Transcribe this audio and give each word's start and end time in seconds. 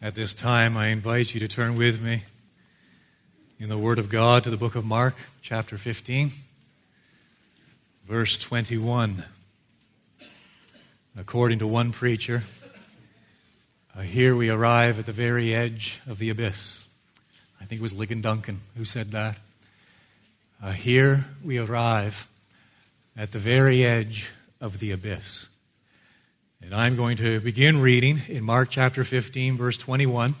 At 0.00 0.14
this 0.14 0.32
time, 0.32 0.76
I 0.76 0.88
invite 0.88 1.34
you 1.34 1.40
to 1.40 1.48
turn 1.48 1.74
with 1.74 2.00
me 2.00 2.22
in 3.58 3.68
the 3.68 3.76
Word 3.76 3.98
of 3.98 4.08
God 4.08 4.44
to 4.44 4.50
the 4.50 4.56
book 4.56 4.76
of 4.76 4.84
Mark, 4.84 5.16
chapter 5.42 5.76
15, 5.76 6.30
verse 8.06 8.38
21. 8.38 9.24
According 11.18 11.58
to 11.58 11.66
one 11.66 11.90
preacher, 11.90 12.44
uh, 13.96 14.02
here 14.02 14.36
we 14.36 14.48
arrive 14.48 15.00
at 15.00 15.06
the 15.06 15.12
very 15.12 15.52
edge 15.52 16.00
of 16.06 16.20
the 16.20 16.30
abyss. 16.30 16.84
I 17.60 17.64
think 17.64 17.80
it 17.80 17.82
was 17.82 17.92
Ligon 17.92 18.22
Duncan 18.22 18.60
who 18.76 18.84
said 18.84 19.10
that. 19.10 19.36
Uh, 20.62 20.70
here 20.70 21.24
we 21.42 21.58
arrive 21.58 22.28
at 23.16 23.32
the 23.32 23.40
very 23.40 23.84
edge 23.84 24.30
of 24.60 24.78
the 24.78 24.92
abyss. 24.92 25.48
And 26.60 26.74
I'm 26.74 26.96
going 26.96 27.16
to 27.18 27.38
begin 27.38 27.80
reading 27.80 28.20
in 28.26 28.42
Mark 28.42 28.68
chapter 28.68 29.04
15, 29.04 29.56
verse 29.56 29.76
21. 29.76 30.34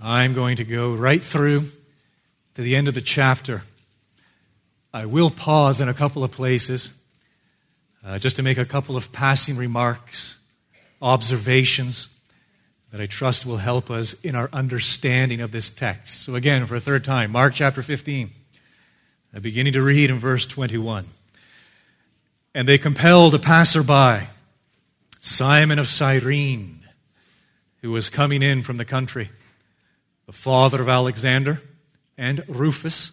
I'm 0.00 0.32
going 0.32 0.56
to 0.58 0.64
go 0.64 0.94
right 0.94 1.20
through 1.20 1.64
to 2.54 2.62
the 2.62 2.76
end 2.76 2.86
of 2.86 2.94
the 2.94 3.00
chapter. 3.00 3.62
I 4.94 5.06
will 5.06 5.30
pause 5.30 5.80
in 5.80 5.88
a 5.88 5.94
couple 5.94 6.22
of 6.22 6.30
places 6.30 6.94
uh, 8.06 8.18
just 8.18 8.36
to 8.36 8.44
make 8.44 8.58
a 8.58 8.64
couple 8.64 8.96
of 8.96 9.10
passing 9.10 9.56
remarks, 9.56 10.38
observations 11.02 12.08
that 12.92 13.00
I 13.00 13.06
trust 13.06 13.44
will 13.44 13.56
help 13.56 13.90
us 13.90 14.14
in 14.22 14.36
our 14.36 14.48
understanding 14.52 15.40
of 15.40 15.50
this 15.50 15.68
text. 15.68 16.20
So, 16.20 16.36
again, 16.36 16.64
for 16.66 16.76
a 16.76 16.80
third 16.80 17.04
time, 17.04 17.32
Mark 17.32 17.54
chapter 17.54 17.82
15, 17.82 18.30
uh, 19.34 19.40
beginning 19.40 19.72
to 19.72 19.82
read 19.82 20.10
in 20.10 20.18
verse 20.20 20.46
21. 20.46 21.06
And 22.54 22.68
they 22.68 22.78
compelled 22.78 23.34
a 23.34 23.40
passerby 23.40 24.28
Simon 25.24 25.78
of 25.78 25.86
Cyrene, 25.86 26.80
who 27.80 27.92
was 27.92 28.10
coming 28.10 28.42
in 28.42 28.60
from 28.60 28.76
the 28.76 28.84
country, 28.84 29.30
the 30.26 30.32
father 30.32 30.82
of 30.82 30.88
Alexander 30.88 31.62
and 32.18 32.44
Rufus, 32.48 33.12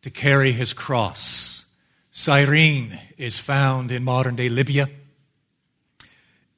to 0.00 0.08
carry 0.08 0.52
his 0.52 0.72
cross. 0.72 1.66
Cyrene 2.10 2.98
is 3.18 3.38
found 3.38 3.92
in 3.92 4.04
modern 4.04 4.36
day 4.36 4.48
Libya. 4.48 4.88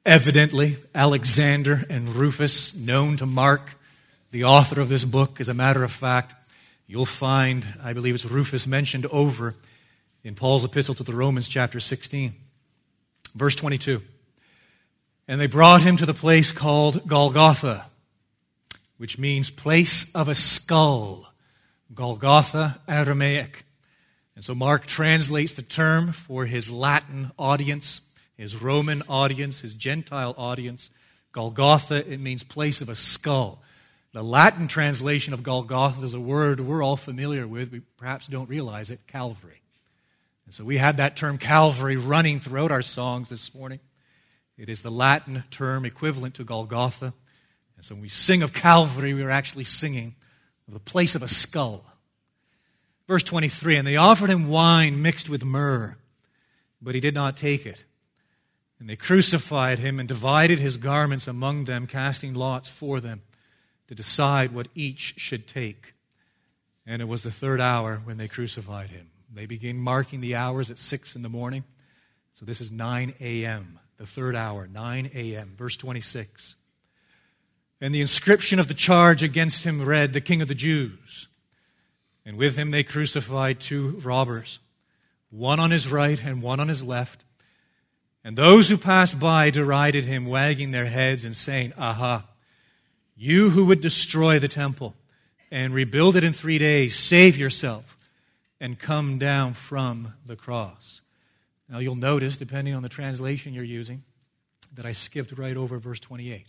Evidently, 0.05 0.77
Alexander 0.95 1.83
and 1.89 2.15
Rufus, 2.15 2.73
known 2.73 3.17
to 3.17 3.25
Mark, 3.25 3.77
the 4.31 4.45
author 4.45 4.79
of 4.79 4.87
this 4.87 5.03
book, 5.03 5.41
as 5.41 5.49
a 5.49 5.53
matter 5.53 5.83
of 5.83 5.91
fact, 5.91 6.33
you'll 6.87 7.05
find, 7.05 7.67
I 7.83 7.91
believe 7.91 8.15
it's 8.15 8.23
Rufus 8.23 8.65
mentioned 8.65 9.05
over 9.07 9.53
in 10.23 10.33
Paul's 10.33 10.63
epistle 10.63 10.95
to 10.95 11.03
the 11.03 11.13
Romans, 11.13 11.49
chapter 11.49 11.81
16. 11.81 12.33
Verse 13.35 13.55
22. 13.57 14.01
And 15.27 15.39
they 15.39 15.47
brought 15.47 15.83
him 15.83 15.97
to 15.97 16.05
the 16.05 16.13
place 16.13 16.51
called 16.51 17.07
Golgotha, 17.07 17.85
which 18.97 19.17
means 19.17 19.49
place 19.49 20.13
of 20.13 20.27
a 20.27 20.35
skull. 20.35 21.33
Golgotha, 21.93 22.79
Aramaic. 22.87 23.65
And 24.35 24.43
so 24.43 24.55
Mark 24.55 24.87
translates 24.87 25.53
the 25.53 25.61
term 25.61 26.11
for 26.11 26.45
his 26.45 26.71
Latin 26.71 27.31
audience, 27.37 28.01
his 28.37 28.61
Roman 28.61 29.03
audience, 29.07 29.61
his 29.61 29.75
Gentile 29.75 30.33
audience. 30.37 30.89
Golgotha, 31.31 32.11
it 32.11 32.19
means 32.19 32.43
place 32.43 32.81
of 32.81 32.89
a 32.89 32.95
skull. 32.95 33.61
The 34.13 34.23
Latin 34.23 34.67
translation 34.67 35.33
of 35.33 35.43
Golgotha 35.43 36.03
is 36.03 36.13
a 36.13 36.19
word 36.19 36.59
we're 36.59 36.83
all 36.83 36.97
familiar 36.97 37.47
with. 37.47 37.71
We 37.71 37.79
perhaps 37.97 38.27
don't 38.27 38.49
realize 38.49 38.91
it 38.91 39.07
Calvary. 39.07 39.61
And 40.45 40.53
so 40.53 40.65
we 40.65 40.77
had 40.77 40.97
that 40.97 41.15
term 41.15 41.37
Calvary 41.37 41.95
running 41.95 42.39
throughout 42.39 42.71
our 42.71 42.81
songs 42.81 43.29
this 43.29 43.55
morning. 43.55 43.79
It 44.61 44.69
is 44.69 44.83
the 44.83 44.91
Latin 44.91 45.43
term 45.49 45.85
equivalent 45.85 46.35
to 46.35 46.43
Golgotha. 46.43 47.15
And 47.75 47.83
so 47.83 47.95
when 47.95 48.03
we 48.03 48.09
sing 48.09 48.43
of 48.43 48.53
Calvary, 48.53 49.11
we 49.11 49.23
are 49.23 49.31
actually 49.31 49.63
singing 49.63 50.13
of 50.67 50.75
the 50.75 50.79
place 50.79 51.15
of 51.15 51.23
a 51.23 51.27
skull. 51.27 51.83
Verse 53.07 53.23
23 53.23 53.77
And 53.77 53.87
they 53.87 53.95
offered 53.95 54.29
him 54.29 54.49
wine 54.49 55.01
mixed 55.01 55.27
with 55.27 55.43
myrrh, 55.43 55.97
but 56.79 56.93
he 56.93 57.01
did 57.01 57.15
not 57.15 57.35
take 57.35 57.65
it. 57.65 57.85
And 58.79 58.87
they 58.87 58.95
crucified 58.95 59.79
him 59.79 59.99
and 59.99 60.07
divided 60.07 60.59
his 60.59 60.77
garments 60.77 61.27
among 61.27 61.65
them, 61.65 61.87
casting 61.87 62.35
lots 62.35 62.69
for 62.69 62.99
them 62.99 63.23
to 63.87 63.95
decide 63.95 64.51
what 64.51 64.67
each 64.75 65.15
should 65.17 65.47
take. 65.47 65.95
And 66.85 67.01
it 67.01 67.05
was 67.05 67.23
the 67.23 67.31
third 67.31 67.59
hour 67.59 67.99
when 68.03 68.17
they 68.17 68.27
crucified 68.27 68.91
him. 68.91 69.09
They 69.33 69.47
begin 69.47 69.77
marking 69.77 70.21
the 70.21 70.35
hours 70.35 70.69
at 70.69 70.77
6 70.77 71.15
in 71.15 71.23
the 71.23 71.29
morning. 71.29 71.63
So 72.33 72.45
this 72.45 72.61
is 72.61 72.71
9 72.71 73.15
a.m., 73.19 73.79
the 74.01 74.07
third 74.07 74.35
hour, 74.35 74.65
9 74.65 75.11
a.m., 75.13 75.53
verse 75.55 75.77
26. 75.77 76.55
And 77.79 77.93
the 77.93 78.01
inscription 78.01 78.57
of 78.57 78.67
the 78.67 78.73
charge 78.73 79.21
against 79.21 79.63
him 79.63 79.85
read, 79.85 80.11
The 80.11 80.19
King 80.19 80.41
of 80.41 80.47
the 80.47 80.55
Jews. 80.55 81.27
And 82.25 82.35
with 82.35 82.57
him 82.57 82.71
they 82.71 82.81
crucified 82.81 83.59
two 83.59 84.01
robbers, 84.03 84.57
one 85.29 85.59
on 85.59 85.69
his 85.69 85.91
right 85.91 86.19
and 86.19 86.41
one 86.41 86.59
on 86.59 86.67
his 86.67 86.83
left. 86.83 87.23
And 88.23 88.35
those 88.35 88.69
who 88.69 88.77
passed 88.77 89.19
by 89.19 89.51
derided 89.51 90.05
him, 90.05 90.25
wagging 90.25 90.71
their 90.71 90.85
heads 90.85 91.23
and 91.23 91.35
saying, 91.35 91.73
Aha, 91.77 92.25
you 93.15 93.51
who 93.51 93.65
would 93.65 93.81
destroy 93.81 94.39
the 94.39 94.47
temple 94.47 94.95
and 95.51 95.75
rebuild 95.75 96.15
it 96.15 96.23
in 96.23 96.33
three 96.33 96.57
days, 96.57 96.95
save 96.95 97.37
yourself 97.37 98.09
and 98.59 98.79
come 98.79 99.19
down 99.19 99.53
from 99.53 100.15
the 100.25 100.35
cross. 100.35 101.00
Now 101.71 101.79
you'll 101.79 101.95
notice, 101.95 102.35
depending 102.35 102.75
on 102.75 102.81
the 102.81 102.89
translation 102.89 103.53
you're 103.53 103.63
using, 103.63 104.03
that 104.73 104.85
I 104.85 104.91
skipped 104.91 105.37
right 105.37 105.55
over 105.55 105.79
verse 105.79 106.01
28. 106.01 106.45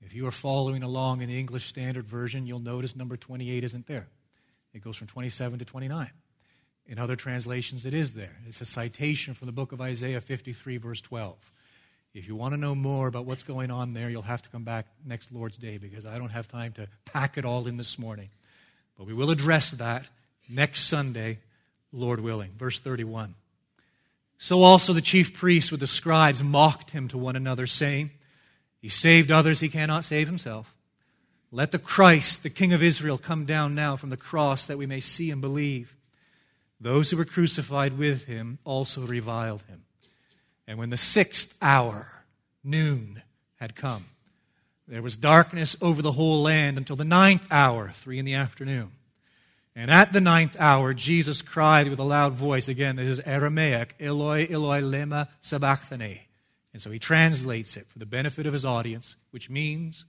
If 0.00 0.14
you 0.14 0.26
are 0.26 0.32
following 0.32 0.82
along 0.82 1.20
in 1.20 1.28
the 1.28 1.38
English 1.38 1.66
Standard 1.66 2.06
Version, 2.06 2.46
you'll 2.46 2.58
notice 2.58 2.96
number 2.96 3.18
28 3.18 3.62
isn't 3.64 3.86
there. 3.86 4.06
It 4.72 4.82
goes 4.82 4.96
from 4.96 5.08
27 5.08 5.58
to 5.58 5.64
29. 5.64 6.10
In 6.86 6.98
other 6.98 7.16
translations, 7.16 7.84
it 7.84 7.92
is 7.92 8.14
there. 8.14 8.36
It's 8.46 8.60
a 8.62 8.66
citation 8.66 9.34
from 9.34 9.46
the 9.46 9.52
book 9.52 9.72
of 9.72 9.80
Isaiah 9.80 10.20
53, 10.20 10.78
verse 10.78 11.00
12. 11.02 11.36
If 12.14 12.26
you 12.26 12.34
want 12.34 12.54
to 12.54 12.58
know 12.58 12.74
more 12.74 13.08
about 13.08 13.26
what's 13.26 13.42
going 13.42 13.70
on 13.70 13.92
there, 13.92 14.08
you'll 14.08 14.22
have 14.22 14.42
to 14.42 14.48
come 14.48 14.64
back 14.64 14.86
next 15.04 15.32
Lord's 15.32 15.58
Day 15.58 15.78
because 15.78 16.06
I 16.06 16.16
don't 16.16 16.30
have 16.30 16.48
time 16.48 16.72
to 16.72 16.88
pack 17.04 17.36
it 17.36 17.44
all 17.44 17.66
in 17.66 17.76
this 17.76 17.98
morning. 17.98 18.30
But 18.96 19.06
we 19.06 19.14
will 19.14 19.30
address 19.30 19.70
that 19.72 20.06
next 20.48 20.86
Sunday, 20.88 21.38
Lord 21.92 22.20
willing. 22.20 22.52
Verse 22.56 22.78
31. 22.78 23.34
So 24.44 24.62
also 24.62 24.92
the 24.92 25.00
chief 25.00 25.32
priests 25.32 25.70
with 25.70 25.80
the 25.80 25.86
scribes 25.86 26.42
mocked 26.42 26.90
him 26.90 27.08
to 27.08 27.16
one 27.16 27.34
another, 27.34 27.66
saying, 27.66 28.10
he 28.82 28.90
saved 28.90 29.30
others, 29.30 29.60
he 29.60 29.70
cannot 29.70 30.04
save 30.04 30.26
himself. 30.26 30.74
Let 31.50 31.72
the 31.72 31.78
Christ, 31.78 32.42
the 32.42 32.50
King 32.50 32.74
of 32.74 32.82
Israel, 32.82 33.16
come 33.16 33.46
down 33.46 33.74
now 33.74 33.96
from 33.96 34.10
the 34.10 34.18
cross 34.18 34.66
that 34.66 34.76
we 34.76 34.84
may 34.84 35.00
see 35.00 35.30
and 35.30 35.40
believe. 35.40 35.96
Those 36.78 37.10
who 37.10 37.16
were 37.16 37.24
crucified 37.24 37.96
with 37.96 38.26
him 38.26 38.58
also 38.64 39.00
reviled 39.06 39.62
him. 39.62 39.86
And 40.66 40.78
when 40.78 40.90
the 40.90 40.98
sixth 40.98 41.56
hour, 41.62 42.06
noon, 42.62 43.22
had 43.60 43.74
come, 43.74 44.04
there 44.86 45.00
was 45.00 45.16
darkness 45.16 45.74
over 45.80 46.02
the 46.02 46.12
whole 46.12 46.42
land 46.42 46.76
until 46.76 46.96
the 46.96 47.04
ninth 47.06 47.46
hour, 47.50 47.92
three 47.94 48.18
in 48.18 48.26
the 48.26 48.34
afternoon. 48.34 48.90
And 49.76 49.90
at 49.90 50.12
the 50.12 50.20
ninth 50.20 50.56
hour, 50.60 50.94
Jesus 50.94 51.42
cried 51.42 51.88
with 51.88 51.98
a 51.98 52.04
loud 52.04 52.34
voice. 52.34 52.68
Again, 52.68 52.96
this 52.96 53.08
is 53.08 53.20
Aramaic, 53.20 53.96
Eloi, 53.98 54.46
Eloi, 54.48 54.82
lema 54.82 55.28
sabachthani. 55.40 56.28
And 56.72 56.80
so 56.80 56.90
he 56.90 56.98
translates 56.98 57.76
it 57.76 57.88
for 57.88 57.98
the 57.98 58.06
benefit 58.06 58.46
of 58.46 58.52
his 58.52 58.64
audience, 58.64 59.16
which 59.30 59.50
means, 59.50 60.06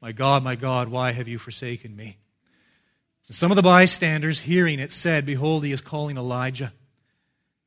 My 0.00 0.12
God, 0.12 0.42
my 0.42 0.56
God, 0.56 0.88
why 0.88 1.12
have 1.12 1.28
you 1.28 1.38
forsaken 1.38 1.94
me? 1.94 2.18
And 3.28 3.36
some 3.36 3.52
of 3.52 3.56
the 3.56 3.62
bystanders, 3.62 4.40
hearing 4.40 4.80
it, 4.80 4.90
said, 4.90 5.26
Behold, 5.26 5.64
he 5.64 5.72
is 5.72 5.80
calling 5.80 6.16
Elijah. 6.16 6.72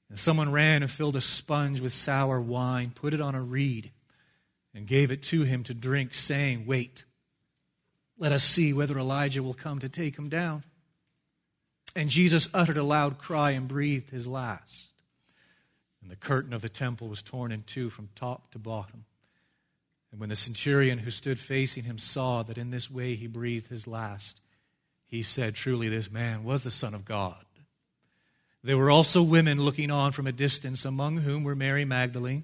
And 0.10 0.20
someone 0.20 0.52
ran 0.52 0.82
and 0.82 0.92
filled 0.92 1.16
a 1.16 1.22
sponge 1.22 1.80
with 1.80 1.94
sour 1.94 2.42
wine, 2.42 2.92
put 2.94 3.14
it 3.14 3.22
on 3.22 3.36
a 3.36 3.42
reed, 3.42 3.92
and 4.74 4.86
gave 4.86 5.12
it 5.12 5.24
to 5.24 5.44
him 5.44 5.64
to 5.64 5.74
drink, 5.74 6.14
saying, 6.14 6.66
Wait, 6.66 7.06
let 8.18 8.34
us 8.34 8.44
see 8.44 8.74
whether 8.74 8.98
Elijah 8.98 9.42
will 9.42 9.54
come 9.54 9.80
to 9.80 9.88
take 9.88 10.18
him 10.18 10.28
down. 10.28 10.64
And 11.96 12.10
Jesus 12.10 12.50
uttered 12.54 12.78
a 12.78 12.84
loud 12.84 13.18
cry 13.18 13.52
and 13.52 13.68
breathed 13.68 14.12
his 14.12 14.28
last. 14.28 14.90
And 16.02 16.10
the 16.10 16.16
curtain 16.16 16.54
of 16.54 16.62
the 16.62 16.70
temple 16.70 17.08
was 17.08 17.22
torn 17.22 17.52
in 17.52 17.64
two 17.64 17.90
from 17.90 18.10
top 18.16 18.52
to 18.52 18.60
bottom. 18.60 19.06
And 20.12 20.20
when 20.20 20.30
the 20.30 20.36
centurion 20.36 21.00
who 21.00 21.12
stood 21.12 21.40
facing 21.40 21.84
him 21.84 21.98
saw 21.98 22.44
that 22.44 22.58
in 22.58 22.72
this 22.72 22.90
way 22.90 23.16
he 23.16 23.28
breathed 23.28 23.68
his 23.68 23.88
last, 23.88 24.42
he 25.06 25.22
said, 25.22 25.56
Truly, 25.56 25.90
this 25.90 26.12
man 26.12 26.44
was 26.44 26.64
the 26.64 26.72
Son 26.72 26.94
of 26.94 27.06
God. 27.06 27.46
There 28.64 28.78
were 28.78 28.92
also 28.92 29.24
women 29.24 29.62
looking 29.62 29.90
on 29.90 30.12
from 30.12 30.28
a 30.28 30.32
distance, 30.32 30.86
among 30.86 31.18
whom 31.18 31.44
were 31.44 31.56
Mary 31.56 31.86
Magdalene, 31.86 32.44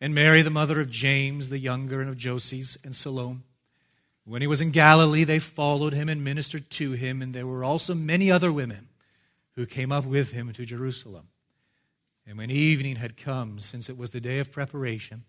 and 0.00 0.14
Mary, 0.14 0.42
the 0.42 0.50
mother 0.50 0.80
of 0.80 0.90
James 0.90 1.48
the 1.48 1.58
younger, 1.58 2.00
and 2.00 2.08
of 2.08 2.16
Joses, 2.16 2.78
and 2.84 2.94
Salome. 2.94 3.40
When 4.24 4.40
he 4.40 4.46
was 4.46 4.60
in 4.60 4.70
Galilee, 4.70 5.24
they 5.24 5.40
followed 5.40 5.92
him 5.92 6.08
and 6.08 6.22
ministered 6.22 6.70
to 6.70 6.92
him, 6.92 7.22
and 7.22 7.34
there 7.34 7.46
were 7.46 7.64
also 7.64 7.94
many 7.94 8.30
other 8.30 8.52
women 8.52 8.88
who 9.56 9.66
came 9.66 9.90
up 9.90 10.04
with 10.04 10.30
him 10.30 10.52
to 10.52 10.64
Jerusalem. 10.64 11.28
And 12.26 12.38
when 12.38 12.50
evening 12.50 12.96
had 12.96 13.16
come, 13.16 13.58
since 13.58 13.88
it 13.90 13.98
was 13.98 14.10
the 14.10 14.20
day 14.20 14.38
of 14.38 14.52
preparation, 14.52 15.24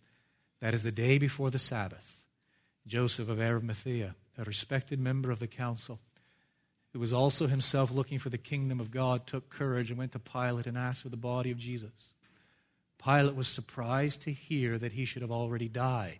that 0.60 0.74
is 0.74 0.84
the 0.84 0.92
day 0.92 1.18
before 1.18 1.50
the 1.50 1.60
Sabbath, 1.60 2.24
Joseph 2.86 3.30
of 3.30 3.42
Arimathea, 3.42 4.16
a 4.38 4.44
respected 4.44 5.00
member 5.00 5.32
of 5.32 5.40
the 5.40 5.48
council, 5.48 6.00
who 6.92 7.00
was 7.00 7.12
also 7.12 7.48
himself 7.48 7.92
looking 7.92 8.20
for 8.20 8.30
the 8.30 8.38
kingdom 8.38 8.80
of 8.80 8.92
God, 8.92 9.26
took 9.26 9.50
courage 9.50 9.90
and 9.90 9.98
went 9.98 10.12
to 10.12 10.20
Pilate 10.20 10.68
and 10.68 10.78
asked 10.78 11.02
for 11.02 11.10
the 11.10 11.18
body 11.18 11.50
of 11.50 11.58
Jesus. 11.58 12.10
Pilate 13.04 13.36
was 13.36 13.48
surprised 13.48 14.22
to 14.22 14.32
hear 14.32 14.78
that 14.78 14.94
he 14.94 15.04
should 15.04 15.24
have 15.24 15.32
already 15.32 15.68
died. 15.68 16.20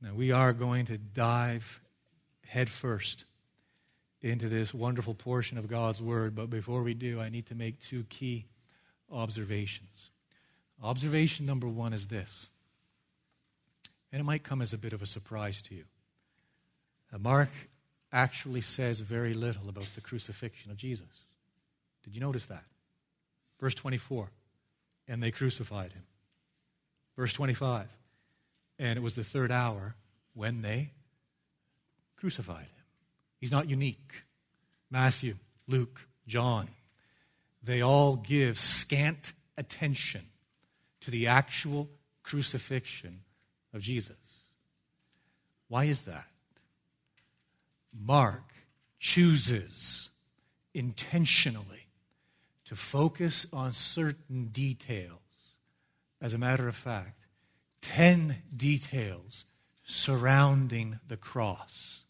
Now, 0.00 0.14
we 0.14 0.30
are 0.30 0.52
going 0.52 0.86
to 0.86 0.98
dive 0.98 1.80
headfirst 2.46 3.24
into 4.22 4.48
this 4.48 4.72
wonderful 4.72 5.14
portion 5.14 5.58
of 5.58 5.68
God's 5.68 6.00
Word, 6.00 6.34
but 6.34 6.50
before 6.50 6.82
we 6.82 6.94
do, 6.94 7.20
I 7.20 7.28
need 7.28 7.46
to 7.46 7.54
make 7.54 7.80
two 7.80 8.04
key 8.08 8.46
observations. 9.10 10.10
Observation 10.82 11.46
number 11.46 11.66
one 11.66 11.92
is 11.92 12.06
this, 12.06 12.48
and 14.12 14.20
it 14.20 14.24
might 14.24 14.44
come 14.44 14.62
as 14.62 14.72
a 14.72 14.78
bit 14.78 14.92
of 14.92 15.02
a 15.02 15.06
surprise 15.06 15.60
to 15.62 15.74
you. 15.74 15.84
Mark 17.18 17.50
actually 18.12 18.60
says 18.60 19.00
very 19.00 19.34
little 19.34 19.68
about 19.68 19.90
the 19.94 20.00
crucifixion 20.00 20.70
of 20.70 20.76
Jesus. 20.76 21.24
Did 22.04 22.14
you 22.14 22.20
notice 22.20 22.46
that? 22.46 22.64
Verse 23.60 23.74
24, 23.74 24.30
and 25.08 25.22
they 25.22 25.30
crucified 25.30 25.92
him. 25.92 26.04
Verse 27.16 27.32
25, 27.32 27.86
and 28.78 28.96
it 28.96 29.02
was 29.02 29.14
the 29.14 29.24
third 29.24 29.50
hour 29.50 29.96
when 30.34 30.62
they 30.62 30.92
crucified 32.16 32.62
him. 32.66 32.84
He's 33.40 33.52
not 33.52 33.68
unique. 33.68 34.22
Matthew, 34.90 35.36
Luke, 35.66 36.06
John, 36.26 36.68
they 37.62 37.82
all 37.82 38.16
give 38.16 38.58
scant 38.58 39.32
attention 39.56 40.22
to 41.00 41.10
the 41.10 41.26
actual 41.26 41.88
crucifixion 42.22 43.20
of 43.72 43.82
Jesus. 43.82 44.16
Why 45.68 45.84
is 45.84 46.02
that? 46.02 46.26
Mark 47.92 48.52
chooses 48.98 50.10
intentionally 50.74 51.86
to 52.64 52.76
focus 52.76 53.46
on 53.52 53.72
certain 53.72 54.46
details. 54.46 55.18
As 56.20 56.34
a 56.34 56.38
matter 56.38 56.68
of 56.68 56.76
fact, 56.76 57.17
10 57.82 58.36
details 58.54 59.44
surrounding 59.84 61.00
the 61.08 61.16
cross. 61.16 62.04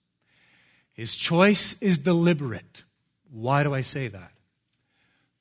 His 0.92 1.14
choice 1.14 1.80
is 1.80 1.98
deliberate. 1.98 2.82
Why 3.30 3.62
do 3.62 3.74
I 3.74 3.82
say 3.82 4.08
that? 4.08 4.32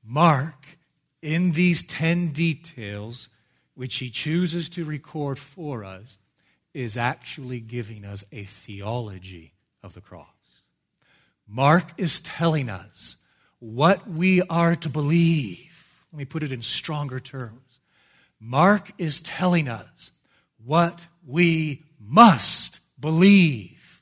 Mark, 0.04 0.78
in 1.22 1.52
these 1.54 1.84
10 1.84 2.30
details, 2.30 3.30
which 3.74 3.98
he 3.98 4.10
chooses 4.10 4.70
to 4.70 4.86
record 4.86 5.40
for 5.40 5.84
us, 5.84 6.20
is 6.74 6.96
actually 6.96 7.60
giving 7.60 8.06
us 8.06 8.24
a 8.32 8.44
theology 8.44 9.54
of 9.82 9.94
the 9.96 10.02
cross. 10.02 10.28
Mark 11.48 11.92
is 11.98 12.22
telling 12.22 12.70
us 12.70 13.18
what 13.60 14.08
we 14.08 14.42
are 14.44 14.76
to 14.76 14.90
believe. 14.90 15.88
Let 16.12 16.20
me 16.20 16.26
put 16.26 16.44
it 16.44 16.52
in 16.52 16.62
stronger 16.62 17.20
terms. 17.20 17.80
Mark 18.40 18.92
is 18.98 19.22
telling 19.22 19.68
us 19.68 20.12
what 20.68 21.08
we 21.25 21.81
must 21.98 22.81
believe 23.00 24.02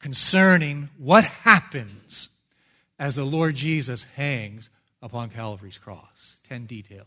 concerning 0.00 0.90
what 0.98 1.24
happens 1.24 2.30
as 2.98 3.14
the 3.14 3.24
Lord 3.24 3.54
Jesus 3.54 4.02
hangs 4.16 4.70
upon 5.00 5.30
Calvary's 5.30 5.78
cross. 5.78 6.36
Ten 6.46 6.66
details. 6.66 7.06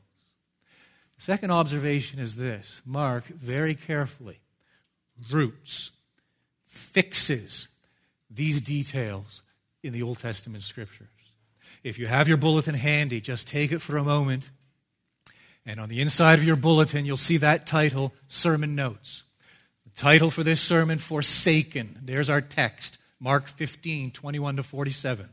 The 1.18 1.22
second 1.22 1.52
observation 1.52 2.20
is 2.20 2.36
this 2.36 2.82
Mark 2.86 3.26
very 3.26 3.76
carefully 3.76 4.40
roots, 5.32 5.92
fixes 6.66 7.68
these 8.30 8.62
details 8.62 9.42
in 9.84 9.92
the 9.92 10.02
Old 10.02 10.20
Testament 10.20 10.64
scriptures. 10.64 11.08
If 11.84 12.00
you 12.00 12.08
have 12.08 12.30
your 12.30 12.38
bulletin 12.38 12.76
handy, 12.76 13.20
just 13.20 13.50
take 13.50 13.74
it 13.74 13.80
for 13.80 13.98
a 13.98 14.04
moment. 14.04 14.50
And 15.68 15.82
on 15.82 15.90
the 15.90 16.00
inside 16.00 16.40
of 16.40 16.46
your 16.46 16.56
bulletin, 16.56 17.06
you'll 17.06 17.18
see 17.18 17.36
that 17.38 17.68
title, 17.68 18.14
Sermon 18.30 18.74
Notes. 18.74 19.26
The 19.84 20.02
title 20.02 20.32
for 20.32 20.42
this 20.42 20.62
sermon, 20.62 20.98
Forsaken. 20.98 22.00
There's 22.02 22.30
our 22.30 22.40
text, 22.40 22.98
Mark 23.20 23.48
15, 23.50 24.12
21 24.12 24.56
to 24.56 24.64
47. 24.64 25.28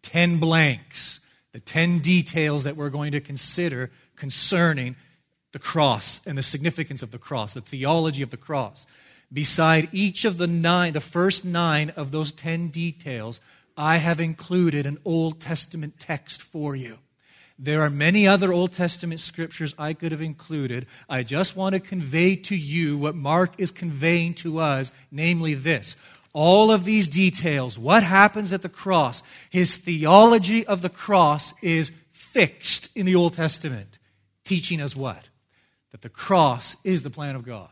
Ten 0.00 0.38
blanks, 0.38 1.20
the 1.52 1.60
ten 1.60 1.98
details 1.98 2.64
that 2.64 2.76
we're 2.76 2.88
going 2.88 3.12
to 3.12 3.20
consider 3.20 3.90
concerning 4.16 4.96
the 5.52 5.58
cross 5.58 6.22
and 6.26 6.38
the 6.38 6.42
significance 6.42 7.02
of 7.02 7.10
the 7.10 7.18
cross, 7.18 7.52
the 7.52 7.60
theology 7.60 8.22
of 8.22 8.30
the 8.30 8.38
cross. 8.38 8.86
Beside 9.30 9.90
each 9.92 10.24
of 10.24 10.38
the 10.38 10.46
nine, 10.46 10.94
the 10.94 11.00
first 11.00 11.44
nine 11.44 11.90
of 11.90 12.10
those 12.10 12.32
ten 12.32 12.68
details, 12.68 13.38
I 13.76 13.98
have 13.98 14.18
included 14.18 14.86
an 14.86 14.96
Old 15.04 15.40
Testament 15.40 16.00
text 16.00 16.40
for 16.40 16.74
you. 16.74 17.00
There 17.58 17.82
are 17.82 17.90
many 17.90 18.26
other 18.26 18.52
Old 18.52 18.72
Testament 18.72 19.20
scriptures 19.20 19.74
I 19.78 19.92
could 19.92 20.10
have 20.10 20.20
included. 20.20 20.86
I 21.08 21.22
just 21.22 21.54
want 21.54 21.74
to 21.74 21.80
convey 21.80 22.34
to 22.36 22.56
you 22.56 22.98
what 22.98 23.14
Mark 23.14 23.52
is 23.58 23.70
conveying 23.70 24.34
to 24.34 24.58
us, 24.58 24.92
namely 25.12 25.54
this. 25.54 25.96
All 26.32 26.72
of 26.72 26.84
these 26.84 27.06
details, 27.06 27.78
what 27.78 28.02
happens 28.02 28.52
at 28.52 28.62
the 28.62 28.68
cross, 28.68 29.22
his 29.50 29.76
theology 29.76 30.66
of 30.66 30.82
the 30.82 30.88
cross 30.88 31.54
is 31.62 31.92
fixed 32.10 32.90
in 32.96 33.06
the 33.06 33.14
Old 33.14 33.34
Testament, 33.34 34.00
teaching 34.44 34.80
us 34.80 34.96
what? 34.96 35.28
That 35.92 36.02
the 36.02 36.08
cross 36.08 36.76
is 36.82 37.04
the 37.04 37.10
plan 37.10 37.36
of 37.36 37.44
God. 37.44 37.70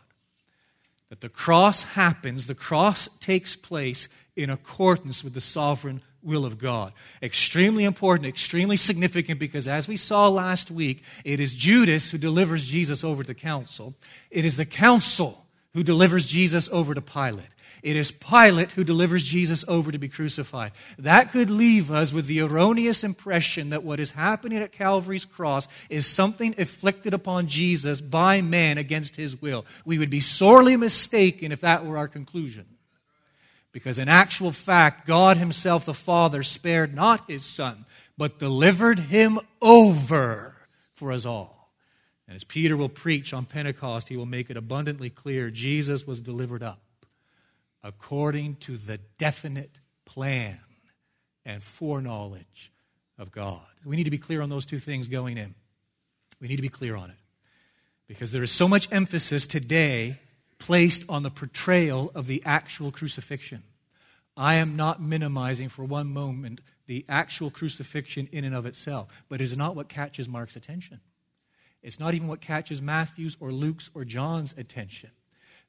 That 1.09 1.21
the 1.21 1.29
cross 1.29 1.83
happens, 1.83 2.47
the 2.47 2.55
cross 2.55 3.09
takes 3.19 3.57
place 3.57 4.09
in 4.37 4.49
accordance 4.49 5.25
with 5.25 5.35
the 5.35 5.41
sovereign 5.41 6.03
will 6.23 6.45
of 6.45 6.59
God. 6.59 6.93
Extremely 7.23 7.85
important, 7.85 8.27
extremely 8.27 8.77
significant 8.77 9.39
because 9.39 9.69
as 9.69 9.89
we 9.89 9.97
saw 9.97 10.29
last 10.29 10.71
week, 10.71 11.03
it 11.25 11.41
is 11.41 11.53
Judas 11.53 12.11
who 12.11 12.19
delivers 12.19 12.65
Jesus 12.65 13.05
over 13.05 13.23
to 13.25 13.35
council. 13.35 13.95
It 14.31 14.45
is 14.45 14.57
the 14.57 14.67
council 14.67 15.47
who 15.75 15.83
delivers 15.83 16.27
Jesus 16.27 16.69
over 16.71 16.95
to 16.95 17.01
Pilate. 17.01 17.47
It 17.83 17.97
is 17.97 18.13
Pilate 18.13 18.73
who 18.73 18.85
delivers 18.85 19.25
Jesus 19.25 19.65
over 19.67 19.91
to 19.91 19.99
be 19.99 20.09
crucified. 20.09 20.71
That 20.99 21.33
could 21.33 21.51
leave 21.51 21.91
us 21.91 22.13
with 22.13 22.27
the 22.27 22.41
erroneous 22.41 23.03
impression 23.03 23.71
that 23.71 23.83
what 23.83 23.99
is 23.99 24.13
happening 24.13 24.59
at 24.59 24.71
Calvary's 24.71 25.25
cross 25.25 25.67
is 25.91 26.07
something 26.07 26.55
inflicted 26.57 27.13
upon 27.13 27.49
Jesus 27.49 28.01
by 28.01 28.41
man 28.41 28.79
against 28.79 29.17
his 29.17 29.41
will. 29.43 29.67
We 29.85 29.99
would 29.99 30.11
be 30.11 30.21
sorely 30.21 30.77
mistaken 30.77 31.51
if 31.51 31.63
that 31.63 31.85
were 31.85 31.99
our 31.99 32.07
conclusion. 32.07 32.67
Because 33.73 33.99
in 33.99 34.09
actual 34.09 34.53
fact, 34.53 35.07
God 35.07 35.39
Himself, 35.39 35.85
the 35.85 35.95
Father, 35.95 36.43
spared 36.43 36.95
not 36.95 37.29
His 37.29 37.45
Son, 37.45 37.87
but 38.17 38.39
delivered 38.39 38.99
Him 38.99 39.41
over 39.61 40.57
for 40.93 41.11
us 41.11 41.25
all. 41.25 41.63
And 42.29 42.37
as 42.37 42.45
Peter 42.45 42.77
will 42.77 42.89
preach 42.89 43.35
on 43.35 43.45
Pentecost, 43.45 44.09
he 44.09 44.17
will 44.17 44.27
make 44.27 44.49
it 44.49 44.57
abundantly 44.57 45.11
clear 45.11 45.51
Jesus 45.51 46.07
was 46.07 46.23
delivered 46.23 46.63
up 46.63 46.81
according 47.83 48.57
to 48.57 48.77
the 48.77 48.99
definite 49.19 49.81
plan 50.05 50.59
and 51.45 51.63
foreknowledge 51.63 52.73
of 53.19 53.33
God. 53.33 53.61
We 53.85 53.97
need 53.97 54.05
to 54.05 54.11
be 54.11 54.19
clear 54.19 54.41
on 54.41 54.49
those 54.49 54.65
two 54.65 54.79
things 54.79 55.09
going 55.09 55.37
in. 55.37 55.55
We 56.41 56.49
need 56.49 56.57
to 56.57 56.63
be 56.63 56.69
clear 56.69 56.97
on 56.97 57.11
it. 57.11 57.17
Because 58.07 58.33
there 58.33 58.43
is 58.43 58.53
so 58.53 58.69
much 58.69 58.91
emphasis 58.93 59.47
today 59.47 60.19
placed 60.63 61.05
on 61.09 61.25
the 61.25 61.31
portrayal 61.31 62.13
of 62.15 62.29
the 62.29 62.41
actual 62.45 62.93
crucifixion. 62.93 63.65
I 64.37 64.55
am 64.55 64.77
not 64.77 65.03
minimizing 65.03 65.69
for 65.69 65.85
one 65.85 66.07
moment 66.07 66.61
the 66.87 67.05
actual 67.09 67.51
crucifixion 67.51 68.29
in 68.31 68.45
and 68.45 68.55
of 68.55 68.65
itself, 68.65 69.25
but 69.29 69.41
it 69.41 69.45
is 69.45 69.57
not 69.57 69.75
what 69.75 69.89
catches 69.89 70.29
Mark's 70.29 70.55
attention. 70.55 71.01
It's 71.83 71.99
not 71.99 72.15
even 72.15 72.29
what 72.29 72.41
catches 72.41 72.81
Matthew's 72.81 73.37
or 73.41 73.51
Luke's 73.51 73.91
or 73.93 74.05
John's 74.05 74.55
attention. 74.57 75.11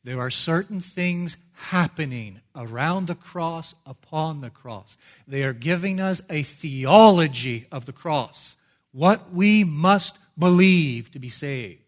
There 0.03 0.19
are 0.19 0.29
certain 0.29 0.79
things 0.79 1.38
happening 1.53 2.41
around 2.55 3.07
the 3.07 3.15
cross, 3.15 3.73
upon 3.88 4.41
the 4.41 4.51
cross. 4.51 4.95
They 5.27 5.41
are 5.41 5.53
giving 5.53 6.00
us 6.00 6.21
a 6.29 6.43
theology 6.43 7.65
of 7.71 7.85
the 7.85 7.93
cross, 7.93 8.57
what 8.91 9.33
we 9.33 9.63
must 9.63 10.19
believe 10.38 11.09
to 11.12 11.19
be 11.19 11.29
saved. 11.29 11.83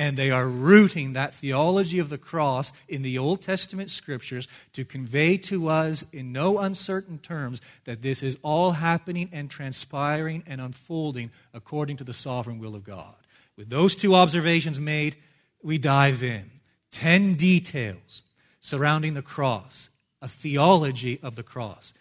And 0.00 0.16
they 0.16 0.30
are 0.30 0.48
rooting 0.48 1.12
that 1.12 1.34
theology 1.34 1.98
of 1.98 2.08
the 2.08 2.16
cross 2.16 2.72
in 2.88 3.02
the 3.02 3.18
Old 3.18 3.42
Testament 3.42 3.90
scriptures 3.90 4.48
to 4.72 4.82
convey 4.82 5.36
to 5.36 5.68
us 5.68 6.06
in 6.10 6.32
no 6.32 6.58
uncertain 6.58 7.18
terms 7.18 7.60
that 7.84 8.00
this 8.00 8.22
is 8.22 8.38
all 8.42 8.72
happening 8.72 9.28
and 9.30 9.50
transpiring 9.50 10.42
and 10.46 10.58
unfolding 10.58 11.30
according 11.52 11.98
to 11.98 12.04
the 12.04 12.14
sovereign 12.14 12.58
will 12.58 12.74
of 12.74 12.82
God. 12.82 13.14
With 13.58 13.68
those 13.68 13.94
two 13.94 14.14
observations 14.14 14.80
made, 14.80 15.16
we 15.62 15.76
dive 15.76 16.24
in. 16.24 16.50
Ten 16.90 17.34
details 17.34 18.22
surrounding 18.58 19.12
the 19.12 19.20
cross, 19.20 19.90
a 20.22 20.28
theology 20.28 21.20
of 21.22 21.36
the 21.36 21.42
cross. 21.42 21.92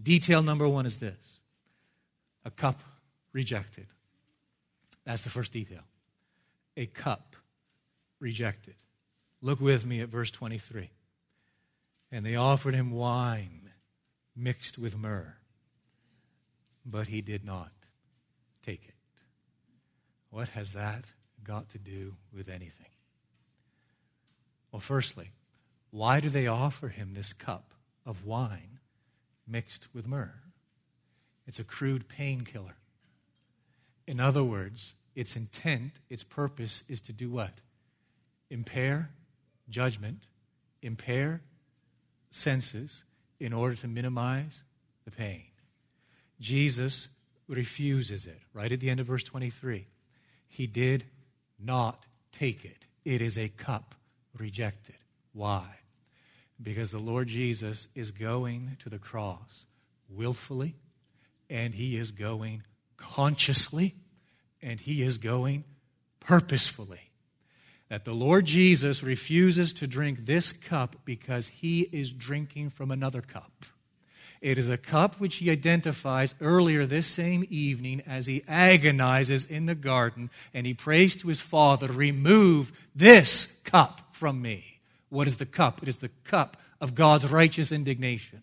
Detail 0.00 0.44
number 0.44 0.68
one 0.68 0.86
is 0.86 0.98
this 0.98 1.40
a 2.44 2.52
cup 2.52 2.80
rejected. 3.32 3.88
That's 5.04 5.24
the 5.24 5.30
first 5.30 5.52
detail. 5.52 5.82
A 6.76 6.86
cup 6.86 7.27
rejected. 8.20 8.74
Look 9.40 9.60
with 9.60 9.86
me 9.86 10.00
at 10.00 10.08
verse 10.08 10.30
23. 10.30 10.90
And 12.10 12.24
they 12.24 12.36
offered 12.36 12.74
him 12.74 12.90
wine 12.90 13.70
mixed 14.34 14.78
with 14.78 14.96
myrrh, 14.96 15.36
but 16.84 17.08
he 17.08 17.20
did 17.20 17.44
not 17.44 17.72
take 18.64 18.84
it. 18.88 18.94
What 20.30 20.48
has 20.48 20.72
that 20.72 21.04
got 21.42 21.68
to 21.70 21.78
do 21.78 22.14
with 22.32 22.48
anything? 22.48 22.86
Well, 24.72 24.80
firstly, 24.80 25.32
why 25.90 26.20
do 26.20 26.28
they 26.28 26.46
offer 26.46 26.88
him 26.88 27.14
this 27.14 27.32
cup 27.32 27.72
of 28.04 28.24
wine 28.24 28.78
mixed 29.46 29.88
with 29.94 30.06
myrrh? 30.06 30.42
It's 31.46 31.58
a 31.58 31.64
crude 31.64 32.08
painkiller. 32.08 32.76
In 34.06 34.20
other 34.20 34.44
words, 34.44 34.94
its 35.14 35.34
intent, 35.34 35.92
its 36.08 36.22
purpose 36.22 36.84
is 36.88 37.00
to 37.02 37.12
do 37.12 37.30
what? 37.30 37.60
Impair 38.50 39.10
judgment, 39.68 40.24
impair 40.82 41.42
senses 42.30 43.04
in 43.40 43.52
order 43.52 43.74
to 43.76 43.88
minimize 43.88 44.64
the 45.04 45.10
pain. 45.10 45.44
Jesus 46.40 47.08
refuses 47.48 48.26
it, 48.26 48.40
right 48.52 48.70
at 48.70 48.80
the 48.80 48.90
end 48.90 49.00
of 49.00 49.06
verse 49.06 49.22
23. 49.24 49.86
He 50.46 50.66
did 50.66 51.04
not 51.58 52.06
take 52.32 52.64
it. 52.64 52.86
It 53.04 53.22
is 53.22 53.38
a 53.38 53.48
cup 53.48 53.94
rejected. 54.36 54.96
Why? 55.32 55.64
Because 56.60 56.90
the 56.90 56.98
Lord 56.98 57.28
Jesus 57.28 57.88
is 57.94 58.10
going 58.10 58.76
to 58.80 58.88
the 58.88 58.98
cross 58.98 59.66
willfully, 60.08 60.74
and 61.48 61.74
he 61.74 61.96
is 61.96 62.10
going 62.10 62.62
consciously, 62.96 63.94
and 64.60 64.80
he 64.80 65.02
is 65.02 65.18
going 65.18 65.64
purposefully. 66.20 67.07
That 67.88 68.04
the 68.04 68.12
Lord 68.12 68.44
Jesus 68.44 69.02
refuses 69.02 69.72
to 69.74 69.86
drink 69.86 70.26
this 70.26 70.52
cup 70.52 70.96
because 71.04 71.48
he 71.48 71.82
is 71.92 72.12
drinking 72.12 72.70
from 72.70 72.90
another 72.90 73.22
cup. 73.22 73.64
It 74.40 74.58
is 74.58 74.68
a 74.68 74.76
cup 74.76 75.18
which 75.18 75.36
he 75.36 75.50
identifies 75.50 76.34
earlier 76.40 76.86
this 76.86 77.06
same 77.06 77.44
evening 77.50 78.02
as 78.06 78.26
he 78.26 78.44
agonizes 78.46 79.46
in 79.46 79.66
the 79.66 79.74
garden 79.74 80.30
and 80.54 80.66
he 80.66 80.74
prays 80.74 81.16
to 81.16 81.28
his 81.28 81.40
Father, 81.40 81.88
Remove 81.88 82.72
this 82.94 83.58
cup 83.64 84.02
from 84.12 84.40
me. 84.40 84.80
What 85.08 85.26
is 85.26 85.38
the 85.38 85.46
cup? 85.46 85.82
It 85.82 85.88
is 85.88 85.96
the 85.96 86.10
cup 86.24 86.56
of 86.80 86.94
God's 86.94 87.30
righteous 87.30 87.72
indignation. 87.72 88.42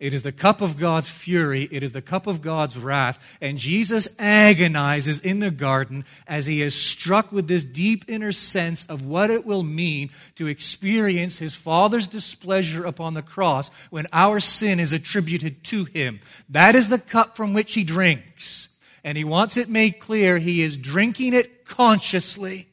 It 0.00 0.12
is 0.12 0.22
the 0.22 0.32
cup 0.32 0.60
of 0.60 0.78
God's 0.78 1.08
fury. 1.08 1.68
It 1.70 1.82
is 1.82 1.92
the 1.92 2.02
cup 2.02 2.26
of 2.26 2.42
God's 2.42 2.76
wrath. 2.76 3.18
And 3.40 3.58
Jesus 3.58 4.08
agonizes 4.18 5.20
in 5.20 5.38
the 5.38 5.52
garden 5.52 6.04
as 6.26 6.46
he 6.46 6.62
is 6.62 6.74
struck 6.74 7.30
with 7.30 7.46
this 7.46 7.64
deep 7.64 8.04
inner 8.08 8.32
sense 8.32 8.84
of 8.86 9.06
what 9.06 9.30
it 9.30 9.46
will 9.46 9.62
mean 9.62 10.10
to 10.34 10.48
experience 10.48 11.38
his 11.38 11.54
Father's 11.54 12.08
displeasure 12.08 12.84
upon 12.84 13.14
the 13.14 13.22
cross 13.22 13.70
when 13.90 14.08
our 14.12 14.40
sin 14.40 14.80
is 14.80 14.92
attributed 14.92 15.62
to 15.64 15.84
him. 15.84 16.20
That 16.48 16.74
is 16.74 16.88
the 16.88 16.98
cup 16.98 17.36
from 17.36 17.54
which 17.54 17.74
he 17.74 17.84
drinks. 17.84 18.68
And 19.04 19.16
he 19.16 19.24
wants 19.24 19.56
it 19.56 19.68
made 19.68 20.00
clear 20.00 20.38
he 20.38 20.62
is 20.62 20.76
drinking 20.76 21.34
it 21.34 21.64
consciously. 21.64 22.68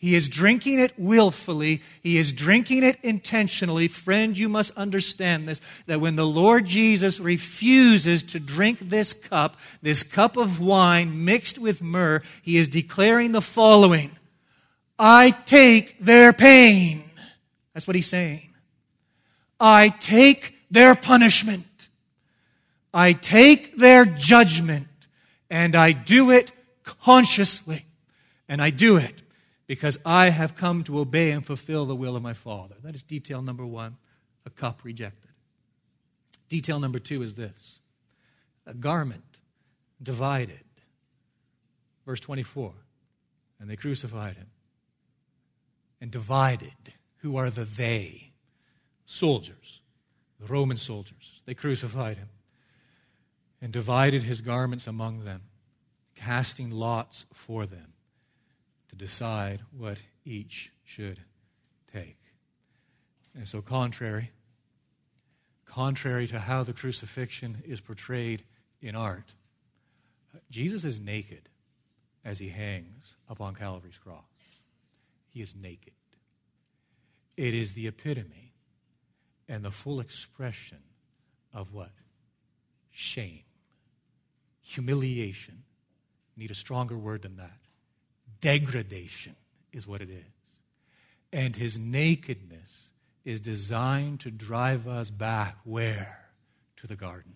He 0.00 0.14
is 0.14 0.28
drinking 0.28 0.80
it 0.80 0.94
willfully. 0.96 1.82
He 2.02 2.16
is 2.16 2.32
drinking 2.32 2.84
it 2.84 2.96
intentionally. 3.02 3.86
Friend, 3.86 4.36
you 4.36 4.48
must 4.48 4.74
understand 4.74 5.46
this 5.46 5.60
that 5.84 6.00
when 6.00 6.16
the 6.16 6.26
Lord 6.26 6.64
Jesus 6.64 7.20
refuses 7.20 8.22
to 8.24 8.40
drink 8.40 8.78
this 8.80 9.12
cup, 9.12 9.58
this 9.82 10.02
cup 10.02 10.38
of 10.38 10.58
wine 10.58 11.26
mixed 11.26 11.58
with 11.58 11.82
myrrh, 11.82 12.22
he 12.40 12.56
is 12.56 12.66
declaring 12.66 13.32
the 13.32 13.42
following 13.42 14.12
I 14.98 15.32
take 15.32 16.02
their 16.02 16.32
pain. 16.32 17.04
That's 17.74 17.86
what 17.86 17.94
he's 17.94 18.08
saying. 18.08 18.54
I 19.60 19.88
take 19.88 20.54
their 20.70 20.94
punishment. 20.94 21.88
I 22.94 23.12
take 23.12 23.76
their 23.76 24.06
judgment. 24.06 24.86
And 25.50 25.76
I 25.76 25.92
do 25.92 26.30
it 26.30 26.52
consciously. 26.84 27.84
And 28.48 28.62
I 28.62 28.70
do 28.70 28.96
it 28.96 29.22
because 29.70 30.00
I 30.04 30.30
have 30.30 30.56
come 30.56 30.82
to 30.82 30.98
obey 30.98 31.30
and 31.30 31.46
fulfill 31.46 31.86
the 31.86 31.94
will 31.94 32.16
of 32.16 32.24
my 32.24 32.32
Father. 32.32 32.74
That 32.82 32.96
is 32.96 33.04
detail 33.04 33.40
number 33.40 33.64
one 33.64 33.98
a 34.44 34.50
cup 34.50 34.82
rejected. 34.82 35.30
Detail 36.48 36.80
number 36.80 36.98
two 36.98 37.22
is 37.22 37.34
this 37.34 37.78
a 38.66 38.74
garment 38.74 39.38
divided. 40.02 40.64
Verse 42.04 42.18
24. 42.18 42.72
And 43.60 43.70
they 43.70 43.76
crucified 43.76 44.34
him 44.34 44.48
and 46.00 46.10
divided. 46.10 46.72
Who 47.18 47.36
are 47.36 47.48
the 47.48 47.64
they? 47.64 48.32
Soldiers, 49.06 49.82
the 50.40 50.46
Roman 50.46 50.78
soldiers. 50.78 51.42
They 51.46 51.54
crucified 51.54 52.16
him 52.16 52.30
and 53.62 53.72
divided 53.72 54.24
his 54.24 54.40
garments 54.40 54.88
among 54.88 55.22
them, 55.22 55.42
casting 56.16 56.72
lots 56.72 57.26
for 57.32 57.66
them 57.66 57.89
decide 59.00 59.62
what 59.76 59.96
each 60.26 60.70
should 60.84 61.20
take. 61.90 62.18
And 63.34 63.48
so, 63.48 63.62
contrary, 63.62 64.30
contrary 65.64 66.26
to 66.26 66.38
how 66.38 66.62
the 66.64 66.74
crucifixion 66.74 67.62
is 67.64 67.80
portrayed 67.80 68.44
in 68.82 68.94
art, 68.94 69.32
Jesus 70.50 70.84
is 70.84 71.00
naked 71.00 71.48
as 72.26 72.40
he 72.40 72.50
hangs 72.50 73.16
upon 73.26 73.54
Calvary's 73.54 73.96
cross. 73.96 74.22
He 75.32 75.40
is 75.40 75.56
naked. 75.56 75.94
It 77.38 77.54
is 77.54 77.72
the 77.72 77.86
epitome 77.86 78.52
and 79.48 79.64
the 79.64 79.70
full 79.70 80.00
expression 80.00 80.82
of 81.54 81.72
what? 81.72 81.92
Shame, 82.90 83.44
humiliation. 84.60 85.62
Need 86.36 86.50
a 86.50 86.54
stronger 86.54 86.98
word 86.98 87.22
than 87.22 87.36
that 87.36 87.69
degradation, 88.40 89.36
is 89.72 89.86
what 89.86 90.00
it 90.00 90.10
is. 90.10 90.24
And 91.32 91.56
his 91.56 91.78
nakedness 91.78 92.90
is 93.24 93.40
designed 93.40 94.20
to 94.20 94.30
drive 94.30 94.88
us 94.88 95.10
back 95.10 95.58
where? 95.64 96.30
To 96.76 96.86
the 96.86 96.96
garden. 96.96 97.34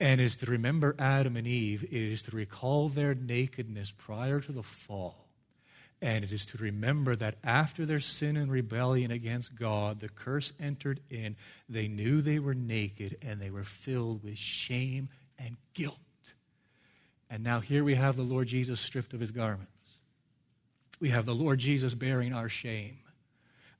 And 0.00 0.20
is 0.20 0.36
to 0.36 0.46
remember 0.46 0.94
Adam 0.98 1.36
and 1.36 1.46
Eve, 1.46 1.82
it 1.82 1.92
is 1.92 2.22
to 2.22 2.36
recall 2.36 2.88
their 2.88 3.14
nakedness 3.14 3.92
prior 3.96 4.40
to 4.40 4.52
the 4.52 4.62
fall. 4.62 5.26
And 6.00 6.24
it 6.24 6.30
is 6.30 6.46
to 6.46 6.58
remember 6.58 7.16
that 7.16 7.38
after 7.42 7.84
their 7.84 7.98
sin 7.98 8.36
and 8.36 8.52
rebellion 8.52 9.10
against 9.10 9.56
God, 9.56 9.98
the 9.98 10.08
curse 10.08 10.52
entered 10.60 11.00
in. 11.10 11.34
They 11.68 11.88
knew 11.88 12.20
they 12.20 12.38
were 12.38 12.54
naked 12.54 13.18
and 13.20 13.40
they 13.40 13.50
were 13.50 13.64
filled 13.64 14.22
with 14.22 14.38
shame 14.38 15.08
and 15.36 15.56
guilt. 15.74 15.98
And 17.28 17.42
now 17.42 17.58
here 17.58 17.82
we 17.82 17.96
have 17.96 18.16
the 18.16 18.22
Lord 18.22 18.46
Jesus 18.46 18.78
stripped 18.78 19.12
of 19.12 19.18
his 19.18 19.32
garment. 19.32 19.68
We 21.00 21.10
have 21.10 21.26
the 21.26 21.34
Lord 21.34 21.58
Jesus 21.58 21.94
bearing 21.94 22.32
our 22.32 22.48
shame. 22.48 22.98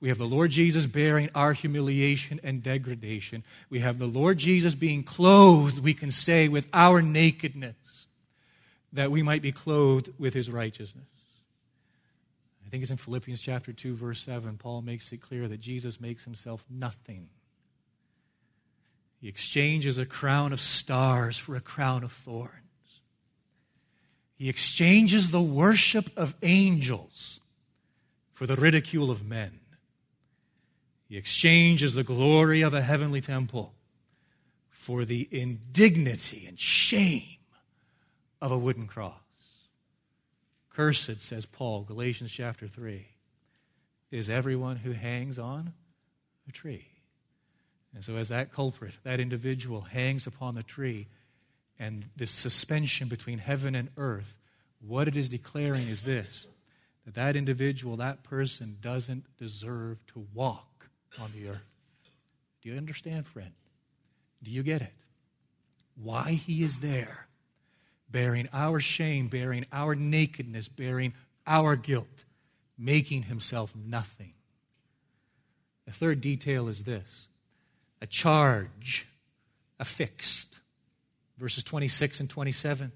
We 0.01 0.09
have 0.09 0.17
the 0.17 0.25
Lord 0.25 0.51
Jesus 0.51 0.85
bearing 0.85 1.29
our 1.35 1.51
humiliation 1.51 2.39
and 2.41 2.63
degradation. 2.63 3.43
We 3.69 3.79
have 3.79 3.99
the 3.99 4.07
Lord 4.07 4.37
Jesus 4.37 4.73
being 4.73 5.03
clothed, 5.03 5.79
we 5.79 5.93
can 5.93 6.09
say, 6.09 6.47
with 6.47 6.67
our 6.73 7.01
nakedness, 7.01 8.07
that 8.93 9.11
we 9.11 9.21
might 9.21 9.41
be 9.41 9.51
clothed 9.51 10.09
with 10.17 10.33
his 10.33 10.49
righteousness. 10.49 11.05
I 12.65 12.69
think 12.69 12.83
it's 12.83 12.91
in 12.91 12.97
Philippians 12.97 13.41
chapter 13.41 13.73
2, 13.73 13.95
verse 13.95 14.21
7. 14.21 14.57
Paul 14.57 14.83
makes 14.83 15.11
it 15.11 15.21
clear 15.21 15.47
that 15.47 15.59
Jesus 15.59 15.99
makes 15.99 16.23
himself 16.23 16.63
nothing. 16.69 17.27
He 19.19 19.27
exchanges 19.27 19.97
a 19.97 20.05
crown 20.05 20.53
of 20.53 20.61
stars 20.61 21.37
for 21.37 21.55
a 21.55 21.61
crown 21.61 22.03
of 22.03 22.11
thorns. 22.11 22.68
He 24.39 24.47
exchanges 24.47 25.31
the 25.31 25.41
worship 25.41 26.09
of 26.15 26.33
angels 26.41 27.41
for 28.31 28.47
the 28.47 28.55
ridicule 28.55 29.11
of 29.11 29.27
men. 29.27 29.59
He 31.09 31.17
exchanges 31.17 31.93
the 31.93 32.05
glory 32.05 32.61
of 32.61 32.73
a 32.73 32.81
heavenly 32.81 33.19
temple 33.19 33.73
for 34.69 35.03
the 35.03 35.27
indignity 35.29 36.45
and 36.47 36.57
shame 36.57 37.37
of 38.41 38.49
a 38.49 38.57
wooden 38.57 38.87
cross. 38.87 39.13
Cursed, 40.69 41.19
says 41.19 41.45
Paul, 41.45 41.81
Galatians 41.81 42.31
chapter 42.31 42.65
3, 42.65 43.07
is 44.09 44.29
everyone 44.29 44.77
who 44.77 44.93
hangs 44.93 45.37
on 45.37 45.73
a 46.47 46.53
tree. 46.53 46.87
And 47.93 48.05
so, 48.05 48.15
as 48.15 48.29
that 48.29 48.53
culprit, 48.53 48.99
that 49.03 49.19
individual 49.19 49.81
hangs 49.81 50.25
upon 50.25 50.53
the 50.53 50.63
tree, 50.63 51.07
and 51.79 52.05
this 52.15 52.31
suspension 52.31 53.07
between 53.07 53.39
heaven 53.39 53.73
and 53.73 53.89
earth, 53.97 54.37
what 54.85 55.07
it 55.07 55.15
is 55.15 55.29
declaring 55.29 55.87
is 55.87 56.03
this 56.03 56.47
that 57.05 57.15
that 57.15 57.35
individual, 57.35 57.97
that 57.97 58.23
person, 58.23 58.77
doesn't 58.81 59.23
deserve 59.37 60.05
to 60.07 60.27
walk 60.33 60.89
on 61.19 61.31
the 61.33 61.49
earth. 61.49 61.69
Do 62.61 62.69
you 62.69 62.77
understand, 62.77 63.25
friend? 63.25 63.51
Do 64.43 64.51
you 64.51 64.61
get 64.63 64.81
it? 64.81 64.93
Why 65.95 66.31
he 66.33 66.63
is 66.63 66.79
there, 66.79 67.27
bearing 68.09 68.47
our 68.53 68.79
shame, 68.79 69.27
bearing 69.27 69.65
our 69.71 69.95
nakedness, 69.95 70.67
bearing 70.67 71.13
our 71.47 71.75
guilt, 71.75 72.25
making 72.77 73.23
himself 73.23 73.73
nothing. 73.75 74.33
The 75.85 75.91
third 75.91 76.21
detail 76.21 76.67
is 76.67 76.83
this 76.83 77.27
a 78.01 78.07
charge 78.07 79.07
affixed. 79.79 80.48
Verses 81.39 81.63
26 81.63 82.19
and 82.19 82.29
27. 82.29 82.91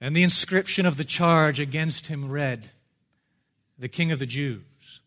And 0.00 0.14
the 0.14 0.22
inscription 0.22 0.84
of 0.84 0.96
the 0.96 1.04
charge 1.04 1.58
against 1.58 2.08
him 2.08 2.30
read, 2.30 2.70
The 3.78 3.88
King 3.88 4.12
of 4.12 4.18
the 4.18 4.26
Jews. 4.26 5.00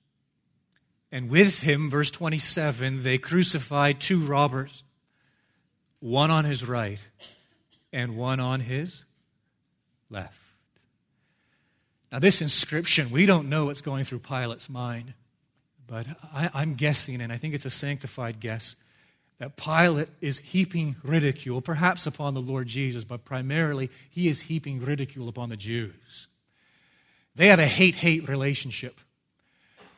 And 1.12 1.30
with 1.30 1.62
him, 1.62 1.90
verse 1.90 2.12
27, 2.12 3.04
they 3.04 3.18
crucified 3.18 4.02
two 4.02 4.20
robbers, 4.20 4.84
one 6.00 6.32
on 6.32 6.46
his 6.46 6.68
right 6.68 7.00
and 7.94 8.18
one 8.18 8.40
on 8.40 8.60
his 8.62 9.06
left. 10.10 10.38
Now, 12.12 12.20
this 12.20 12.42
inscription, 12.42 13.10
we 13.12 13.26
don't 13.26 13.50
know 13.50 13.66
what's 13.66 13.82
going 13.82 14.04
through 14.06 14.20
Pilate's 14.20 14.70
mind, 14.70 15.14
but 15.86 16.08
I, 16.34 16.62
am 16.62 16.76
guessing, 16.76 17.22
and 17.22 17.32
I 17.32 17.38
think 17.38 17.54
it's 17.54 17.66
a 17.66 17.70
sanctified 17.70 18.40
guess, 18.40 18.76
that 19.40 19.56
Pilate 19.56 20.10
is 20.20 20.40
heaping 20.40 20.96
ridicule, 21.04 21.62
perhaps 21.62 22.08
upon 22.08 22.34
the 22.34 22.42
Lord 22.42 22.68
Jesus, 22.68 23.04
but 23.04 23.24
primarily 23.24 23.90
he 24.10 24.28
is 24.28 24.42
heaping 24.42 24.84
ridicule 24.84 25.30
upon 25.30 25.50
the 25.50 25.58
Jews. 25.58 26.28
They 27.36 27.48
have 27.48 27.60
a 27.60 27.68
hate 27.68 27.96
hate 27.96 28.28
relationship. 28.28 29.00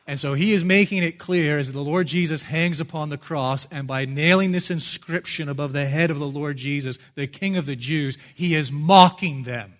And 0.06 0.18
so 0.18 0.34
he 0.34 0.52
is 0.52 0.64
making 0.64 1.02
it 1.02 1.18
clear 1.18 1.58
as 1.58 1.72
the 1.72 1.80
Lord 1.80 2.08
Jesus 2.08 2.42
hangs 2.42 2.80
upon 2.80 3.08
the 3.08 3.16
cross, 3.16 3.66
and 3.70 3.86
by 3.86 4.04
nailing 4.04 4.52
this 4.52 4.70
inscription 4.70 5.48
above 5.48 5.72
the 5.72 5.86
head 5.86 6.10
of 6.10 6.18
the 6.18 6.26
Lord 6.26 6.56
Jesus, 6.56 6.98
the 7.14 7.26
King 7.26 7.56
of 7.56 7.64
the 7.64 7.76
Jews, 7.76 8.18
he 8.34 8.54
is 8.54 8.72
mocking 8.72 9.44
them. 9.44 9.74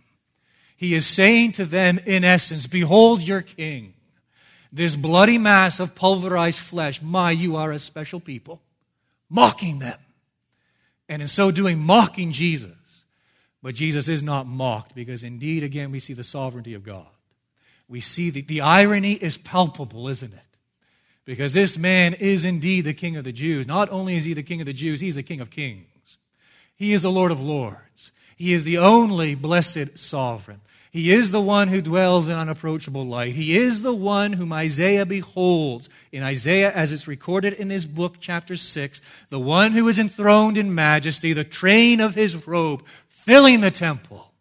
He 0.76 0.94
is 0.94 1.06
saying 1.06 1.52
to 1.52 1.66
them, 1.66 1.98
in 2.06 2.24
essence, 2.24 2.66
Behold 2.66 3.22
your 3.22 3.42
King. 3.42 3.94
This 4.72 4.94
bloody 4.94 5.36
mass 5.36 5.80
of 5.80 5.96
pulverized 5.96 6.60
flesh, 6.60 7.02
my, 7.02 7.32
you 7.32 7.56
are 7.56 7.72
a 7.72 7.78
special 7.78 8.20
people 8.20 8.62
mocking 9.30 9.78
them. 9.78 9.98
And 11.08 11.22
in 11.22 11.28
so 11.28 11.50
doing, 11.50 11.78
mocking 11.78 12.32
Jesus. 12.32 12.76
But 13.62 13.74
Jesus 13.74 14.08
is 14.08 14.22
not 14.22 14.46
mocked 14.46 14.94
because 14.94 15.24
indeed, 15.24 15.62
again, 15.62 15.90
we 15.90 15.98
see 15.98 16.12
the 16.12 16.24
sovereignty 16.24 16.74
of 16.74 16.82
God. 16.82 17.08
We 17.88 18.00
see 18.00 18.30
that 18.30 18.48
the 18.48 18.60
irony 18.60 19.14
is 19.14 19.36
palpable, 19.36 20.08
isn't 20.08 20.32
it? 20.32 20.40
Because 21.24 21.52
this 21.52 21.76
man 21.76 22.14
is 22.14 22.44
indeed 22.44 22.82
the 22.82 22.94
king 22.94 23.16
of 23.16 23.24
the 23.24 23.32
Jews. 23.32 23.66
Not 23.66 23.90
only 23.90 24.16
is 24.16 24.24
he 24.24 24.34
the 24.34 24.42
king 24.42 24.60
of 24.60 24.66
the 24.66 24.72
Jews, 24.72 25.00
he's 25.00 25.14
the 25.14 25.22
king 25.22 25.40
of 25.40 25.50
kings. 25.50 26.18
He 26.76 26.92
is 26.92 27.02
the 27.02 27.10
Lord 27.10 27.30
of 27.30 27.40
lords. 27.40 28.12
He 28.36 28.52
is 28.52 28.64
the 28.64 28.78
only 28.78 29.34
blessed 29.34 29.98
sovereign. 29.98 30.60
He 30.90 31.12
is 31.12 31.30
the 31.30 31.40
one 31.40 31.68
who 31.68 31.80
dwells 31.80 32.26
in 32.26 32.34
unapproachable 32.34 33.06
light. 33.06 33.36
He 33.36 33.56
is 33.56 33.82
the 33.82 33.94
one 33.94 34.32
whom 34.32 34.52
Isaiah 34.52 35.06
beholds. 35.06 35.88
In 36.10 36.24
Isaiah, 36.24 36.72
as 36.72 36.90
it's 36.90 37.06
recorded 37.06 37.52
in 37.52 37.70
his 37.70 37.86
book, 37.86 38.16
chapter 38.18 38.56
6, 38.56 39.00
the 39.28 39.38
one 39.38 39.70
who 39.70 39.86
is 39.86 40.00
enthroned 40.00 40.58
in 40.58 40.74
majesty, 40.74 41.32
the 41.32 41.44
train 41.44 42.00
of 42.00 42.16
his 42.16 42.44
robe 42.44 42.84
filling 43.08 43.60
the 43.60 43.70
temple. 43.70 44.32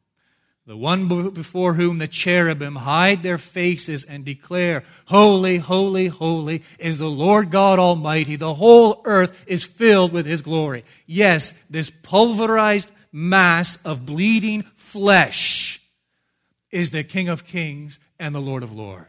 The 0.65 0.77
one 0.77 1.29
before 1.31 1.73
whom 1.73 1.99
the 1.99 2.07
cherubim 2.07 2.75
hide 2.75 3.21
their 3.21 3.39
faces 3.39 4.03
and 4.03 4.25
declare, 4.25 4.83
Holy, 5.05 5.57
holy, 5.57 6.07
holy 6.07 6.63
is 6.79 6.97
the 6.97 7.09
Lord 7.09 7.51
God 7.51 7.77
Almighty. 7.77 8.35
The 8.35 8.53
whole 8.55 9.01
earth 9.05 9.35
is 9.45 9.63
filled 9.63 10.13
with 10.13 10.25
his 10.25 10.41
glory. 10.43 10.83
Yes, 11.05 11.53
this 11.69 11.89
pulverized 11.89 12.91
mass 13.11 13.83
of 13.83 14.05
bleeding 14.05 14.63
flesh 14.75 15.78
is 16.71 16.91
the 16.91 17.03
King 17.03 17.29
of 17.29 17.45
Kings 17.45 17.99
and 18.19 18.33
the 18.33 18.41
Lord 18.41 18.63
of 18.63 18.71
Lords. 18.71 19.07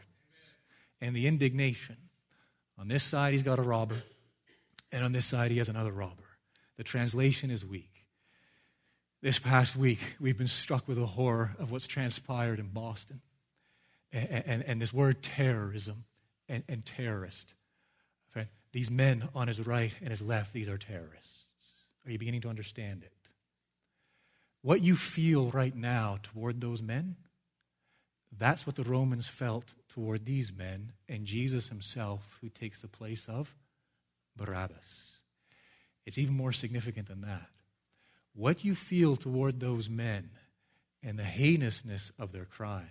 And 1.01 1.16
the 1.16 1.27
indignation. 1.27 1.96
On 2.79 2.88
this 2.88 3.03
side, 3.03 3.33
he's 3.33 3.42
got 3.42 3.59
a 3.59 3.62
robber, 3.62 4.03
and 4.92 5.05
on 5.05 5.12
this 5.12 5.27
side, 5.27 5.51
he 5.51 5.59
has 5.59 5.68
another 5.68 5.92
robber. 5.92 6.25
The 6.77 6.85
translation 6.85 7.51
is 7.51 7.64
weak. 7.64 8.07
This 9.23 9.38
past 9.38 9.77
week, 9.77 10.16
we've 10.18 10.38
been 10.38 10.46
struck 10.46 10.88
with 10.88 10.96
the 10.96 11.07
horror 11.07 11.55
of 11.59 11.70
what's 11.70 11.87
transpired 11.87 12.59
in 12.59 12.68
Boston. 12.68 13.20
And, 14.12 14.44
and, 14.46 14.62
and 14.62 14.83
this 14.83 14.92
word 14.92 15.23
terrorism 15.23 16.05
and, 16.49 16.64
and 16.68 16.85
terrorist. 16.85 17.55
Friend, 18.29 18.49
these 18.73 18.90
men 18.90 19.29
on 19.35 19.49
his 19.49 19.66
right 19.66 19.94
and 20.01 20.11
his 20.11 20.23
left, 20.23 20.53
these 20.53 20.68
are 20.68 20.79
terrorists. 20.79 21.44
Are 22.07 22.11
you 22.11 22.18
beginning 22.18 22.40
to 22.42 22.49
understand 22.49 23.03
it? 23.05 23.12
What 24.62 24.83
you 24.83 24.96
feel 24.96 25.51
right 25.51 25.75
now 25.75 26.18
toward 26.23 26.61
those 26.61 26.83
men 26.83 27.16
that's 28.36 28.66
what 28.66 28.76
the 28.76 28.84
Romans 28.84 29.28
felt 29.28 29.74
toward 29.88 30.24
these 30.24 30.52
men 30.52 30.92
and 31.08 31.26
Jesus 31.26 31.68
himself, 31.68 32.38
who 32.40 32.48
takes 32.48 32.80
the 32.80 32.88
place 32.88 33.28
of 33.28 33.54
Barabbas. 34.36 35.18
It's 36.06 36.18
even 36.18 36.36
more 36.36 36.52
significant 36.52 37.08
than 37.08 37.22
that. 37.22 37.48
What 38.34 38.64
you 38.64 38.74
feel 38.74 39.16
toward 39.16 39.60
those 39.60 39.90
men 39.90 40.30
and 41.02 41.18
the 41.18 41.24
heinousness 41.24 42.12
of 42.18 42.32
their 42.32 42.44
crimes, 42.44 42.86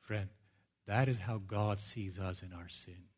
friend, 0.00 0.28
that 0.86 1.08
is 1.08 1.18
how 1.18 1.38
God 1.38 1.80
sees 1.80 2.18
us 2.18 2.42
in 2.42 2.52
our 2.52 2.68
sin. 2.68 3.08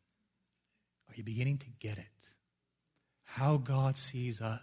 Are 1.09 1.15
you 1.15 1.23
beginning 1.23 1.57
to 1.59 1.67
get 1.79 1.97
it? 1.97 2.05
How 3.23 3.57
God 3.57 3.97
sees 3.97 4.41
us. 4.41 4.61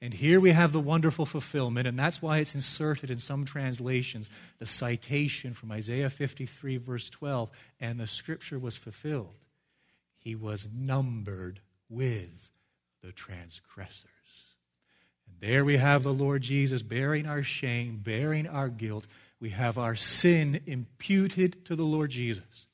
And 0.00 0.14
here 0.14 0.38
we 0.38 0.52
have 0.52 0.72
the 0.72 0.80
wonderful 0.80 1.26
fulfillment, 1.26 1.88
and 1.88 1.98
that's 1.98 2.22
why 2.22 2.38
it's 2.38 2.54
inserted 2.54 3.10
in 3.10 3.18
some 3.18 3.44
translations, 3.44 4.30
the 4.58 4.66
citation 4.66 5.54
from 5.54 5.72
Isaiah 5.72 6.08
53, 6.08 6.76
verse 6.76 7.10
12, 7.10 7.50
and 7.80 7.98
the 7.98 8.06
scripture 8.06 8.60
was 8.60 8.76
fulfilled. 8.76 9.34
He 10.18 10.36
was 10.36 10.68
numbered 10.72 11.60
with 11.88 12.50
the 13.02 13.10
transgressors. 13.10 14.04
And 15.26 15.36
there 15.40 15.64
we 15.64 15.78
have 15.78 16.04
the 16.04 16.12
Lord 16.12 16.42
Jesus 16.42 16.82
bearing 16.82 17.26
our 17.26 17.42
shame, 17.42 18.00
bearing 18.02 18.46
our 18.46 18.68
guilt. 18.68 19.06
We 19.40 19.50
have 19.50 19.78
our 19.78 19.96
sin 19.96 20.60
imputed 20.66 21.64
to 21.64 21.74
the 21.74 21.84
Lord 21.84 22.10
Jesus. 22.10 22.68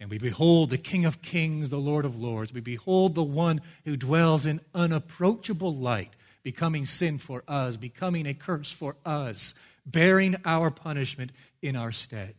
And 0.00 0.10
we 0.10 0.18
behold 0.18 0.70
the 0.70 0.78
King 0.78 1.04
of 1.04 1.22
Kings, 1.22 1.70
the 1.70 1.76
Lord 1.76 2.04
of 2.04 2.20
Lords. 2.20 2.52
We 2.52 2.60
behold 2.60 3.14
the 3.14 3.22
one 3.22 3.60
who 3.84 3.96
dwells 3.96 4.46
in 4.46 4.60
unapproachable 4.74 5.74
light 5.74 6.14
becoming 6.42 6.84
sin 6.84 7.18
for 7.18 7.42
us, 7.48 7.76
becoming 7.76 8.26
a 8.26 8.34
curse 8.34 8.72
for 8.72 8.96
us, 9.04 9.54
bearing 9.84 10.36
our 10.44 10.70
punishment 10.70 11.32
in 11.62 11.76
our 11.76 11.92
stead. 11.92 12.34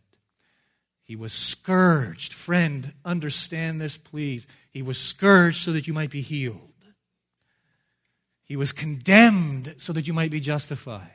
He 1.04 1.16
was 1.16 1.34
scourged. 1.34 2.34
Friend, 2.34 2.94
understand 3.04 3.82
this, 3.82 3.98
please. 3.98 4.46
He 4.70 4.82
was 4.82 4.98
scourged 4.98 5.64
so 5.64 5.72
that 5.72 5.88
you 5.88 5.94
might 5.94 6.12
be 6.12 6.22
healed. 6.22 6.70
He 8.44 8.56
was 8.56 8.72
condemned 8.72 9.76
so 9.78 9.94
that 9.94 10.08
you 10.08 10.14
might 10.14 10.32
be 10.32 10.40
justified. 10.40 11.10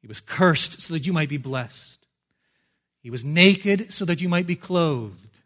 He 0.00 0.06
was 0.06 0.20
cursed 0.20 0.82
so 0.82 0.92
that 0.92 1.06
you 1.06 1.12
might 1.14 1.30
be 1.30 1.38
blessed. 1.38 2.06
He 3.02 3.10
was 3.10 3.24
naked 3.24 3.92
so 3.92 4.04
that 4.04 4.20
you 4.20 4.28
might 4.28 4.46
be 4.46 4.56
clothed. 4.56 5.38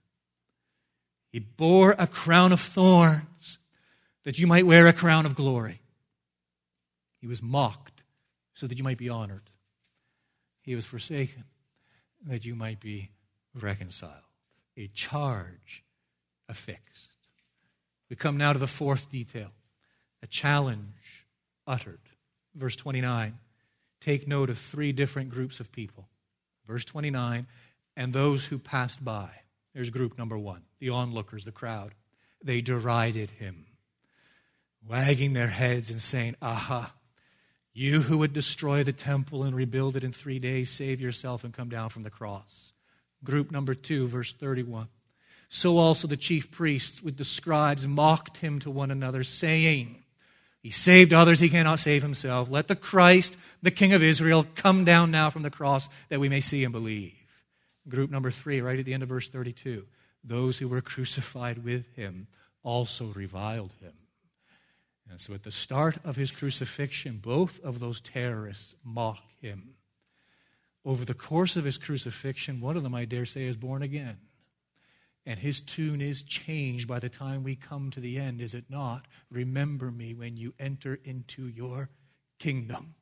He 1.31 1.39
bore 1.39 1.95
a 1.99 2.07
crown 2.07 2.53
of 2.53 2.61
thorns 2.61 3.23
that 4.29 4.39
you 4.39 4.47
might 4.47 4.67
wear 4.67 4.87
a 4.87 4.93
crown 4.93 5.25
of 5.25 5.35
glory. 5.35 5.81
He 7.19 7.27
was 7.27 7.43
mocked 7.43 8.03
so 8.53 8.67
that 8.67 8.77
you 8.77 8.85
might 8.85 8.99
be 8.99 9.09
honored. 9.09 9.49
He 10.61 10.75
was 10.75 10.85
forsaken 10.85 11.45
that 12.27 12.45
you 12.45 12.55
might 12.55 12.79
be 12.79 13.09
reconciled. 13.55 14.13
A 14.77 14.89
charge 14.89 15.83
affixed. 16.47 17.09
We 18.11 18.17
come 18.17 18.37
now 18.37 18.53
to 18.53 18.59
the 18.59 18.67
fourth 18.67 19.11
detail 19.11 19.49
a 20.23 20.27
challenge 20.27 21.25
uttered. 21.67 22.03
Verse 22.55 22.77
29. 22.77 23.39
Take 23.99 24.29
note 24.29 24.51
of 24.51 24.59
three 24.59 24.93
different 24.93 25.31
groups 25.31 25.59
of 25.59 25.73
people. 25.73 26.07
Verse 26.67 26.85
29 26.85 27.47
and 27.97 28.13
those 28.13 28.45
who 28.45 28.59
passed 28.59 29.03
by. 29.03 29.31
There's 29.73 29.89
group 29.89 30.19
number 30.19 30.37
one 30.37 30.65
the 30.81 30.91
onlookers, 30.91 31.47
the 31.47 31.51
crowd. 31.51 31.95
They 32.45 32.61
derided 32.61 33.31
him, 33.31 33.65
wagging 34.87 35.33
their 35.33 35.49
heads 35.49 35.91
and 35.91 36.01
saying, 36.01 36.37
Aha, 36.41 36.95
You 37.73 38.01
who 38.03 38.19
would 38.19 38.33
destroy 38.33 38.83
the 38.83 38.93
temple 38.93 39.45
and 39.45 39.55
rebuild 39.55 39.97
it 39.97 40.03
in 40.03 40.11
three 40.11 40.39
days, 40.39 40.71
save 40.71 41.01
yourself 41.01 41.45
and 41.45 41.55
come 41.55 41.69
down 41.69 41.91
from 41.91 42.03
the 42.03 42.11
cross. 42.11 42.73
Group 43.23 43.51
number 43.51 43.75
two, 43.75 44.09
verse 44.09 44.33
31. 44.33 44.89
So 45.49 45.79
also 45.79 46.09
the 46.09 46.17
chief 46.17 46.51
priests 46.51 47.03
with 47.03 47.17
the 47.17 47.25
scribes 47.25 47.87
mocked 47.87 48.39
him 48.39 48.59
to 48.61 48.71
one 48.71 48.91
another, 48.91 49.25
saying, 49.25 50.03
He 50.61 50.71
saved 50.71 51.13
others, 51.13 51.41
he 51.41 51.49
cannot 51.49 51.79
save 51.79 52.03
himself. 52.03 52.51
Let 52.51 52.69
the 52.69 52.77
Christ, 52.77 53.37
the 53.63 53.71
King 53.71 53.93
of 53.93 54.03
Israel, 54.03 54.45
come 54.55 54.85
down 54.85 55.11
now 55.11 55.31
from 55.31 55.43
the 55.43 55.51
cross 55.51 55.89
that 56.09 56.21
we 56.21 56.29
may 56.29 56.41
see 56.41 56.65
and 56.65 56.73
believe. 56.73 57.15
Group 57.89 58.11
number 58.11 58.31
three, 58.31 58.61
right 58.61 58.79
at 58.79 58.85
the 58.85 58.93
end 58.93 59.03
of 59.03 59.09
verse 59.09 59.29
32. 59.29 59.87
Those 60.23 60.59
who 60.59 60.69
were 60.69 60.81
crucified 60.81 61.65
with 61.65 61.87
him 61.95 62.27
also 62.63 63.07
reviled 63.07 63.73
him. 63.81 63.93
And 65.11 65.21
so 65.21 65.35
at 65.35 65.43
the 65.43 65.51
start 65.51 65.99
of 66.05 66.17
his 66.17 66.33
crucifixion, 66.33 67.19
both 67.19 67.61
of 67.65 67.81
those 67.81 68.01
terrorists 68.01 68.75
mock 68.85 69.23
him. 69.41 69.75
Over 70.85 71.05
the 71.05 71.15
course 71.15 71.57
of 71.57 71.65
his 71.65 71.79
crucifixion, 71.79 72.61
one 72.61 72.77
of 72.77 72.83
them, 72.83 72.95
I 72.95 73.05
dare 73.05 73.27
say, 73.27 73.45
is 73.45 73.57
born 73.57 73.83
again. 73.83 74.19
And 75.27 75.39
his 75.39 75.61
tune 75.61 76.01
is 76.01 76.23
changed 76.23 76.89
by 76.89 76.99
the 76.99 77.11
time 77.11 77.43
we 77.43 77.57
come 77.57 77.91
to 77.91 78.01
the 78.01 78.19
end, 78.19 78.41
is 78.41 78.55
it 78.55 78.65
not? 78.71 79.07
Remember 79.31 79.91
me 79.91 80.15
when 80.15 80.37
you 80.37 80.55
enter 80.59 80.99
into 81.05 81.47
your 81.47 81.91
kingdom. 82.39 82.95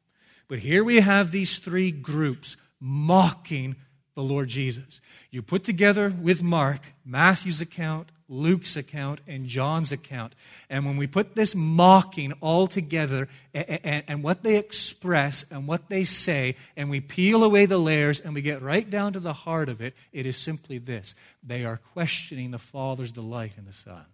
But 0.49 0.61
here 0.61 0.83
we 0.83 1.01
have 1.01 1.31
these 1.31 1.59
three 1.59 1.91
groups 1.91 2.57
mocking 2.81 3.77
the 4.17 4.23
Lord 4.23 4.49
Jesus. 4.49 5.01
You 5.31 5.43
put 5.43 5.63
together 5.63 6.13
with 6.21 6.43
Mark 6.43 6.81
Matthew's 7.05 7.61
account, 7.61 8.09
Luke's 8.29 8.75
account, 8.75 9.21
and 9.29 9.47
John's 9.47 9.93
account. 9.93 10.35
And 10.71 10.87
when 10.87 10.97
we 10.97 11.07
put 11.07 11.37
this 11.37 11.55
mocking 11.55 12.33
all 12.41 12.67
together 12.67 13.29
and, 13.55 14.03
and, 14.09 14.23
what 14.25 14.43
they 14.43 14.57
express 14.57 15.45
and 15.51 15.69
what 15.69 15.91
they 15.91 16.03
say, 16.03 16.57
and 16.77 16.89
we 16.89 17.01
peel 17.01 17.45
away 17.45 17.67
the 17.67 17.79
layers 17.79 18.19
and 18.19 18.35
we 18.35 18.41
get 18.41 18.63
right 18.63 18.89
down 18.89 19.13
to 19.13 19.21
the 19.21 19.35
heart 19.35 19.69
of 19.69 19.83
it, 19.83 19.95
it 20.13 20.25
is 20.27 20.37
simply 20.37 20.79
this 20.79 21.15
they 21.43 21.65
are 21.65 21.77
questioning 21.93 22.51
the 22.51 22.59
Father's 22.59 23.13
delight 23.13 23.53
in 23.59 23.67
the 23.67 23.73
Son. 23.73 24.07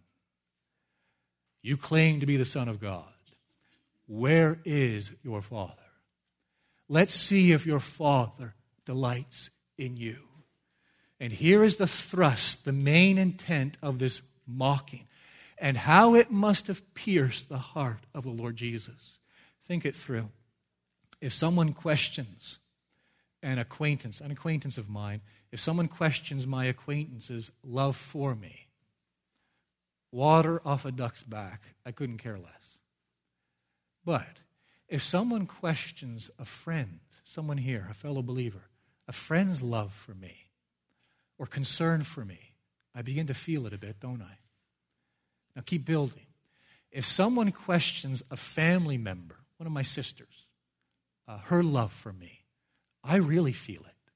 You 1.62 1.76
claim 1.76 2.18
to 2.20 2.26
be 2.26 2.36
the 2.36 2.44
Son 2.44 2.68
of 2.68 2.80
God. 2.80 3.04
Where 4.08 4.58
is 4.64 5.12
your 5.22 5.40
Father? 5.42 5.74
Let's 6.88 7.14
see 7.14 7.52
if 7.52 7.64
your 7.64 7.80
Father 7.80 8.54
delights 8.84 9.50
in 9.78 9.96
you. 9.96 10.18
And 11.20 11.32
here 11.32 11.62
is 11.62 11.76
the 11.76 11.86
thrust, 11.86 12.64
the 12.64 12.72
main 12.72 13.18
intent 13.18 13.78
of 13.82 13.98
this 13.98 14.22
mocking, 14.46 15.06
and 15.56 15.76
how 15.76 16.14
it 16.14 16.30
must 16.30 16.66
have 16.66 16.94
pierced 16.94 17.48
the 17.48 17.58
heart 17.58 18.00
of 18.14 18.24
the 18.24 18.30
Lord 18.30 18.56
Jesus. 18.56 19.18
Think 19.62 19.86
it 19.86 19.94
through. 19.94 20.30
If 21.20 21.32
someone 21.32 21.72
questions 21.72 22.58
an 23.42 23.58
acquaintance, 23.58 24.20
an 24.20 24.30
acquaintance 24.30 24.78
of 24.78 24.88
mine, 24.88 25.20
if 25.52 25.60
someone 25.60 25.88
questions 25.88 26.46
my 26.46 26.64
acquaintance's 26.64 27.50
love 27.62 27.96
for 27.96 28.34
me, 28.34 28.66
water 30.10 30.60
off 30.64 30.84
a 30.84 30.92
duck's 30.92 31.22
back, 31.22 31.62
I 31.86 31.92
couldn't 31.92 32.18
care 32.18 32.38
less. 32.38 32.78
But 34.04 34.40
if 34.88 35.02
someone 35.02 35.46
questions 35.46 36.30
a 36.38 36.44
friend, 36.44 37.00
someone 37.24 37.58
here, 37.58 37.86
a 37.90 37.94
fellow 37.94 38.22
believer, 38.22 38.64
a 39.12 39.14
friend's 39.14 39.62
love 39.62 39.92
for 39.92 40.14
me 40.14 40.48
or 41.36 41.44
concern 41.44 42.02
for 42.02 42.24
me, 42.24 42.54
I 42.94 43.02
begin 43.02 43.26
to 43.26 43.34
feel 43.34 43.66
it 43.66 43.74
a 43.74 43.78
bit, 43.78 44.00
don't 44.00 44.22
I? 44.22 44.38
Now 45.54 45.60
keep 45.66 45.84
building. 45.84 46.24
If 46.90 47.04
someone 47.04 47.52
questions 47.52 48.22
a 48.30 48.38
family 48.38 48.96
member, 48.96 49.36
one 49.58 49.66
of 49.66 49.72
my 49.72 49.82
sisters, 49.82 50.46
uh, 51.28 51.36
her 51.44 51.62
love 51.62 51.92
for 51.92 52.10
me, 52.10 52.44
I 53.04 53.16
really 53.16 53.52
feel 53.52 53.82
it. 53.82 54.12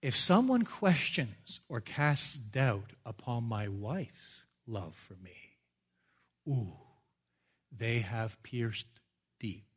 If 0.00 0.16
someone 0.16 0.62
questions 0.62 1.60
or 1.68 1.82
casts 1.82 2.36
doubt 2.36 2.94
upon 3.04 3.44
my 3.44 3.68
wife's 3.68 4.44
love 4.66 4.94
for 4.94 5.16
me, 5.22 5.36
ooh, 6.48 6.72
they 7.70 7.98
have 7.98 8.42
pierced 8.42 8.86
deep. 9.38 9.69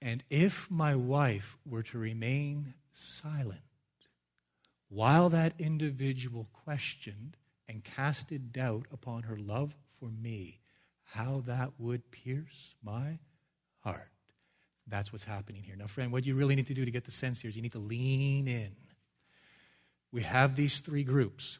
And 0.00 0.22
if 0.30 0.70
my 0.70 0.94
wife 0.94 1.56
were 1.66 1.82
to 1.84 1.98
remain 1.98 2.74
silent 2.92 3.60
while 4.88 5.28
that 5.30 5.54
individual 5.58 6.48
questioned 6.64 7.36
and 7.68 7.84
casted 7.84 8.52
doubt 8.52 8.86
upon 8.92 9.24
her 9.24 9.36
love 9.36 9.74
for 9.98 10.08
me, 10.08 10.60
how 11.04 11.42
that 11.46 11.72
would 11.78 12.10
pierce 12.10 12.74
my 12.82 13.18
heart. 13.80 14.10
That's 14.86 15.12
what's 15.12 15.24
happening 15.24 15.62
here. 15.62 15.76
Now, 15.76 15.86
friend, 15.86 16.12
what 16.12 16.24
you 16.24 16.34
really 16.34 16.54
need 16.54 16.66
to 16.66 16.74
do 16.74 16.84
to 16.84 16.90
get 16.90 17.04
the 17.04 17.10
sense 17.10 17.42
here 17.42 17.48
is 17.48 17.56
you 17.56 17.62
need 17.62 17.72
to 17.72 17.80
lean 17.80 18.48
in. 18.48 18.74
We 20.12 20.22
have 20.22 20.56
these 20.56 20.80
three 20.80 21.04
groups. 21.04 21.58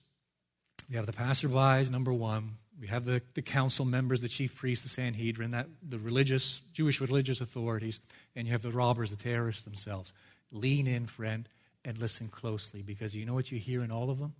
We 0.88 0.96
have 0.96 1.06
the 1.06 1.12
passerbys, 1.12 1.90
number 1.90 2.12
one. 2.12 2.56
We 2.80 2.86
have 2.86 3.04
the, 3.04 3.22
the 3.34 3.42
council 3.42 3.84
members, 3.84 4.20
the 4.20 4.28
chief 4.28 4.54
priests, 4.54 4.84
the 4.84 4.90
Sanhedrin, 4.90 5.50
that, 5.50 5.66
the 5.86 5.98
religious, 5.98 6.60
Jewish 6.72 7.00
religious 7.00 7.40
authorities, 7.40 8.00
and 8.36 8.46
you 8.46 8.52
have 8.52 8.62
the 8.62 8.70
robbers, 8.70 9.10
the 9.10 9.16
terrorists 9.16 9.62
themselves. 9.62 10.12
Lean 10.52 10.86
in, 10.86 11.06
friend, 11.06 11.48
and 11.84 11.98
listen 11.98 12.28
closely 12.28 12.82
because 12.82 13.16
you 13.16 13.24
know 13.26 13.34
what 13.34 13.50
you 13.50 13.58
hear 13.58 13.82
in 13.82 13.90
all 13.90 14.10
of 14.10 14.18
them? 14.18 14.34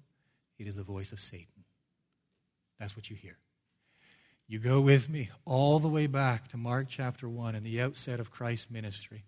It 0.59 0.67
is 0.67 0.77
the 0.77 0.83
voice 0.83 1.13
of 1.13 1.21
Satan. 1.21 1.65
That's 2.79 2.97
what 2.97 3.11
you 3.11 3.17
hear. 3.17 3.39
You 4.47 4.59
go 4.59 4.81
with 4.81 5.09
me 5.09 5.29
all 5.45 5.79
the 5.79 5.89
way 5.89 6.07
back 6.07 6.49
to 6.49 6.57
Mark 6.57 6.87
chapter 6.89 7.29
1 7.29 7.55
and 7.55 7.67
the 7.67 7.81
outset 7.81 8.21
of 8.21 8.31
Christ's 8.31 8.71
ministry. 8.71 9.25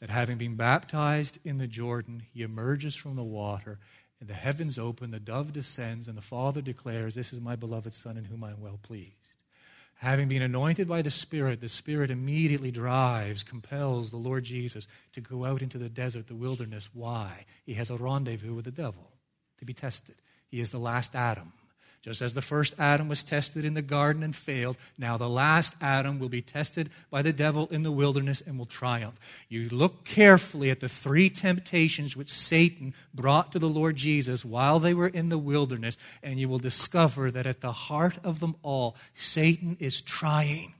That 0.00 0.10
having 0.10 0.38
been 0.38 0.56
baptized 0.56 1.38
in 1.44 1.58
the 1.58 1.66
Jordan, 1.66 2.24
he 2.32 2.42
emerges 2.42 2.94
from 2.94 3.16
the 3.16 3.24
water 3.24 3.78
and 4.24 4.30
the 4.30 4.40
heavens 4.40 4.78
open, 4.78 5.10
the 5.10 5.20
dove 5.20 5.52
descends, 5.52 6.08
and 6.08 6.16
the 6.16 6.22
Father 6.22 6.62
declares, 6.62 7.14
This 7.14 7.30
is 7.30 7.42
my 7.42 7.56
beloved 7.56 7.92
Son 7.92 8.16
in 8.16 8.24
whom 8.24 8.42
I 8.42 8.52
am 8.52 8.60
well 8.62 8.80
pleased. 8.82 9.36
Having 9.96 10.28
been 10.28 10.40
anointed 10.40 10.88
by 10.88 11.02
the 11.02 11.10
Spirit, 11.10 11.60
the 11.60 11.68
Spirit 11.68 12.10
immediately 12.10 12.70
drives, 12.70 13.42
compels 13.42 14.10
the 14.10 14.16
Lord 14.16 14.44
Jesus 14.44 14.88
to 15.12 15.20
go 15.20 15.44
out 15.44 15.60
into 15.60 15.76
the 15.76 15.90
desert, 15.90 16.26
the 16.26 16.34
wilderness. 16.34 16.88
Why? 16.94 17.44
He 17.66 17.74
has 17.74 17.90
a 17.90 17.98
rendezvous 17.98 18.54
with 18.54 18.64
the 18.64 18.70
devil 18.70 19.10
to 19.58 19.66
be 19.66 19.74
tested. 19.74 20.14
He 20.48 20.58
is 20.58 20.70
the 20.70 20.78
last 20.78 21.14
Adam. 21.14 21.52
Just 22.04 22.20
as 22.20 22.34
the 22.34 22.42
first 22.42 22.74
Adam 22.78 23.08
was 23.08 23.22
tested 23.22 23.64
in 23.64 23.72
the 23.72 23.80
garden 23.80 24.22
and 24.22 24.36
failed, 24.36 24.76
now 24.98 25.16
the 25.16 25.26
last 25.26 25.74
Adam 25.80 26.18
will 26.18 26.28
be 26.28 26.42
tested 26.42 26.90
by 27.10 27.22
the 27.22 27.32
devil 27.32 27.66
in 27.70 27.82
the 27.82 27.90
wilderness 27.90 28.42
and 28.46 28.58
will 28.58 28.66
triumph. 28.66 29.18
You 29.48 29.70
look 29.70 30.04
carefully 30.04 30.68
at 30.68 30.80
the 30.80 30.88
three 30.88 31.30
temptations 31.30 32.14
which 32.14 32.30
Satan 32.30 32.92
brought 33.14 33.52
to 33.52 33.58
the 33.58 33.70
Lord 33.70 33.96
Jesus 33.96 34.44
while 34.44 34.78
they 34.78 34.92
were 34.92 35.08
in 35.08 35.30
the 35.30 35.38
wilderness, 35.38 35.96
and 36.22 36.38
you 36.38 36.46
will 36.46 36.58
discover 36.58 37.30
that 37.30 37.46
at 37.46 37.62
the 37.62 37.72
heart 37.72 38.18
of 38.22 38.38
them 38.38 38.56
all, 38.62 38.96
Satan 39.14 39.78
is 39.80 40.02
trying. 40.02 40.74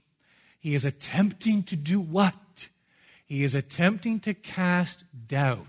He 0.59 0.75
is 0.75 0.85
attempting 0.85 1.63
to 1.63 1.75
do 1.75 1.99
what? 1.99 2.69
He 3.25 3.43
is 3.43 3.55
attempting 3.55 4.19
to 4.19 4.35
cast 4.35 5.05
doubt 5.27 5.65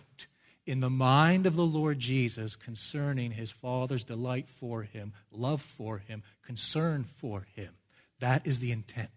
in 0.67 0.81
the 0.81 0.91
mind 0.91 1.47
of 1.47 1.55
the 1.55 1.65
Lord 1.65 1.99
Jesus 1.99 2.57
concerning 2.57 3.33
his 3.33 3.51
Father's 3.51 4.05
delight 4.05 4.49
for 4.49 4.83
him, 4.83 5.13
love 5.31 5.63
for 5.63 5.99
him, 5.99 6.23
concern 6.45 7.05
for 7.05 7.47
him. 7.55 7.75
That 8.19 8.47
is 8.47 8.59
the 8.59 8.73
intent. 8.73 9.11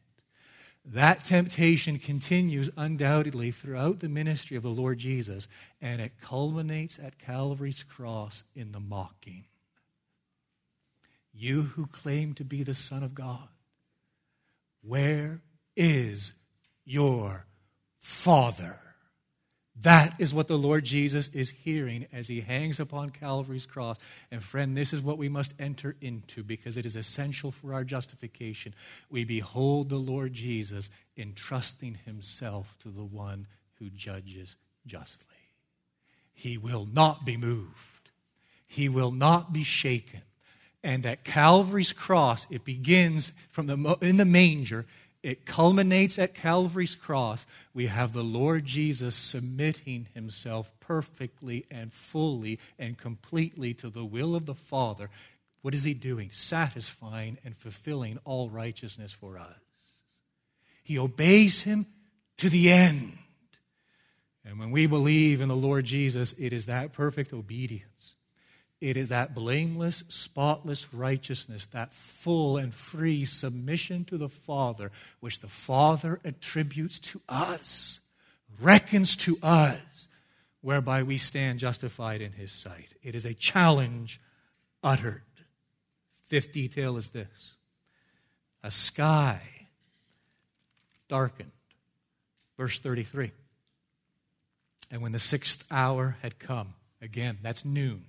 That 0.86 1.24
temptation 1.24 2.00
continues 2.00 2.70
undoubtedly 2.78 3.52
throughout 3.52 4.00
the 4.00 4.10
ministry 4.10 4.56
of 4.56 4.64
the 4.64 4.70
Lord 4.70 5.00
Jesus, 5.00 5.48
and 5.82 6.02
it 6.02 6.14
culminates 6.22 6.98
at 6.98 7.20
Calvary's 7.20 7.84
cross 7.84 8.44
in 8.56 8.72
the 8.72 8.80
mocking. 8.80 9.46
You 11.34 11.64
who 11.64 11.86
claim 11.88 12.34
to 12.36 12.44
be 12.44 12.64
the 12.64 12.74
Son 12.74 13.04
of 13.04 13.14
God, 13.14 13.48
where 14.82 15.42
is 15.76 16.34
your 16.86 17.46
Father? 18.00 18.89
That 19.84 20.16
is 20.20 20.34
what 20.34 20.48
the 20.48 20.58
Lord 20.58 20.84
Jesus 20.84 21.30
is 21.30 21.52
hearing 21.52 22.06
as 22.12 22.28
he 22.28 22.42
hangs 22.42 22.80
upon 22.80 23.12
Calvary's 23.12 23.66
cross. 23.66 23.98
And 24.30 24.44
friend, 24.44 24.76
this 24.76 24.92
is 24.92 25.02
what 25.02 25.18
we 25.18 25.30
must 25.30 25.54
enter 25.58 25.96
into 26.02 26.44
because 26.44 26.76
it 26.76 26.86
is 26.86 26.98
essential 26.98 27.52
for 27.52 27.74
our 27.74 27.86
justification. 27.86 28.74
We 29.10 29.24
behold 29.24 29.90
the 29.90 29.98
Lord 29.98 30.34
Jesus 30.34 30.90
entrusting 31.18 32.00
himself 32.06 32.76
to 32.84 32.90
the 32.90 33.06
one 33.06 33.48
who 33.76 33.90
judges 33.90 34.58
justly. 34.86 35.26
He 36.34 36.58
will 36.58 36.88
not 36.92 37.26
be 37.26 37.38
moved, 37.38 38.10
he 38.68 38.90
will 38.90 39.12
not 39.12 39.54
be 39.54 39.64
shaken. 39.64 40.22
And 40.82 41.06
at 41.06 41.26
Calvary's 41.26 41.92
cross, 41.92 42.48
it 42.50 42.64
begins 42.64 43.34
from 43.50 43.68
the, 43.68 43.98
in 44.02 44.16
the 44.16 44.24
manger 44.24 44.86
it 45.22 45.46
culminates 45.46 46.18
at 46.18 46.34
Calvary's 46.34 46.96
cross. 46.96 47.46
We 47.74 47.88
have 47.88 48.14
the 48.14 48.24
Lord 48.24 48.66
Jesus 48.66 49.16
submitting 49.16 50.08
himself 50.14 50.72
perfectly 50.80 51.66
and 51.70 51.92
fully 51.92 52.60
and 52.78 52.98
completely 52.98 53.74
to 53.76 53.90
the 53.90 54.06
will 54.06 54.36
of 54.36 54.46
the 54.46 54.56
Father. 54.56 55.10
What 55.62 55.74
is 55.74 55.84
he 55.84 55.94
doing? 55.94 56.30
Satisfying 56.32 57.38
and 57.44 57.58
fulfilling 57.58 58.20
all 58.24 58.50
righteousness 58.50 59.12
for 59.12 59.38
us. 59.38 59.56
He 60.84 60.98
obeys 60.98 61.64
him 61.64 61.86
to 62.38 62.50
the 62.50 62.72
end. 62.72 63.18
And 64.46 64.58
when 64.58 64.72
we 64.72 64.88
believe 64.88 65.42
in 65.42 65.50
the 65.50 65.56
Lord 65.56 65.86
Jesus, 65.86 66.34
it 66.40 66.54
is 66.54 66.66
that 66.66 66.94
perfect 66.94 67.34
obedience. 67.34 68.16
It 68.82 68.96
is 68.96 69.10
that 69.10 69.36
blameless, 69.36 70.04
spotless 70.08 70.94
righteousness, 70.94 71.66
that 71.68 71.94
full 71.94 72.56
and 72.56 72.74
free 72.74 73.26
submission 73.26 74.06
to 74.06 74.18
the 74.18 74.30
Father, 74.30 74.92
which 75.20 75.40
the 75.40 75.50
Father 75.50 76.20
attributes 76.24 76.98
to 77.00 77.22
us, 77.28 78.00
reckons 78.62 79.18
to 79.18 79.38
us, 79.44 80.08
whereby 80.62 81.04
we 81.04 81.18
stand 81.18 81.60
justified 81.60 82.22
in 82.22 82.34
His 82.34 82.54
sight. 82.54 82.94
It 83.04 83.16
is 83.16 83.26
a 83.26 83.34
challenge 83.34 84.22
uttered. 84.82 85.24
Fifth 86.28 86.54
detail 86.54 86.96
is 86.96 87.10
this 87.10 87.56
a 88.64 88.72
sky 88.72 89.42
darkened. 91.10 91.52
Verse 92.58 92.80
33. 92.80 93.32
And 94.92 95.02
when 95.02 95.12
the 95.12 95.20
sixth 95.20 95.66
hour 95.70 96.18
had 96.22 96.40
come, 96.40 96.74
again, 97.02 97.38
that's 97.42 97.64
noon, 97.64 98.06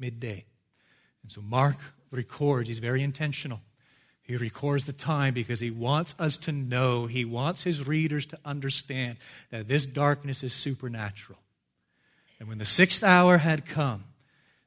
midday. 0.00 0.44
And 1.22 1.30
so 1.30 1.42
Mark 1.42 1.76
records, 2.10 2.68
he's 2.68 2.78
very 2.78 3.02
intentional. 3.02 3.60
He 4.22 4.36
records 4.36 4.84
the 4.84 4.92
time 4.92 5.34
because 5.34 5.60
he 5.60 5.70
wants 5.70 6.14
us 6.18 6.36
to 6.38 6.52
know, 6.52 7.06
he 7.06 7.24
wants 7.24 7.64
his 7.64 7.86
readers 7.86 8.26
to 8.26 8.38
understand 8.44 9.18
that 9.50 9.68
this 9.68 9.86
darkness 9.86 10.42
is 10.42 10.52
supernatural. 10.52 11.38
And 12.38 12.48
when 12.48 12.58
the 12.58 12.64
sixth 12.64 13.02
hour 13.04 13.38
had 13.38 13.66
come, 13.66 14.04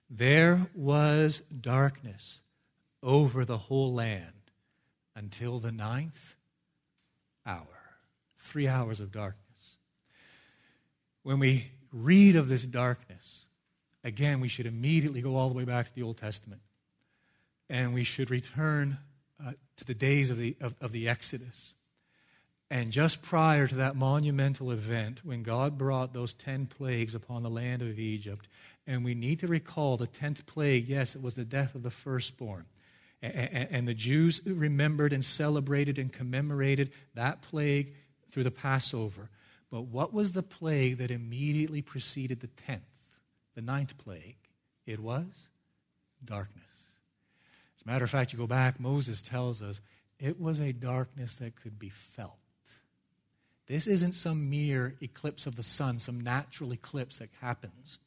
there 0.10 0.67
was 0.76 1.39
darkness 1.39 2.39
over 3.02 3.46
the 3.46 3.58
whole 3.58 3.93
land 3.93 4.52
until 5.15 5.60
the 5.60 5.72
ninth 5.72 6.36
hour. 7.46 7.65
Three 8.38 8.67
hours 8.67 9.00
of 9.00 9.12
darkness. 9.12 9.78
When 11.24 11.39
we 11.39 11.72
read 11.91 12.36
of 12.36 12.50
this 12.50 12.63
darkness, 12.65 13.42
again, 14.04 14.39
we 14.39 14.48
should 14.48 14.66
immediately 14.66 15.22
go 15.22 15.36
all 15.36 15.50
the 15.50 15.56
way 15.56 15.66
back 15.66 15.88
to 15.88 15.96
the 15.96 16.04
Old 16.04 16.18
Testament. 16.18 16.62
And 17.70 17.94
we 17.94 18.04
should 18.04 18.30
return 18.30 18.98
uh, 19.44 19.54
to 19.78 19.86
the 19.86 19.94
days 19.94 20.30
of 20.30 20.38
the, 20.38 20.56
of, 20.62 20.76
of 20.82 20.92
the 20.92 21.08
Exodus. 21.08 21.74
And 22.70 22.92
just 22.92 23.22
prior 23.22 23.68
to 23.68 23.76
that 23.76 23.96
monumental 23.96 24.72
event, 24.72 25.24
when 25.24 25.44
God 25.44 25.78
brought 25.78 26.13
those 26.13 26.34
10 26.34 26.66
plagues 26.66 27.13
upon 27.13 27.44
the 27.44 27.50
land 27.50 27.82
of 27.82 28.00
Egypt, 28.00 28.48
and 28.88 29.06
we 29.06 29.13
need 29.13 29.39
to 29.39 29.48
recall 29.48 29.96
the 29.96 30.08
10th 30.08 30.46
plague, 30.46 30.88
yes, 30.88 31.16
it 31.16 31.22
was 31.22 31.36
the 31.36 31.46
death 31.46 31.76
of 31.76 31.84
the 31.84 31.92
firstborn. 31.92 32.66
And 33.22 33.88
the 33.88 33.94
Jews 33.94 34.42
remembered 34.46 35.13
and 35.13 35.24
celebrated 35.24 35.98
and 35.98 36.12
commemorated 36.12 36.92
that 37.13 37.42
plague 37.42 37.94
through 38.32 38.44
the 38.44 38.52
Passover. 38.52 39.30
But 39.72 39.84
what 39.84 40.13
was 40.13 40.34
the 40.34 40.44
plague 40.44 40.98
that 40.98 41.12
immediately 41.12 41.82
preceded 41.82 42.42
the 42.42 42.48
tenth, 42.48 42.82
the 43.56 43.62
ninth 43.62 43.98
plague? 43.98 44.38
It 44.86 45.00
was 45.00 45.50
darkness. 46.24 46.63
As 47.78 47.84
a 47.86 47.88
matter 47.88 48.04
of 48.04 48.10
fact, 48.10 48.34
you 48.34 48.39
go 48.39 48.48
back, 48.48 48.80
Moses 48.80 49.22
tells 49.22 49.62
us 49.62 49.82
it 50.20 50.39
was 50.39 50.60
a 50.60 50.74
darkness 50.74 51.36
that 51.36 51.56
could 51.56 51.80
be 51.80 51.89
felt. 51.89 52.38
This 53.68 53.88
isn't 53.88 54.13
some 54.13 54.50
mere 54.50 54.96
eclipse 55.02 55.48
of 55.48 55.56
the 55.56 55.63
sun, 55.63 56.00
some 56.00 56.20
natural 56.20 56.74
eclipse 56.74 57.20
that 57.20 57.30
happens. 57.42 58.00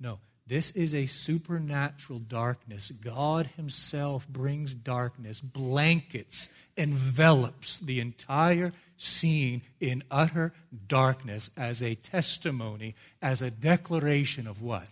No, 0.00 0.18
this 0.46 0.70
is 0.70 0.94
a 0.94 1.06
supernatural 1.06 2.20
darkness. 2.20 2.90
God 2.90 3.50
Himself 3.56 4.28
brings 4.28 4.74
darkness, 4.74 5.40
blankets, 5.40 6.48
envelops 6.76 7.78
the 7.78 8.00
entire 8.00 8.72
scene 8.96 9.62
in 9.80 10.02
utter 10.10 10.52
darkness 10.86 11.50
as 11.56 11.82
a 11.82 11.94
testimony, 11.94 12.94
as 13.20 13.42
a 13.42 13.50
declaration 13.50 14.46
of 14.46 14.62
what? 14.62 14.88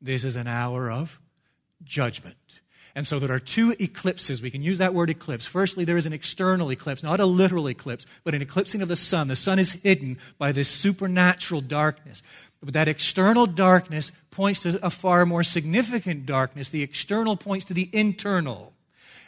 This 0.00 0.24
is 0.24 0.36
an 0.36 0.46
hour 0.46 0.90
of 0.90 1.20
judgment. 1.84 2.60
And 2.96 3.06
so 3.06 3.18
there 3.18 3.30
are 3.30 3.38
two 3.38 3.76
eclipses. 3.78 4.40
We 4.40 4.50
can 4.50 4.62
use 4.62 4.78
that 4.78 4.94
word 4.94 5.10
eclipse. 5.10 5.44
Firstly, 5.44 5.84
there 5.84 5.98
is 5.98 6.06
an 6.06 6.14
external 6.14 6.72
eclipse, 6.72 7.02
not 7.02 7.20
a 7.20 7.26
literal 7.26 7.68
eclipse, 7.68 8.06
but 8.24 8.34
an 8.34 8.40
eclipsing 8.40 8.80
of 8.80 8.88
the 8.88 8.96
sun. 8.96 9.28
The 9.28 9.36
sun 9.36 9.58
is 9.58 9.72
hidden 9.72 10.16
by 10.38 10.50
this 10.50 10.70
supernatural 10.70 11.60
darkness. 11.60 12.22
But 12.62 12.72
that 12.72 12.88
external 12.88 13.44
darkness 13.44 14.12
points 14.30 14.60
to 14.60 14.84
a 14.84 14.88
far 14.88 15.26
more 15.26 15.44
significant 15.44 16.24
darkness. 16.24 16.70
The 16.70 16.82
external 16.82 17.36
points 17.36 17.66
to 17.66 17.74
the 17.74 17.90
internal. 17.92 18.72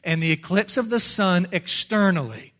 And 0.03 0.23
the 0.23 0.33
eclipse 0.33 0.79
of 0.79 0.89
the 0.89 0.99
sun 0.99 1.47
externally 1.53 2.55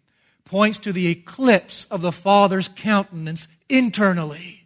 points 0.45 0.79
to 0.81 0.93
the 0.93 1.09
eclipse 1.09 1.87
of 1.87 2.03
the 2.03 2.13
Father's 2.13 2.69
countenance 2.69 3.49
internally. 3.71 4.58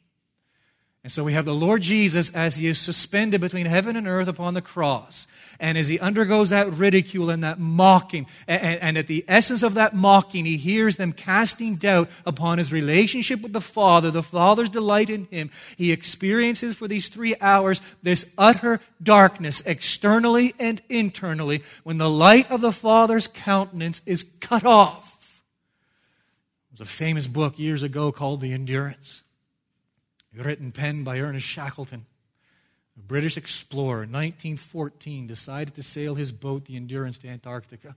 And 1.04 1.10
so 1.10 1.24
we 1.24 1.32
have 1.32 1.44
the 1.44 1.54
Lord 1.54 1.82
Jesus 1.82 2.30
as 2.30 2.56
he 2.56 2.68
is 2.68 2.78
suspended 2.78 3.40
between 3.40 3.66
heaven 3.66 3.96
and 3.96 4.06
earth 4.06 4.28
upon 4.28 4.54
the 4.54 4.62
cross. 4.62 5.26
And 5.58 5.76
as 5.76 5.88
he 5.88 5.98
undergoes 5.98 6.50
that 6.50 6.72
ridicule 6.72 7.28
and 7.28 7.42
that 7.42 7.58
mocking, 7.58 8.26
and, 8.46 8.80
and, 8.80 8.96
at 8.96 9.08
the 9.08 9.24
essence 9.26 9.64
of 9.64 9.74
that 9.74 9.96
mocking, 9.96 10.44
he 10.44 10.56
hears 10.56 10.96
them 10.96 11.12
casting 11.12 11.74
doubt 11.74 12.08
upon 12.24 12.58
his 12.58 12.72
relationship 12.72 13.42
with 13.42 13.52
the 13.52 13.60
Father, 13.60 14.12
the 14.12 14.22
Father's 14.22 14.70
delight 14.70 15.10
in 15.10 15.24
him. 15.24 15.50
He 15.76 15.90
experiences 15.90 16.76
for 16.76 16.86
these 16.86 17.08
three 17.08 17.34
hours 17.40 17.80
this 18.04 18.24
utter 18.38 18.80
darkness, 19.02 19.60
externally 19.66 20.54
and 20.60 20.80
internally, 20.88 21.64
when 21.82 21.98
the 21.98 22.10
light 22.10 22.48
of 22.48 22.60
the 22.60 22.72
Father's 22.72 23.26
countenance 23.26 24.02
is 24.06 24.22
cut 24.38 24.64
off. 24.64 25.42
There 26.70 26.84
was 26.84 26.88
a 26.88 26.92
famous 26.92 27.26
book 27.26 27.58
years 27.58 27.82
ago 27.82 28.12
called 28.12 28.40
The 28.40 28.52
Endurance 28.52 29.24
written, 30.34 30.72
pen 30.72 31.04
by 31.04 31.18
Ernest 31.20 31.46
Shackleton. 31.46 32.06
A 32.96 33.00
British 33.00 33.36
explorer, 33.36 34.00
1914, 34.00 35.26
decided 35.26 35.74
to 35.74 35.82
sail 35.82 36.14
his 36.14 36.32
boat, 36.32 36.66
the 36.66 36.76
Endurance, 36.76 37.18
to 37.20 37.28
Antarctica. 37.28 37.96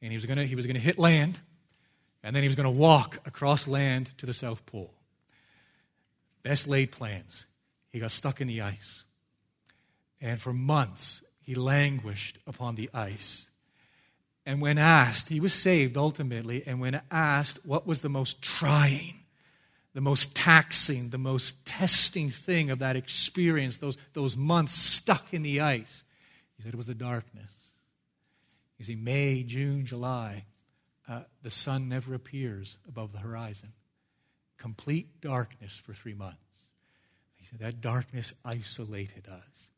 And 0.00 0.12
he 0.12 0.16
was 0.16 0.26
going 0.26 0.38
to 0.46 0.80
hit 0.80 0.98
land, 0.98 1.40
and 2.22 2.34
then 2.34 2.42
he 2.42 2.48
was 2.48 2.54
going 2.54 2.64
to 2.64 2.70
walk 2.70 3.18
across 3.26 3.66
land 3.66 4.10
to 4.18 4.26
the 4.26 4.32
South 4.32 4.64
Pole. 4.66 4.92
Best 6.42 6.68
laid 6.68 6.92
plans. 6.92 7.46
He 7.90 7.98
got 7.98 8.12
stuck 8.12 8.40
in 8.40 8.46
the 8.46 8.62
ice. 8.62 9.04
And 10.20 10.40
for 10.40 10.52
months, 10.52 11.22
he 11.42 11.54
languished 11.54 12.38
upon 12.46 12.74
the 12.74 12.90
ice. 12.94 13.50
And 14.46 14.60
when 14.60 14.78
asked, 14.78 15.28
he 15.28 15.40
was 15.40 15.52
saved 15.52 15.96
ultimately, 15.96 16.62
and 16.66 16.80
when 16.80 17.00
asked 17.10 17.66
what 17.66 17.86
was 17.86 18.00
the 18.00 18.08
most 18.08 18.40
trying, 18.40 19.20
the 19.98 20.02
most 20.02 20.36
taxing, 20.36 21.10
the 21.10 21.18
most 21.18 21.66
testing 21.66 22.30
thing 22.30 22.70
of 22.70 22.78
that 22.78 22.94
experience, 22.94 23.78
those, 23.78 23.98
those 24.12 24.36
months 24.36 24.72
stuck 24.72 25.34
in 25.34 25.42
the 25.42 25.60
ice. 25.60 26.04
He 26.56 26.62
said 26.62 26.72
it 26.72 26.76
was 26.76 26.86
the 26.86 26.94
darkness. 26.94 27.72
You 28.78 28.84
see, 28.84 28.94
May, 28.94 29.42
June, 29.42 29.84
July, 29.84 30.44
uh, 31.08 31.22
the 31.42 31.50
sun 31.50 31.88
never 31.88 32.14
appears 32.14 32.78
above 32.86 33.10
the 33.10 33.18
horizon. 33.18 33.72
Complete 34.56 35.20
darkness 35.20 35.76
for 35.84 35.94
three 35.94 36.14
months. 36.14 36.38
He 37.34 37.44
said 37.44 37.58
that 37.58 37.80
darkness 37.80 38.34
isolated 38.44 39.26
us. 39.26 39.70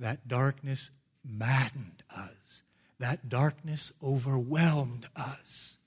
That 0.00 0.26
darkness 0.26 0.90
maddened 1.24 2.02
us. 2.12 2.64
That 2.98 3.28
darkness 3.28 3.92
overwhelmed 4.02 5.06
us. 5.14 5.78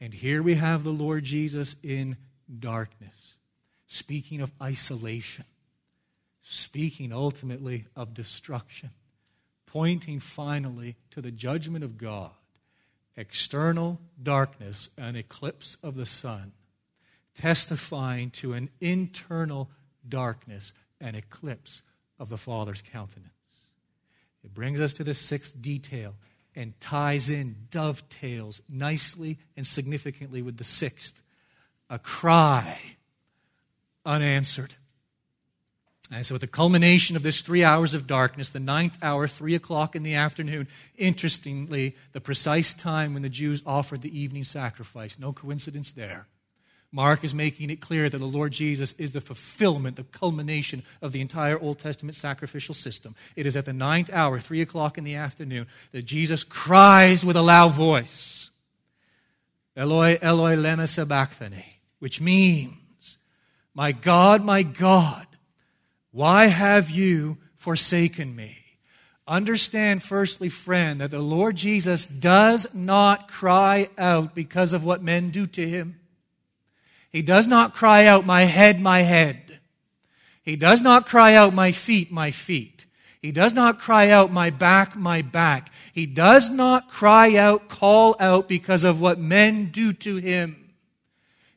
And 0.00 0.12
here 0.12 0.42
we 0.42 0.56
have 0.56 0.82
the 0.82 0.90
Lord 0.90 1.22
Jesus 1.22 1.76
in 1.80 2.16
darkness, 2.60 3.36
speaking 3.86 4.40
of 4.40 4.52
isolation, 4.60 5.44
speaking 6.42 7.12
ultimately 7.12 7.86
of 7.96 8.14
destruction, 8.14 8.90
pointing 9.66 10.20
finally 10.20 10.96
to 11.10 11.20
the 11.20 11.30
judgment 11.30 11.84
of 11.84 11.98
God, 11.98 12.30
external 13.16 14.00
darkness, 14.22 14.90
an 14.98 15.16
eclipse 15.16 15.76
of 15.82 15.94
the 15.94 16.06
sun, 16.06 16.52
testifying 17.34 18.30
to 18.30 18.52
an 18.52 18.68
internal 18.80 19.70
darkness, 20.08 20.72
an 21.00 21.14
eclipse 21.14 21.82
of 22.18 22.28
the 22.28 22.36
Father's 22.36 22.82
countenance. 22.82 23.30
It 24.44 24.54
brings 24.54 24.80
us 24.80 24.92
to 24.94 25.04
the 25.04 25.14
sixth 25.14 25.60
detail 25.60 26.14
and 26.54 26.78
ties 26.80 27.30
in, 27.30 27.56
dovetails 27.70 28.62
nicely 28.68 29.38
and 29.56 29.66
significantly 29.66 30.42
with 30.42 30.58
the 30.58 30.64
sixth 30.64 31.23
a 31.90 31.98
cry 31.98 32.78
unanswered. 34.04 34.74
And 36.10 36.24
so, 36.24 36.34
at 36.34 36.40
the 36.42 36.46
culmination 36.46 37.16
of 37.16 37.22
this 37.22 37.40
three 37.40 37.64
hours 37.64 37.94
of 37.94 38.06
darkness, 38.06 38.50
the 38.50 38.60
ninth 38.60 38.98
hour, 39.02 39.26
three 39.26 39.54
o'clock 39.54 39.96
in 39.96 40.02
the 40.02 40.14
afternoon, 40.14 40.68
interestingly, 40.96 41.96
the 42.12 42.20
precise 42.20 42.74
time 42.74 43.14
when 43.14 43.22
the 43.22 43.30
Jews 43.30 43.62
offered 43.64 44.02
the 44.02 44.18
evening 44.18 44.44
sacrifice. 44.44 45.18
No 45.18 45.32
coincidence 45.32 45.92
there. 45.92 46.26
Mark 46.92 47.24
is 47.24 47.34
making 47.34 47.70
it 47.70 47.80
clear 47.80 48.08
that 48.08 48.18
the 48.18 48.24
Lord 48.24 48.52
Jesus 48.52 48.92
is 48.92 49.12
the 49.12 49.20
fulfillment, 49.20 49.96
the 49.96 50.04
culmination 50.04 50.84
of 51.02 51.10
the 51.10 51.20
entire 51.20 51.58
Old 51.58 51.80
Testament 51.80 52.16
sacrificial 52.16 52.74
system. 52.74 53.16
It 53.34 53.46
is 53.46 53.56
at 53.56 53.64
the 53.64 53.72
ninth 53.72 54.10
hour, 54.12 54.38
three 54.38 54.60
o'clock 54.60 54.96
in 54.98 55.04
the 55.04 55.16
afternoon, 55.16 55.66
that 55.90 56.04
Jesus 56.04 56.44
cries 56.44 57.24
with 57.24 57.34
a 57.34 57.42
loud 57.42 57.72
voice, 57.72 58.50
Eloi, 59.74 60.18
Eloi, 60.22 60.54
lema 60.54 60.86
sabachthani 60.86 61.73
which 62.04 62.20
means, 62.20 63.16
My 63.74 63.90
God, 63.90 64.44
my 64.44 64.62
God, 64.62 65.26
why 66.12 66.48
have 66.48 66.90
you 66.90 67.38
forsaken 67.54 68.36
me? 68.36 68.58
Understand, 69.26 70.02
firstly, 70.02 70.50
friend, 70.50 71.00
that 71.00 71.12
the 71.12 71.18
Lord 71.18 71.56
Jesus 71.56 72.04
does 72.04 72.66
not 72.74 73.28
cry 73.28 73.88
out 73.96 74.34
because 74.34 74.74
of 74.74 74.84
what 74.84 75.02
men 75.02 75.30
do 75.30 75.46
to 75.46 75.66
him. 75.66 75.98
He 77.08 77.22
does 77.22 77.48
not 77.48 77.72
cry 77.72 78.04
out, 78.04 78.26
My 78.26 78.44
head, 78.44 78.82
my 78.82 79.00
head. 79.00 79.60
He 80.42 80.56
does 80.56 80.82
not 80.82 81.06
cry 81.06 81.32
out, 81.32 81.54
My 81.54 81.72
feet, 81.72 82.12
my 82.12 82.30
feet. 82.30 82.84
He 83.22 83.32
does 83.32 83.54
not 83.54 83.78
cry 83.78 84.10
out, 84.10 84.30
My 84.30 84.50
back, 84.50 84.94
my 84.94 85.22
back. 85.22 85.72
He 85.94 86.04
does 86.04 86.50
not 86.50 86.90
cry 86.90 87.36
out, 87.36 87.70
call 87.70 88.14
out 88.20 88.46
because 88.46 88.84
of 88.84 89.00
what 89.00 89.18
men 89.18 89.70
do 89.70 89.94
to 89.94 90.16
him. 90.16 90.63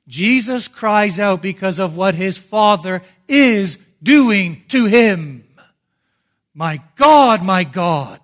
Jesus 0.07 0.67
cries 0.67 1.19
out 1.19 1.41
because 1.41 1.79
of 1.79 1.95
what 1.95 2.15
his 2.15 2.37
Father 2.37 3.01
is 3.27 3.77
doing 4.01 4.63
to 4.69 4.85
him. 4.85 5.43
My 6.53 6.81
God, 6.95 7.43
my 7.43 7.63
God, 7.63 8.19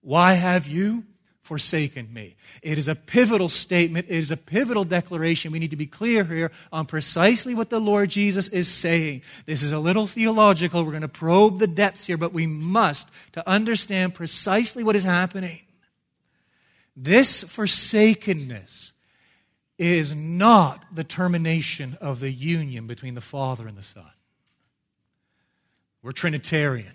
why 0.00 0.34
have 0.34 0.66
you 0.66 1.04
forsaken 1.40 2.12
me? 2.12 2.36
It 2.62 2.78
is 2.78 2.88
a 2.88 2.94
pivotal 2.94 3.48
statement. 3.48 4.06
It 4.08 4.16
is 4.16 4.30
a 4.30 4.36
pivotal 4.36 4.84
declaration. 4.84 5.52
We 5.52 5.58
need 5.58 5.70
to 5.70 5.76
be 5.76 5.86
clear 5.86 6.24
here 6.24 6.52
on 6.72 6.86
precisely 6.86 7.54
what 7.54 7.70
the 7.70 7.80
Lord 7.80 8.10
Jesus 8.10 8.48
is 8.48 8.68
saying. 8.68 9.22
This 9.46 9.62
is 9.62 9.72
a 9.72 9.78
little 9.78 10.06
theological. 10.06 10.84
We're 10.84 10.90
going 10.90 11.02
to 11.02 11.08
probe 11.08 11.58
the 11.58 11.66
depths 11.66 12.06
here, 12.06 12.16
but 12.16 12.32
we 12.32 12.46
must 12.46 13.08
to 13.32 13.48
understand 13.48 14.14
precisely 14.14 14.82
what 14.82 14.96
is 14.96 15.04
happening. 15.04 15.60
This 16.96 17.42
forsakenness 17.42 18.85
is 19.78 20.14
not 20.14 20.84
the 20.94 21.04
termination 21.04 21.98
of 22.00 22.20
the 22.20 22.30
union 22.30 22.86
between 22.86 23.14
the 23.14 23.20
Father 23.20 23.66
and 23.66 23.76
the 23.76 23.82
Son. 23.82 24.10
We're 26.02 26.12
Trinitarian. 26.12 26.92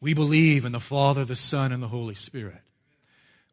We 0.00 0.14
believe 0.14 0.64
in 0.64 0.72
the 0.72 0.80
Father, 0.80 1.24
the 1.24 1.34
Son, 1.34 1.72
and 1.72 1.82
the 1.82 1.88
Holy 1.88 2.14
Spirit. 2.14 2.62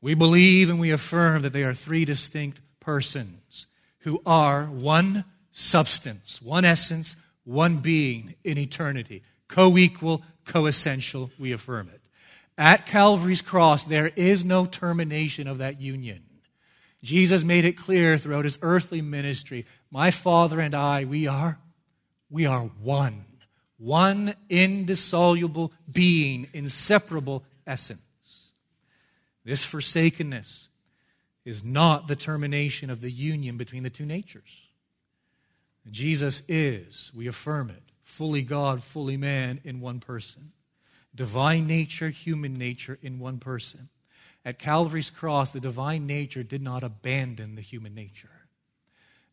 We 0.01 0.13
believe 0.13 0.69
and 0.69 0.79
we 0.79 0.91
affirm 0.91 1.41
that 1.41 1.53
they 1.53 1.63
are 1.63 1.73
three 1.73 2.05
distinct 2.05 2.59
persons 2.79 3.65
who 3.99 4.21
are 4.25 4.65
one 4.65 5.25
substance, 5.51 6.39
one 6.41 6.65
essence, 6.65 7.15
one 7.43 7.77
being 7.77 8.35
in 8.43 8.57
eternity, 8.57 9.23
co 9.47 9.77
equal, 9.77 10.21
co 10.45 10.67
essential. 10.67 11.31
We 11.39 11.51
affirm 11.51 11.89
it. 11.93 12.01
At 12.57 12.85
Calvary's 12.85 13.41
cross, 13.41 13.83
there 13.83 14.11
is 14.15 14.45
no 14.45 14.65
termination 14.65 15.47
of 15.47 15.57
that 15.57 15.81
union. 15.81 16.23
Jesus 17.05 17.43
made 17.43 17.65
it 17.65 17.77
clear 17.77 18.17
throughout 18.17 18.45
his 18.45 18.59
earthly 18.61 19.01
ministry 19.01 19.65
My 19.91 20.11
Father 20.11 20.59
and 20.59 20.73
I, 20.73 21.05
we 21.05 21.27
are, 21.27 21.59
we 22.29 22.45
are 22.45 22.63
one 22.81 23.25
one 23.77 24.33
indissoluble 24.49 25.73
being, 25.91 26.47
inseparable 26.53 27.43
essence. 27.67 28.01
This 29.43 29.63
forsakenness 29.63 30.69
is 31.43 31.63
not 31.63 32.07
the 32.07 32.15
termination 32.15 32.89
of 32.89 33.01
the 33.01 33.11
union 33.11 33.57
between 33.57 33.83
the 33.83 33.89
two 33.89 34.05
natures. 34.05 34.63
Jesus 35.91 36.41
is, 36.47 37.11
we 37.13 37.27
affirm 37.27 37.69
it, 37.69 37.83
fully 38.01 38.41
God, 38.41 38.81
fully 38.81 39.17
man 39.17 39.61
in 39.63 39.81
one 39.81 39.99
person. 39.99 40.51
Divine 41.13 41.67
nature, 41.67 42.09
human 42.09 42.57
nature 42.57 42.97
in 43.01 43.19
one 43.19 43.37
person. 43.37 43.89
At 44.45 44.59
Calvary's 44.59 45.09
cross, 45.09 45.49
the 45.49 45.59
divine 45.59 46.05
nature 46.05 46.43
did 46.43 46.61
not 46.61 46.83
abandon 46.83 47.55
the 47.55 47.61
human 47.61 47.95
nature. 47.95 48.29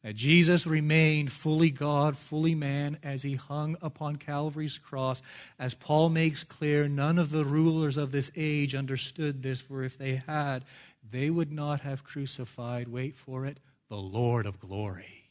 That 0.02 0.16
Jesus 0.16 0.66
remained 0.66 1.30
fully 1.30 1.70
God, 1.70 2.16
fully 2.16 2.54
man 2.56 2.98
as 3.04 3.22
he 3.22 3.34
hung 3.34 3.76
upon 3.82 4.16
Calvary's 4.16 4.78
cross. 4.78 5.22
As 5.58 5.74
Paul 5.74 6.08
makes 6.08 6.42
clear, 6.42 6.88
none 6.88 7.18
of 7.18 7.30
the 7.30 7.44
rulers 7.44 7.96
of 7.96 8.10
this 8.10 8.32
age 8.34 8.74
understood 8.74 9.42
this, 9.42 9.60
for 9.60 9.84
if 9.84 9.98
they 9.98 10.16
had, 10.26 10.64
they 11.08 11.30
would 11.30 11.52
not 11.52 11.80
have 11.80 12.02
crucified, 12.02 12.88
wait 12.88 13.14
for 13.14 13.46
it, 13.46 13.58
the 13.88 13.96
Lord 13.96 14.46
of 14.46 14.58
glory. 14.58 15.28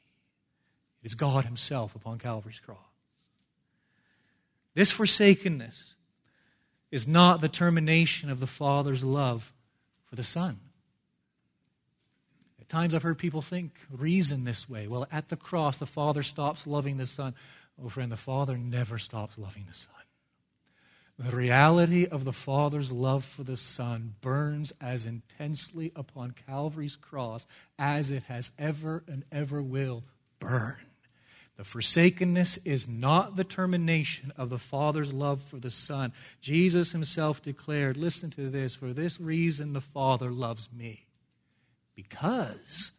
It 1.04 1.08
is 1.08 1.16
God 1.16 1.44
Himself 1.46 1.96
upon 1.96 2.20
Calvary's 2.20 2.60
cross. 2.60 2.78
This 4.74 4.92
forsakenness 4.92 5.96
is 6.92 7.08
not 7.08 7.42
the 7.42 7.50
termination 7.50 8.30
of 8.30 8.40
the 8.40 8.48
Father's 8.48 9.04
love 9.04 9.52
for 10.12 10.18
the 10.18 10.24
Son 10.24 10.60
At 12.60 12.68
times 12.68 12.94
I've 12.94 13.02
heard 13.02 13.18
people 13.18 13.42
think, 13.42 13.80
reason 13.90 14.44
this 14.44 14.70
way. 14.70 14.88
Well, 14.88 15.08
at 15.12 15.30
the 15.30 15.38
cross, 15.38 15.78
the 15.78 15.86
Father 15.86 16.22
stops 16.22 16.68
loving 16.68 16.98
the 16.98 17.08
Son. 17.08 17.34
Oh, 17.82 17.88
friend, 17.88 18.12
the 18.12 18.18
Father 18.18 18.58
never 18.58 19.00
stops 19.00 19.38
loving 19.38 19.66
the 19.68 19.74
Son. 19.74 19.94
The 21.18 21.36
reality 21.36 22.06
of 22.06 22.26
the 22.26 22.34
Father's 22.34 22.92
love 22.92 23.24
for 23.24 23.44
the 23.44 23.56
Son 23.56 24.16
burns 24.22 24.74
as 24.82 25.06
intensely 25.06 25.94
upon 25.96 26.32
Calvary's 26.32 26.98
cross 26.98 27.48
as 27.80 28.12
it 28.12 28.24
has 28.24 28.52
ever 28.60 29.04
and 29.08 29.24
ever 29.32 29.62
will 29.62 30.04
burn. 30.40 30.91
The 31.62 31.66
forsakenness 31.66 32.58
is 32.66 32.88
not 32.88 33.36
the 33.36 33.44
termination 33.44 34.34
of 34.36 34.50
the 34.50 34.58
Father's 34.58 35.14
love 35.14 35.44
for 35.44 35.58
the 35.58 35.70
Son. 35.70 36.12
Jesus 36.42 36.92
himself 36.92 37.40
declared, 37.40 37.98
listen 37.98 38.32
to 38.32 38.50
this, 38.50 38.76
for 38.76 38.94
this 38.94 39.22
reason 39.22 39.74
the 39.74 39.80
Father 39.80 40.32
loves 40.32 40.70
me 40.76 41.06
because 41.94 42.94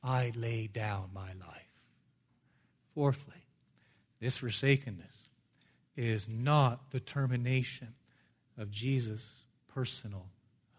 I 0.00 0.32
lay 0.36 0.68
down 0.68 1.10
my 1.12 1.30
life. 1.44 1.72
Fourthly, 2.94 3.42
this 4.20 4.36
forsakenness 4.36 5.16
is 5.96 6.28
not 6.28 6.92
the 6.92 7.00
termination 7.00 7.94
of 8.56 8.70
Jesus' 8.70 9.42
personal 9.66 10.26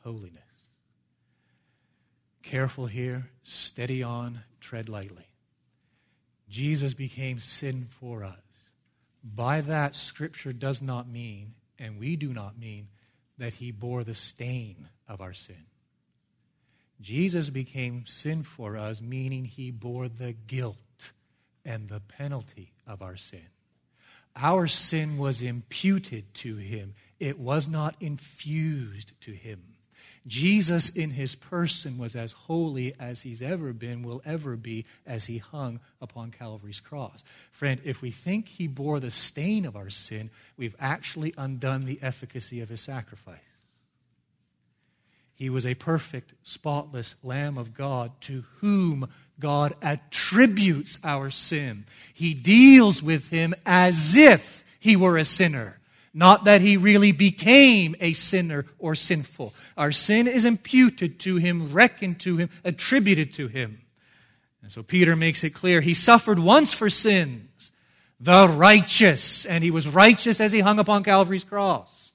holiness. 0.05 0.41
Careful 2.43 2.85
here, 2.85 3.27
steady 3.43 4.01
on, 4.01 4.39
tread 4.61 4.87
lightly. 4.87 5.27
Jesus 6.49 6.93
became 6.93 7.39
sin 7.39 7.87
for 7.99 8.23
us. 8.23 8.37
By 9.23 9.61
that, 9.61 9.95
Scripture 9.95 10.53
does 10.53 10.81
not 10.81 11.07
mean, 11.07 11.55
and 11.79 11.99
we 11.99 12.15
do 12.15 12.33
not 12.33 12.59
mean, 12.59 12.87
that 13.37 13.55
he 13.55 13.71
bore 13.71 14.03
the 14.03 14.13
stain 14.13 14.87
of 15.07 15.21
our 15.21 15.33
sin. 15.33 15.65
Jesus 17.01 17.49
became 17.49 18.05
sin 18.05 18.43
for 18.43 18.77
us, 18.77 19.01
meaning 19.01 19.45
he 19.45 19.71
bore 19.71 20.07
the 20.07 20.33
guilt 20.33 21.11
and 21.65 21.89
the 21.89 21.99
penalty 21.99 22.71
of 22.87 23.01
our 23.01 23.17
sin. 23.17 23.47
Our 24.35 24.67
sin 24.67 25.17
was 25.17 25.41
imputed 25.41 26.33
to 26.35 26.57
him, 26.57 26.93
it 27.19 27.39
was 27.39 27.67
not 27.67 27.95
infused 27.99 29.19
to 29.21 29.31
him. 29.31 29.74
Jesus, 30.27 30.89
in 30.89 31.11
his 31.11 31.35
person, 31.35 31.97
was 31.97 32.15
as 32.15 32.31
holy 32.31 32.95
as 32.99 33.21
he's 33.21 33.41
ever 33.41 33.73
been, 33.73 34.01
will 34.01 34.21
ever 34.25 34.55
be, 34.55 34.85
as 35.05 35.25
he 35.25 35.37
hung 35.37 35.79
upon 36.01 36.31
Calvary's 36.31 36.79
cross. 36.79 37.23
Friend, 37.51 37.79
if 37.83 38.01
we 38.01 38.09
think 38.09 38.47
he 38.47 38.67
bore 38.67 38.99
the 38.99 39.11
stain 39.11 39.65
of 39.65 39.75
our 39.75 39.89
sin, 39.89 40.31
we've 40.57 40.75
actually 40.79 41.33
undone 41.37 41.85
the 41.85 41.99
efficacy 42.01 42.59
of 42.61 42.69
his 42.69 42.81
sacrifice. 42.81 43.37
He 45.35 45.49
was 45.49 45.65
a 45.65 45.75
perfect, 45.75 46.33
spotless 46.43 47.15
Lamb 47.21 47.57
of 47.57 47.73
God 47.73 48.11
to 48.21 48.45
whom 48.61 49.09
God 49.39 49.75
attributes 49.81 50.97
our 51.03 51.29
sin. 51.29 51.85
He 52.13 52.33
deals 52.33 53.03
with 53.03 53.29
him 53.29 53.53
as 53.65 54.17
if 54.17 54.63
he 54.79 54.95
were 54.95 55.17
a 55.17 55.25
sinner, 55.25 55.79
not 56.17 56.45
that 56.45 56.61
he 56.61 56.77
really 56.77 57.11
became 57.11 57.93
a 57.99 58.13
sinner 58.13 58.65
or 58.79 58.95
sinful. 58.95 59.53
Our 59.75 59.91
sin 59.91 60.27
is 60.27 60.45
imputed 60.45 61.19
to 61.19 61.35
him, 61.35 61.73
reckoned 61.73 62.21
to 62.21 62.37
him, 62.37 62.49
attributed 62.63 63.33
to 63.33 63.49
him. 63.49 63.81
And 64.63 64.71
so 64.71 64.81
Peter 64.81 65.17
makes 65.17 65.43
it 65.43 65.49
clear 65.49 65.81
he 65.81 65.93
suffered 65.93 66.39
once 66.39 66.73
for 66.73 66.89
sins, 66.89 67.73
the 68.17 68.47
righteous, 68.47 69.45
and 69.45 69.61
he 69.61 69.71
was 69.71 69.89
righteous 69.89 70.39
as 70.39 70.53
he 70.53 70.61
hung 70.61 70.79
upon 70.79 71.03
Calvary's 71.03 71.43
cross. 71.43 72.13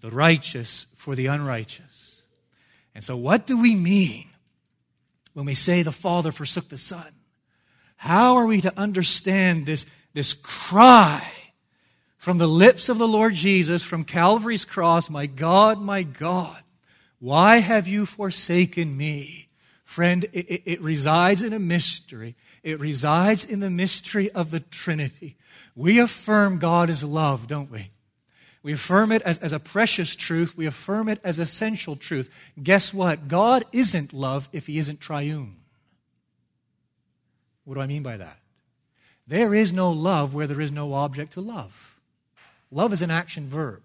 The 0.00 0.10
righteous 0.10 0.86
for 0.96 1.14
the 1.14 1.26
unrighteous. 1.26 2.22
And 2.94 3.04
so, 3.04 3.16
what 3.18 3.46
do 3.46 3.60
we 3.60 3.74
mean 3.74 4.28
when 5.34 5.44
we 5.44 5.54
say 5.54 5.82
the 5.82 5.92
Father 5.92 6.32
forsook 6.32 6.70
the 6.70 6.78
Son? 6.78 7.12
How 7.96 8.36
are 8.36 8.46
we 8.46 8.62
to 8.62 8.76
understand 8.78 9.66
this, 9.66 9.84
this 10.14 10.32
cry 10.32 11.30
from 12.18 12.38
the 12.38 12.48
lips 12.48 12.88
of 12.88 12.98
the 12.98 13.08
Lord 13.08 13.34
Jesus 13.34 13.82
from 13.82 14.04
Calvary's 14.04 14.64
cross, 14.64 15.08
My 15.08 15.26
God, 15.26 15.80
my 15.80 16.02
God, 16.02 16.62
why 17.20 17.58
have 17.58 17.88
you 17.88 18.04
forsaken 18.04 18.96
me? 18.96 19.48
Friend, 19.84 20.24
it, 20.32 20.46
it, 20.50 20.62
it 20.66 20.82
resides 20.82 21.42
in 21.42 21.54
a 21.54 21.58
mystery. 21.58 22.36
It 22.62 22.78
resides 22.78 23.44
in 23.44 23.60
the 23.60 23.70
mystery 23.70 24.30
of 24.32 24.50
the 24.50 24.60
Trinity. 24.60 25.36
We 25.74 25.98
affirm 25.98 26.58
God 26.58 26.90
is 26.90 27.02
love, 27.02 27.46
don't 27.46 27.70
we? 27.70 27.90
We 28.62 28.72
affirm 28.72 29.12
it 29.12 29.22
as, 29.22 29.38
as 29.38 29.52
a 29.52 29.60
precious 29.60 30.14
truth. 30.14 30.56
We 30.56 30.66
affirm 30.66 31.08
it 31.08 31.20
as 31.24 31.38
essential 31.38 31.96
truth. 31.96 32.30
Guess 32.60 32.92
what? 32.92 33.28
God 33.28 33.64
isn't 33.72 34.12
love 34.12 34.48
if 34.52 34.66
he 34.66 34.78
isn't 34.78 35.00
triune. 35.00 35.56
What 37.64 37.74
do 37.74 37.80
I 37.80 37.86
mean 37.86 38.02
by 38.02 38.16
that? 38.16 38.38
There 39.26 39.54
is 39.54 39.72
no 39.72 39.92
love 39.92 40.34
where 40.34 40.46
there 40.46 40.60
is 40.60 40.72
no 40.72 40.94
object 40.94 41.34
to 41.34 41.40
love. 41.40 41.87
Love 42.70 42.92
is 42.92 43.02
an 43.02 43.10
action 43.10 43.46
verb. 43.46 43.82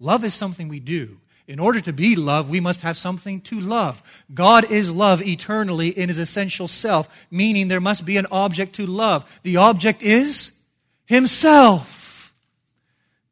Love 0.00 0.24
is 0.24 0.34
something 0.34 0.68
we 0.68 0.80
do. 0.80 1.16
In 1.46 1.58
order 1.58 1.80
to 1.80 1.92
be 1.92 2.16
love, 2.16 2.48
we 2.48 2.60
must 2.60 2.82
have 2.82 2.96
something 2.96 3.40
to 3.42 3.60
love. 3.60 4.02
God 4.32 4.70
is 4.70 4.90
love 4.92 5.22
eternally 5.22 5.88
in 5.88 6.08
his 6.08 6.18
essential 6.18 6.68
self, 6.68 7.08
meaning 7.30 7.68
there 7.68 7.80
must 7.80 8.04
be 8.04 8.16
an 8.16 8.26
object 8.30 8.74
to 8.76 8.86
love. 8.86 9.28
The 9.42 9.56
object 9.56 10.02
is 10.02 10.62
himself. 11.04 12.32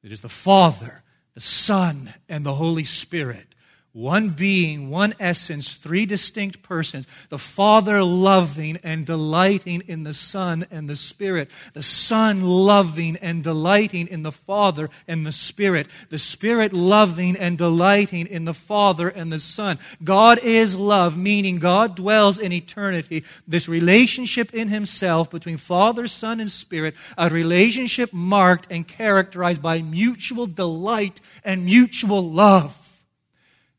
It 0.02 0.12
is 0.12 0.20
the 0.20 0.28
Father, 0.28 1.02
the 1.34 1.40
Son, 1.40 2.14
and 2.28 2.44
the 2.44 2.54
Holy 2.54 2.84
Spirit 2.84 3.49
one 3.92 4.30
being, 4.30 4.88
one 4.88 5.14
essence, 5.18 5.74
three 5.74 6.06
distinct 6.06 6.62
persons. 6.62 7.08
The 7.28 7.38
Father 7.38 8.04
loving 8.04 8.78
and 8.84 9.04
delighting 9.04 9.82
in 9.88 10.04
the 10.04 10.14
Son 10.14 10.64
and 10.70 10.88
the 10.88 10.94
Spirit. 10.94 11.50
The 11.72 11.82
Son 11.82 12.42
loving 12.42 13.16
and 13.16 13.42
delighting 13.42 14.06
in 14.06 14.22
the 14.22 14.30
Father 14.30 14.90
and 15.08 15.26
the 15.26 15.32
Spirit. 15.32 15.88
The 16.08 16.18
Spirit 16.18 16.72
loving 16.72 17.36
and 17.36 17.58
delighting 17.58 18.28
in 18.28 18.44
the 18.44 18.54
Father 18.54 19.08
and 19.08 19.32
the 19.32 19.40
Son. 19.40 19.76
God 20.04 20.38
is 20.38 20.76
love, 20.76 21.16
meaning 21.16 21.58
God 21.58 21.96
dwells 21.96 22.38
in 22.38 22.52
eternity. 22.52 23.24
This 23.48 23.68
relationship 23.68 24.54
in 24.54 24.68
Himself 24.68 25.30
between 25.30 25.56
Father, 25.56 26.06
Son, 26.06 26.38
and 26.38 26.50
Spirit, 26.50 26.94
a 27.18 27.28
relationship 27.28 28.12
marked 28.12 28.68
and 28.70 28.86
characterized 28.86 29.60
by 29.60 29.82
mutual 29.82 30.46
delight 30.46 31.20
and 31.44 31.64
mutual 31.64 32.30
love 32.30 32.89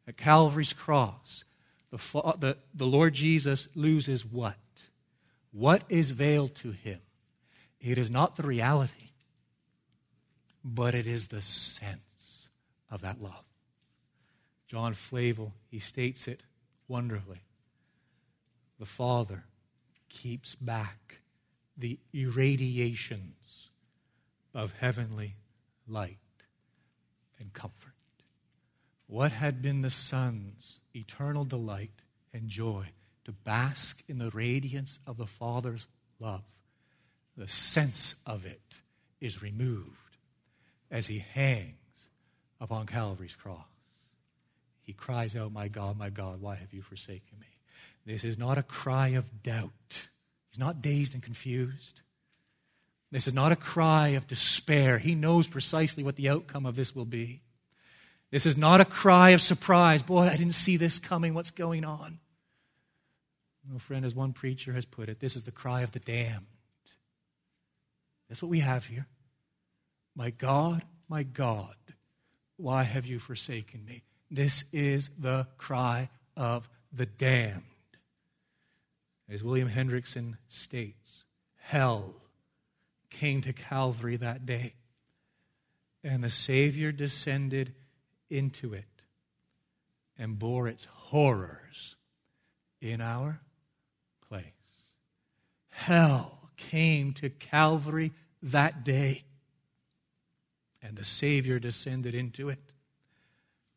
at 0.08 0.18
Calvary's 0.18 0.74
cross, 0.74 1.44
the, 1.92 1.98
the, 2.40 2.58
the 2.74 2.86
Lord 2.86 3.14
Jesus 3.14 3.68
loses 3.76 4.26
what? 4.26 4.56
What 5.52 5.84
is 5.90 6.12
veiled 6.12 6.56
to 6.56 6.72
him? 6.72 7.00
It 7.80 7.98
is 7.98 8.10
not 8.10 8.36
the 8.36 8.44
reality, 8.44 9.10
but 10.64 10.96
it 10.96 11.08
is 11.08 11.28
the 11.28 11.42
sense 11.42 12.50
of 12.90 13.02
that 13.02 13.22
love. 13.22 13.44
John 14.68 14.94
Flavel, 14.94 15.54
he 15.70 15.80
states 15.80 16.28
it 16.28 16.44
wonderfully. 16.88 17.42
The 18.80 18.86
Father 18.86 19.44
keeps 20.08 20.56
back 20.56 21.20
the 21.78 22.00
irradiations 22.14 23.70
of 24.54 24.74
heavenly 24.80 25.36
light 25.88 26.18
and 27.40 27.52
comfort. 27.54 27.91
What 29.12 29.34
had 29.34 29.62
been 29.62 29.82
the 29.82 29.90
Son's 29.90 30.80
eternal 30.96 31.44
delight 31.44 32.02
and 32.34 32.48
joy 32.48 32.92
to 33.26 33.34
bask 33.34 34.02
in 34.08 34.20
the 34.20 34.30
radiance 34.30 35.00
of 35.06 35.18
the 35.18 35.26
Father's 35.26 35.86
love, 36.18 36.46
the 37.36 37.46
sense 37.46 38.16
of 38.26 38.46
it 38.46 38.62
is 39.20 39.44
removed 39.44 40.16
as 40.90 41.08
he 41.08 41.20
hangs 41.20 42.08
upon 42.62 42.86
Calvary's 42.86 43.36
cross. 43.36 43.66
He 44.82 44.94
cries 44.94 45.36
out, 45.36 45.52
My 45.52 45.68
God, 45.68 45.98
my 45.98 46.10
God, 46.10 46.40
why 46.40 46.56
have 46.56 46.72
you 46.72 46.82
forsaken 46.82 47.38
me? 47.38 47.48
This 48.06 48.24
is 48.24 48.40
not 48.40 48.58
a 48.58 48.64
cry 48.64 49.10
of 49.10 49.44
doubt. 49.44 50.08
He's 50.50 50.58
not 50.58 50.82
dazed 50.82 51.14
and 51.14 51.22
confused. 51.22 52.00
This 53.12 53.28
is 53.28 53.34
not 53.34 53.52
a 53.52 53.58
cry 53.58 54.10
of 54.10 54.28
despair. 54.28 55.00
He 55.00 55.16
knows 55.16 55.50
precisely 55.50 56.02
what 56.02 56.16
the 56.16 56.30
outcome 56.30 56.66
of 56.66 56.78
this 56.78 56.96
will 56.96 57.04
be. 57.04 57.42
This 58.32 58.46
is 58.46 58.58
not 58.58 58.82
a 58.82 58.86
cry 58.86 59.32
of 59.32 59.42
surprise. 59.42 60.02
Boy, 60.02 60.24
I 60.24 60.38
didn't 60.38 60.54
see 60.54 60.78
this 60.78 61.00
coming. 61.00 61.34
What's 61.34 61.52
going 61.52 61.84
on? 61.84 62.20
No, 63.70 63.78
friend, 63.78 64.06
as 64.06 64.16
one 64.16 64.34
preacher 64.34 64.74
has 64.74 64.86
put 64.86 65.10
it, 65.10 65.20
this 65.20 65.36
is 65.36 65.44
the 65.44 65.52
cry 65.52 65.82
of 65.82 65.92
the 65.92 66.00
damned. 66.00 66.46
That's 68.28 68.42
what 68.42 68.50
we 68.50 68.62
have 68.62 68.86
here. 68.86 69.08
My 70.16 70.30
God, 70.30 70.84
my 71.10 71.24
God, 71.24 71.76
why 72.58 72.84
have 72.84 73.06
you 73.06 73.20
forsaken 73.20 73.86
me? 73.86 74.04
This 74.30 74.64
is 74.72 75.10
the 75.20 75.48
cry 75.58 76.10
of 76.38 76.70
the 76.94 77.06
damned. 77.06 77.64
As 79.30 79.44
William 79.44 79.70
Hendriksen 79.70 80.38
states, 80.48 81.26
hell 81.58 82.16
came 83.10 83.42
to 83.42 83.54
Calvary 83.54 84.16
that 84.18 84.46
day, 84.46 84.74
and 86.04 86.24
the 86.24 86.30
Savior 86.30 86.92
descended 86.92 87.74
into 88.32 88.74
it 88.74 88.86
and 90.18 90.40
bore 90.40 90.68
its 90.68 90.86
horrors 90.86 91.96
in 92.80 93.02
our 93.02 93.42
place. 94.28 94.46
Hell 95.70 96.50
came 96.58 97.14
to 97.14 97.30
Calvary 97.30 98.12
that 98.42 98.84
day, 98.84 99.24
and 100.82 100.96
the 100.96 101.04
Savior 101.04 101.60
descended 101.60 102.16
into 102.16 102.50
it 102.50 102.74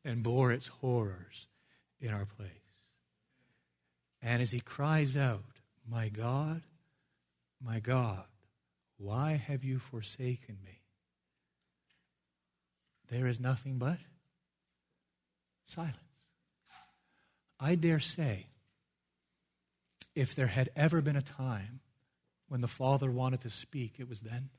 and 0.05 0.23
bore 0.23 0.53
its 0.53 0.69
horrors 0.69 1.47
in 2.01 2.11
our 2.11 2.27
place. 2.27 2.51
And 4.23 4.41
as 4.41 4.53
he 4.53 4.61
cries 4.61 5.17
out, 5.17 5.45
My 5.91 6.09
God, 6.09 6.63
my 7.63 7.81
God, 7.81 8.25
why 8.97 9.33
have 9.33 9.65
you 9.65 9.79
forsaken 9.79 10.59
me? 10.65 10.81
There 13.11 13.27
is 13.27 13.39
nothing 13.41 13.79
but 13.79 13.99
Silence. 15.65 15.97
I 17.59 17.75
dare 17.75 18.01
say, 18.01 18.47
if 20.15 20.35
there 20.35 20.49
had 20.49 20.71
ever 20.77 21.01
been 21.01 21.17
a 21.17 21.23
time 21.23 21.81
when 22.49 22.61
the 22.61 22.69
Father 22.69 23.11
wanted 23.11 23.41
to 23.41 23.51
speak, 23.51 23.95
it 23.99 24.09
was 24.09 24.21
then. 24.21 24.51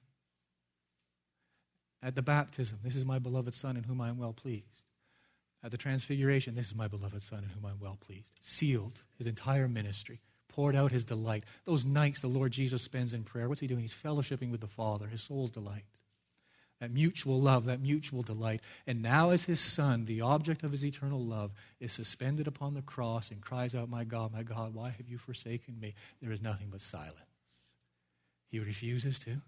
At 2.02 2.16
the 2.16 2.22
baptism, 2.22 2.80
this 2.84 2.96
is 2.96 3.06
my 3.06 3.20
beloved 3.20 3.54
Son 3.54 3.78
in 3.78 3.84
whom 3.84 4.02
I 4.02 4.10
am 4.10 4.18
well 4.18 4.34
pleased. 4.34 4.84
At 5.64 5.72
the 5.72 5.78
transfiguration, 5.78 6.56
this 6.56 6.68
is 6.68 6.76
my 6.76 6.88
beloved 6.88 7.24
Son 7.24 7.40
in 7.40 7.50
whom 7.50 7.66
I 7.66 7.72
am 7.72 7.80
well 7.80 7.98
pleased. 8.00 8.32
Sealed 8.42 9.02
his 9.18 9.28
entire 9.28 9.68
ministry, 9.68 10.20
poured 10.48 10.76
out 10.76 10.92
his 10.92 11.06
delight. 11.06 11.44
Those 11.66 11.86
nights 11.86 12.22
the 12.22 12.28
Lord 12.28 12.52
Jesus 12.52 12.82
spends 12.82 13.14
in 13.14 13.24
prayer, 13.24 13.48
what's 13.48 13.62
he 13.62 13.68
doing? 13.68 13.82
He's 13.82 13.94
fellowshipping 13.94 14.52
with 14.52 14.62
the 14.62 14.68
Father, 14.68 15.08
his 15.08 15.22
soul's 15.22 15.52
delight 15.52 15.86
that 16.80 16.92
mutual 16.92 17.40
love, 17.40 17.66
that 17.66 17.82
mutual 17.82 18.22
delight. 18.22 18.62
And 18.86 19.02
now, 19.02 19.30
as 19.30 19.46
his 19.46 19.60
son, 19.60 20.06
the 20.06 20.22
object 20.22 20.64
of 20.64 20.72
his 20.72 20.84
eternal 20.84 21.24
love, 21.24 21.52
is 21.80 21.92
suspended 21.92 22.48
upon 22.48 22.74
the 22.74 22.82
cross 22.82 23.32
and 23.32 23.42
cries 23.42 23.74
out, 23.74 23.90
My 23.90 24.04
God, 24.04 24.34
my 24.34 24.44
God, 24.44 24.74
why 24.74 24.90
have 24.90 25.08
you 25.08 25.18
forsaken 25.18 25.80
me? 25.80 25.94
There 26.22 26.32
is 26.32 26.42
nothing 26.42 26.68
but 26.70 26.82
silence. 26.82 27.16
He 28.50 28.60
refuses 28.60 29.20
to 29.20 29.42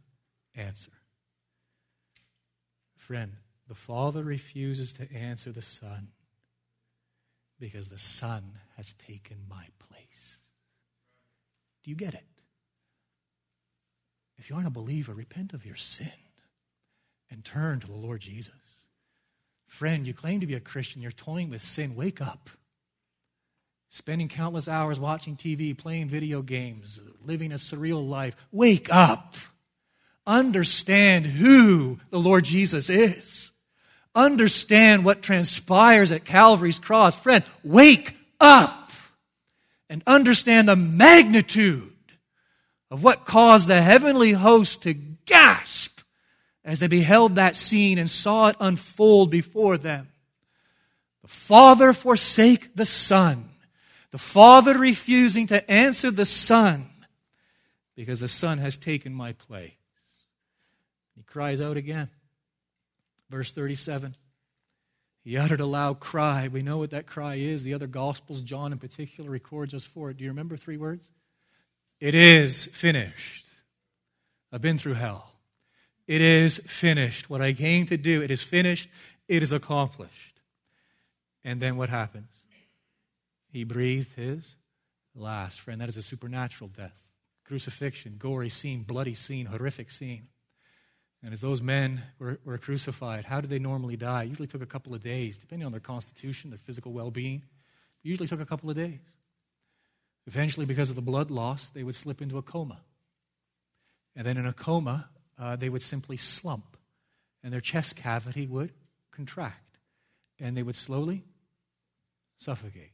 answer. 0.56 0.92
Friend, 2.96 3.34
the 3.68 3.76
Father 3.76 4.24
refuses 4.24 4.94
to 4.94 5.12
answer 5.14 5.52
the 5.52 5.62
Son 5.62 6.10
because 7.60 7.90
the 7.90 7.98
Son 7.98 8.60
has 8.78 8.94
taken 8.94 9.38
my 9.50 9.68
place. 9.80 10.38
Do 11.84 11.92
you 11.92 11.96
get 11.98 12.14
it? 12.14 12.24
If 14.38 14.50
you 14.50 14.56
aren't 14.56 14.68
a 14.68 14.72
believer, 14.72 15.14
repent 15.14 15.54
of 15.54 15.66
your 15.66 15.76
sin 15.76 16.12
and 17.30 17.44
turn 17.44 17.80
to 17.80 17.88
the 17.88 17.94
Lord 17.94 18.22
Jesus. 18.22 18.54
Friend, 19.68 20.08
you 20.08 20.14
claim 20.14 20.40
to 20.40 20.48
be 20.48 20.56
a 20.56 20.60
Christian, 20.60 21.02
you're 21.02 21.12
toying 21.12 21.50
with 21.50 21.62
sin. 21.62 21.96
Wake 21.96 22.22
up. 22.22 22.50
Spending 23.90 24.28
countless 24.28 24.68
hours 24.68 25.00
watching 25.00 25.36
TV, 25.36 25.78
playing 25.78 26.10
video 26.10 26.42
games, 26.42 27.00
living 27.24 27.52
a 27.52 27.56
surreal 27.56 28.08
life. 28.08 28.36
Wake 28.52 28.88
up. 28.92 29.36
Understand 30.26 31.26
who 31.26 32.00
the 32.10 32.20
Lord 32.20 32.44
Jesus 32.44 32.90
is. 32.90 33.52
Understand 34.14 35.06
what 35.06 35.22
transpires 35.22 36.12
at 36.12 36.26
Calvary's 36.26 36.80
cross. 36.80 37.16
Friend, 37.16 37.44
wake 37.64 38.18
up 38.42 38.92
and 39.90 40.04
understand 40.06 40.68
the 40.68 40.76
magnitude 40.76 41.94
of 42.90 43.04
what 43.04 43.26
caused 43.26 43.68
the 43.68 43.82
heavenly 43.82 44.32
host 44.34 44.84
to 44.84 44.94
gasp 44.94 45.97
as 46.68 46.80
they 46.80 46.88
beheld 46.88 47.36
that 47.36 47.56
scene 47.56 47.98
and 47.98 48.10
saw 48.10 48.50
it 48.50 48.58
unfold 48.60 49.32
before 49.32 49.78
them. 49.78 50.10
The 51.22 51.30
Father 51.30 51.94
forsake 51.94 52.76
the 52.76 52.86
Son. 52.86 53.50
The 54.12 54.18
Father 54.18 54.78
refusing 54.78 55.48
to 55.48 55.72
answer 55.72 56.12
the 56.12 56.26
Son 56.26 56.90
because 57.96 58.20
the 58.20 58.28
Son 58.28 58.58
has 58.58 58.76
taken 58.76 59.14
my 59.14 59.32
place. 59.32 59.72
He 61.16 61.24
cries 61.24 61.62
out 61.62 61.78
again. 61.78 62.10
Verse 63.30 63.54
37. 63.54 64.16
He 65.24 65.38
uttered 65.38 65.62
a 65.62 65.66
loud 65.66 66.02
cry. 66.02 66.50
We 66.50 66.64
know 66.64 66.78
what 66.78 66.92
that 66.92 67.08
cry 67.08 67.36
is. 67.36 67.64
The 67.64 67.74
other 67.76 67.88
Gospels, 67.88 68.42
John 68.42 68.74
in 68.74 68.78
particular, 68.78 69.30
records 69.30 69.74
us 69.74 69.86
for 69.86 70.10
it. 70.10 70.18
Do 70.18 70.26
you 70.26 70.32
remember 70.32 70.58
three 70.58 70.78
words? 70.78 71.06
It 72.02 72.14
is 72.14 72.66
finished. 72.66 73.48
I've 74.52 74.62
been 74.62 74.78
through 74.78 74.96
hell. 74.96 75.32
It 76.08 76.22
is 76.22 76.58
finished. 76.66 77.30
What 77.30 77.42
I 77.42 77.54
came 77.54 77.86
to 77.88 77.98
do, 77.98 78.22
it 78.22 78.32
is 78.32 78.42
finished. 78.42 78.90
It 79.28 79.44
is 79.44 79.52
accomplished. 79.52 80.40
And 81.44 81.62
then 81.62 81.76
what 81.76 81.90
happens? 81.90 82.32
He 83.52 83.64
breathed 83.64 84.16
his 84.16 84.56
last. 85.16 85.60
Friend, 85.60 85.80
that 85.82 85.90
is 85.90 85.98
a 85.98 86.02
supernatural 86.02 86.70
death. 86.70 87.04
crucifixion, 87.44 88.16
gory 88.18 88.50
scene, 88.50 88.84
bloody 88.84 89.14
scene, 89.14 89.46
horrific 89.46 89.90
scene. 89.90 90.28
And 91.24 91.34
as 91.34 91.42
those 91.42 91.62
men 91.62 92.04
were, 92.20 92.40
were 92.46 92.58
crucified, 92.58 93.26
how 93.26 93.42
did 93.42 93.50
they 93.50 93.60
normally 93.60 93.96
die? 93.96 94.24
Usually 94.24 94.48
took 94.48 94.62
a 94.62 94.68
couple 94.68 94.94
of 94.94 95.02
days, 95.02 95.38
depending 95.38 95.66
on 95.66 95.72
their 95.72 95.82
constitution, 95.82 96.52
their 96.52 96.60
physical 96.60 96.92
well 96.92 97.10
being. 97.10 97.44
Usually 98.04 98.28
took 98.28 98.42
a 98.42 98.46
couple 98.46 98.70
of 98.70 98.76
days. 98.76 99.00
Eventually, 100.28 100.66
because 100.66 100.90
of 100.90 100.96
the 100.96 101.02
blood 101.02 101.32
loss, 101.32 101.70
they 101.70 101.84
would 101.84 101.96
slip 101.96 102.22
into 102.22 102.38
a 102.38 102.42
coma. 102.42 102.82
And 104.16 104.28
then 104.28 104.38
in 104.38 104.46
a 104.46 104.54
coma, 104.54 105.10
uh, 105.40 105.56
they 105.56 105.70
would 105.70 105.82
simply 105.82 106.18
slump, 106.18 106.78
and 107.44 107.54
their 107.54 107.62
chest 107.62 107.96
cavity 107.96 108.48
would 108.48 108.72
contract, 109.12 109.80
and 110.40 110.56
they 110.56 110.64
would 110.64 110.76
slowly 110.76 111.24
suffocate. 112.38 112.94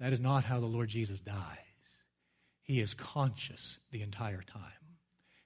That 0.00 0.12
is 0.12 0.20
not 0.20 0.44
how 0.44 0.60
the 0.60 0.66
Lord 0.66 0.88
Jesus 0.88 1.20
dies. 1.20 1.58
He 2.62 2.80
is 2.80 2.94
conscious 2.94 3.78
the 3.90 4.02
entire 4.02 4.42
time, 4.42 4.62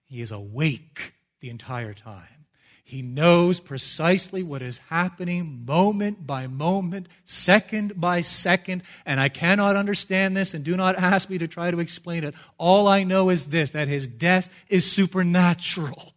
He 0.04 0.20
is 0.20 0.32
awake 0.32 1.14
the 1.40 1.50
entire 1.50 1.94
time. 1.94 2.41
He 2.84 3.00
knows 3.00 3.60
precisely 3.60 4.42
what 4.42 4.60
is 4.60 4.78
happening 4.88 5.64
moment 5.64 6.26
by 6.26 6.46
moment, 6.46 7.06
second 7.24 8.00
by 8.00 8.20
second, 8.20 8.82
and 9.06 9.20
I 9.20 9.28
cannot 9.28 9.76
understand 9.76 10.36
this, 10.36 10.52
and 10.52 10.64
do 10.64 10.76
not 10.76 10.96
ask 10.96 11.30
me 11.30 11.38
to 11.38 11.48
try 11.48 11.70
to 11.70 11.80
explain 11.80 12.24
it. 12.24 12.34
All 12.58 12.88
I 12.88 13.04
know 13.04 13.30
is 13.30 13.46
this 13.46 13.70
that 13.70 13.88
his 13.88 14.06
death 14.06 14.52
is 14.68 14.90
supernatural. 14.90 16.12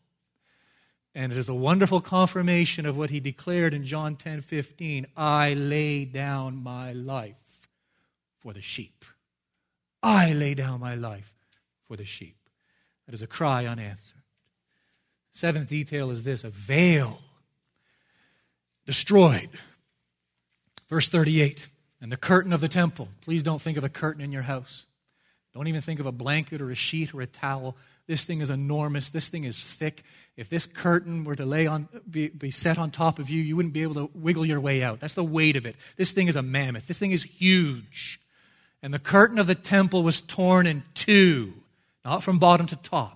And 1.14 1.32
it 1.32 1.38
is 1.38 1.48
a 1.48 1.54
wonderful 1.54 2.02
confirmation 2.02 2.86
of 2.86 2.98
what 2.98 3.10
he 3.10 3.22
declared 3.22 3.74
in 3.74 3.86
John 3.86 4.18
10 4.18 4.42
15 4.42 5.08
I 5.16 5.54
lay 5.54 6.04
down 6.04 6.62
my 6.62 6.92
life 6.92 7.70
for 8.38 8.52
the 8.52 8.62
sheep. 8.62 9.06
I 10.04 10.34
lay 10.34 10.56
down 10.56 10.82
my 10.82 10.96
life 10.96 11.34
for 11.84 11.96
the 11.96 12.06
sheep. 12.06 12.38
That 13.06 13.14
is 13.14 13.22
a 13.22 13.28
cry 13.28 13.66
unanswered. 13.66 14.15
Seventh 15.36 15.68
detail 15.68 16.12
is 16.12 16.24
this 16.24 16.46
a 16.46 16.50
veil 16.50 17.20
destroyed. 18.86 19.50
Verse 20.90 21.10
38 21.10 21.68
and 22.00 22.10
the 22.10 22.18
curtain 22.18 22.54
of 22.54 22.62
the 22.62 22.70
temple. 22.70 23.10
Please 23.20 23.44
don't 23.44 23.62
think 23.62 23.78
of 23.78 23.84
a 23.84 23.90
curtain 23.90 24.24
in 24.24 24.32
your 24.32 24.44
house. 24.44 24.86
Don't 25.54 25.68
even 25.68 25.82
think 25.82 26.00
of 26.00 26.06
a 26.06 26.12
blanket 26.14 26.62
or 26.62 26.72
a 26.72 26.76
sheet 26.76 27.14
or 27.14 27.20
a 27.20 27.28
towel. 27.28 27.76
This 28.08 28.24
thing 28.24 28.40
is 28.40 28.50
enormous. 28.50 29.10
This 29.10 29.28
thing 29.28 29.44
is 29.44 29.62
thick. 29.62 30.04
If 30.38 30.48
this 30.48 30.66
curtain 30.66 31.26
were 31.26 31.36
to 31.36 31.46
lay 31.46 31.68
on, 31.68 31.90
be, 32.10 32.30
be 32.30 32.52
set 32.52 32.78
on 32.78 32.90
top 32.90 33.20
of 33.20 33.30
you, 33.30 33.42
you 33.42 33.58
wouldn't 33.58 33.74
be 33.74 33.84
able 33.84 33.96
to 33.96 34.10
wiggle 34.14 34.46
your 34.46 34.62
way 34.62 34.84
out. 34.84 35.02
That's 35.02 35.16
the 35.16 35.24
weight 35.24 35.58
of 35.58 35.66
it. 35.66 35.76
This 35.98 36.14
thing 36.14 36.30
is 36.30 36.38
a 36.38 36.42
mammoth. 36.42 36.88
This 36.88 37.00
thing 37.00 37.12
is 37.12 37.24
huge. 37.24 38.22
And 38.82 38.94
the 38.94 39.00
curtain 39.00 39.38
of 39.38 39.48
the 39.48 39.56
temple 39.56 40.02
was 40.02 40.22
torn 40.22 40.66
in 40.66 40.84
two, 40.94 41.56
not 42.06 42.24
from 42.24 42.40
bottom 42.40 42.68
to 42.68 42.78
top 42.78 43.15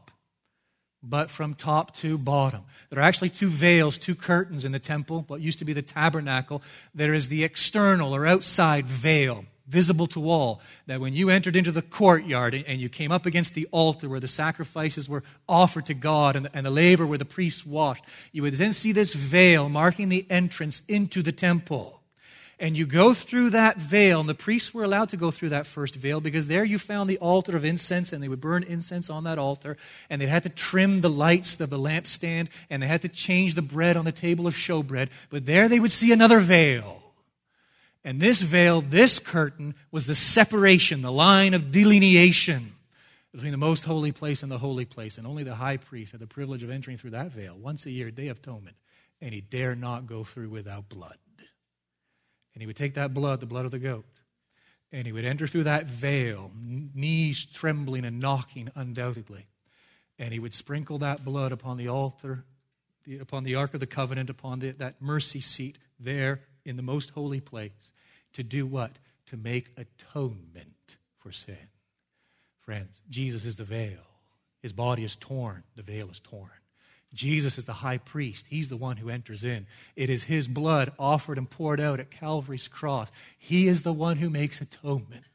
but 1.01 1.31
from 1.31 1.53
top 1.53 1.95
to 1.95 2.17
bottom. 2.17 2.63
There 2.89 2.99
are 2.99 3.03
actually 3.03 3.29
two 3.29 3.49
veils, 3.49 3.97
two 3.97 4.15
curtains 4.15 4.65
in 4.65 4.71
the 4.71 4.79
temple, 4.79 5.23
what 5.27 5.41
used 5.41 5.59
to 5.59 5.65
be 5.65 5.73
the 5.73 5.81
tabernacle. 5.81 6.61
There 6.93 7.13
is 7.13 7.29
the 7.29 7.43
external 7.43 8.13
or 8.13 8.27
outside 8.27 8.85
veil, 8.85 9.45
visible 9.67 10.07
to 10.07 10.29
all, 10.29 10.61
that 10.87 10.99
when 10.99 11.13
you 11.13 11.29
entered 11.29 11.55
into 11.55 11.71
the 11.71 11.81
courtyard 11.81 12.53
and 12.53 12.81
you 12.81 12.89
came 12.89 13.11
up 13.11 13.25
against 13.25 13.53
the 13.53 13.67
altar 13.71 14.09
where 14.09 14.19
the 14.19 14.27
sacrifices 14.27 15.07
were 15.07 15.23
offered 15.47 15.85
to 15.85 15.93
God 15.93 16.35
and 16.35 16.45
the, 16.45 16.57
and 16.57 16.65
the 16.65 16.71
laver 16.71 17.05
where 17.05 17.17
the 17.17 17.25
priests 17.25 17.65
washed, 17.65 18.03
you 18.31 18.41
would 18.41 18.55
then 18.55 18.73
see 18.73 18.91
this 18.91 19.13
veil 19.13 19.69
marking 19.69 20.09
the 20.09 20.25
entrance 20.29 20.81
into 20.87 21.21
the 21.21 21.31
temple. 21.31 21.98
And 22.61 22.77
you 22.77 22.85
go 22.85 23.13
through 23.13 23.51
that 23.51 23.77
veil, 23.77 24.19
and 24.19 24.27
the 24.27 24.35
priests 24.35 24.73
were 24.73 24.83
allowed 24.83 25.07
to 25.09 25.17
go 25.17 25.31
through 25.31 25.49
that 25.49 25.65
first 25.65 25.95
veil 25.95 26.19
because 26.19 26.47
there 26.47 26.65
you 26.65 26.77
found 26.77 27.09
the 27.09 27.17
altar 27.19 27.55
of 27.55 27.63
incense, 27.63 28.11
and 28.11 28.21
they 28.21 28.27
would 28.27 28.41
burn 28.41 28.63
incense 28.63 29.09
on 29.09 29.23
that 29.23 29.37
altar. 29.37 29.77
And 30.09 30.21
they 30.21 30.25
had 30.25 30.43
to 30.43 30.49
trim 30.49 30.99
the 30.99 31.09
lights 31.09 31.57
of 31.61 31.69
the 31.69 31.79
lampstand, 31.79 32.49
and 32.69 32.83
they 32.83 32.87
had 32.87 33.01
to 33.03 33.07
change 33.07 33.55
the 33.55 33.61
bread 33.61 33.95
on 33.95 34.03
the 34.03 34.11
table 34.11 34.45
of 34.45 34.55
showbread. 34.55 35.09
But 35.29 35.45
there 35.45 35.69
they 35.69 35.79
would 35.79 35.91
see 35.91 36.11
another 36.11 36.39
veil. 36.39 37.01
And 38.03 38.19
this 38.19 38.41
veil, 38.41 38.81
this 38.81 39.19
curtain, 39.19 39.73
was 39.89 40.05
the 40.05 40.15
separation, 40.15 41.01
the 41.01 41.13
line 41.13 41.53
of 41.53 41.71
delineation 41.71 42.73
between 43.31 43.51
the 43.51 43.57
most 43.57 43.85
holy 43.85 44.11
place 44.11 44.43
and 44.43 44.51
the 44.51 44.57
holy 44.57 44.85
place. 44.85 45.17
And 45.17 45.25
only 45.25 45.43
the 45.43 45.55
high 45.55 45.77
priest 45.77 46.11
had 46.11 46.19
the 46.19 46.27
privilege 46.27 46.63
of 46.63 46.69
entering 46.69 46.97
through 46.97 47.11
that 47.11 47.31
veil 47.31 47.57
once 47.57 47.85
a 47.85 47.91
year, 47.91 48.11
Day 48.11 48.27
of 48.27 48.39
Atonement. 48.39 48.75
And 49.21 49.33
he 49.33 49.39
dare 49.39 49.75
not 49.75 50.07
go 50.07 50.25
through 50.25 50.49
without 50.49 50.89
blood. 50.89 51.15
And 52.59 52.63
he 52.63 52.67
would 52.67 52.75
take 52.75 52.95
that 52.95 53.13
blood, 53.13 53.39
the 53.39 53.45
blood 53.45 53.63
of 53.63 53.71
the 53.71 53.79
goat, 53.79 54.03
and 54.91 55.05
he 55.05 55.13
would 55.13 55.23
enter 55.23 55.47
through 55.47 55.63
that 55.63 55.85
veil, 55.85 56.51
knees 56.93 57.45
trembling 57.45 58.03
and 58.03 58.19
knocking 58.19 58.69
undoubtedly. 58.75 59.47
And 60.17 60.33
he 60.33 60.39
would 60.39 60.53
sprinkle 60.53 60.97
that 60.97 61.23
blood 61.23 61.53
upon 61.53 61.77
the 61.77 61.87
altar, 61.87 62.43
the, 63.05 63.19
upon 63.19 63.43
the 63.43 63.55
Ark 63.55 63.75
of 63.75 63.79
the 63.79 63.87
Covenant, 63.87 64.29
upon 64.29 64.59
the, 64.59 64.71
that 64.71 65.01
mercy 65.01 65.39
seat 65.39 65.77
there 66.01 66.41
in 66.65 66.75
the 66.75 66.81
most 66.81 67.11
holy 67.11 67.39
place. 67.39 67.93
To 68.33 68.43
do 68.43 68.65
what? 68.67 68.91
To 69.27 69.37
make 69.37 69.71
atonement 69.77 70.97
for 71.17 71.31
sin. 71.31 71.69
Friends, 72.59 73.01
Jesus 73.09 73.45
is 73.45 73.55
the 73.55 73.63
veil. 73.63 74.03
His 74.61 74.73
body 74.73 75.05
is 75.05 75.15
torn, 75.15 75.63
the 75.77 75.81
veil 75.81 76.09
is 76.09 76.19
torn. 76.19 76.49
Jesus 77.13 77.57
is 77.57 77.65
the 77.65 77.73
high 77.73 77.97
priest. 77.97 78.45
He's 78.49 78.69
the 78.69 78.77
one 78.77 78.97
who 78.97 79.09
enters 79.09 79.43
in. 79.43 79.65
It 79.95 80.09
is 80.09 80.25
his 80.25 80.47
blood 80.47 80.91
offered 80.99 81.37
and 81.37 81.49
poured 81.49 81.79
out 81.79 81.99
at 81.99 82.11
Calvary's 82.11 82.67
cross. 82.67 83.11
He 83.37 83.67
is 83.67 83.83
the 83.83 83.93
one 83.93 84.17
who 84.17 84.29
makes 84.29 84.61
atonement. 84.61 85.25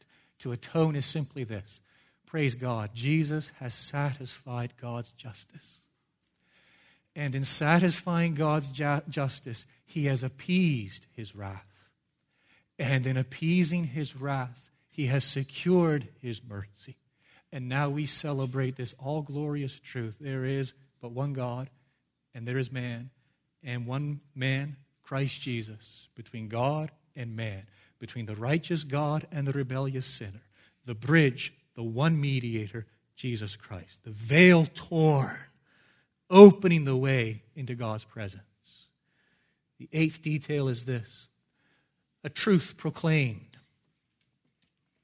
To 0.41 0.53
atone 0.53 0.95
is 0.95 1.07
simply 1.07 1.45
this 1.45 1.81
praise 2.27 2.55
God. 2.55 2.91
Jesus 2.95 3.53
has 3.61 3.73
satisfied 3.73 4.73
God's 4.81 5.13
justice. 5.13 5.79
And 7.17 7.35
in 7.35 7.45
satisfying 7.45 8.35
God's 8.35 8.69
ju- 8.71 9.03
justice, 9.09 9.67
he 9.87 10.07
has 10.07 10.25
appeased 10.25 11.07
his 11.15 11.37
wrath. 11.37 11.67
And 12.79 13.07
in 13.07 13.17
appeasing 13.17 13.85
his 13.87 14.17
wrath, 14.17 14.71
he 14.91 15.07
has 15.07 15.25
secured 15.25 16.09
his 16.21 16.43
mercy. 16.43 16.97
And 17.53 17.69
now 17.69 17.89
we 17.89 18.05
celebrate 18.05 18.75
this 18.77 18.95
all 18.99 19.23
glorious 19.23 19.79
truth. 19.79 20.17
There 20.21 20.45
is 20.45 20.75
but 21.05 21.13
one 21.13 21.35
God, 21.35 21.69
and 22.35 22.49
there 22.49 22.57
is 22.57 22.73
man, 22.73 23.11
and 23.63 23.87
one 23.87 24.23
man, 24.35 24.79
Christ 25.03 25.39
Jesus, 25.43 26.09
between 26.15 26.49
God 26.49 26.91
and 27.15 27.37
man, 27.37 27.67
between 27.99 28.25
the 28.25 28.35
righteous 28.35 28.85
God 28.85 29.27
and 29.31 29.47
the 29.47 29.53
rebellious 29.53 30.07
sinner, 30.07 30.41
the 30.87 30.95
bridge, 30.95 31.53
the 31.75 31.83
one 31.83 32.19
mediator, 32.19 32.87
Jesus 33.17 33.55
Christ, 33.55 34.05
the 34.05 34.13
veil 34.13 34.65
torn, 34.65 35.37
opening 36.31 36.85
the 36.85 36.97
way 36.97 37.43
into 37.55 37.75
God's 37.75 38.05
presence. 38.05 38.87
The 39.79 39.91
eighth 39.93 40.23
detail 40.23 40.69
is 40.69 40.87
this 40.87 41.29
a 42.25 42.31
truth 42.31 42.79
proclaimed. 42.79 43.59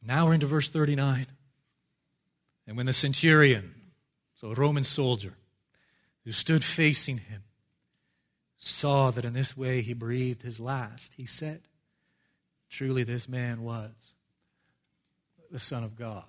Now 0.02 0.24
we're 0.24 0.32
into 0.32 0.46
verse 0.46 0.70
39. 0.70 1.26
And 2.66 2.78
when 2.78 2.86
the 2.86 2.94
centurion, 2.94 3.74
so 4.34 4.50
a 4.50 4.54
Roman 4.54 4.84
soldier, 4.84 5.34
who 6.30 6.34
stood 6.34 6.62
facing 6.62 7.18
him, 7.18 7.42
saw 8.56 9.10
that 9.10 9.24
in 9.24 9.32
this 9.32 9.56
way 9.56 9.82
he 9.82 9.92
breathed 9.92 10.42
his 10.42 10.60
last, 10.60 11.14
he 11.14 11.26
said, 11.26 11.60
Truly, 12.68 13.02
this 13.02 13.28
man 13.28 13.62
was 13.62 13.90
the 15.50 15.58
Son 15.58 15.82
of 15.82 15.96
God. 15.96 16.22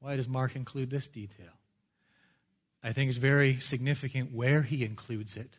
Why 0.00 0.16
does 0.16 0.26
Mark 0.26 0.56
include 0.56 0.90
this 0.90 1.06
detail? 1.06 1.52
I 2.82 2.92
think 2.92 3.10
it's 3.10 3.16
very 3.16 3.60
significant 3.60 4.34
where 4.34 4.62
he 4.62 4.84
includes 4.84 5.36
it. 5.36 5.56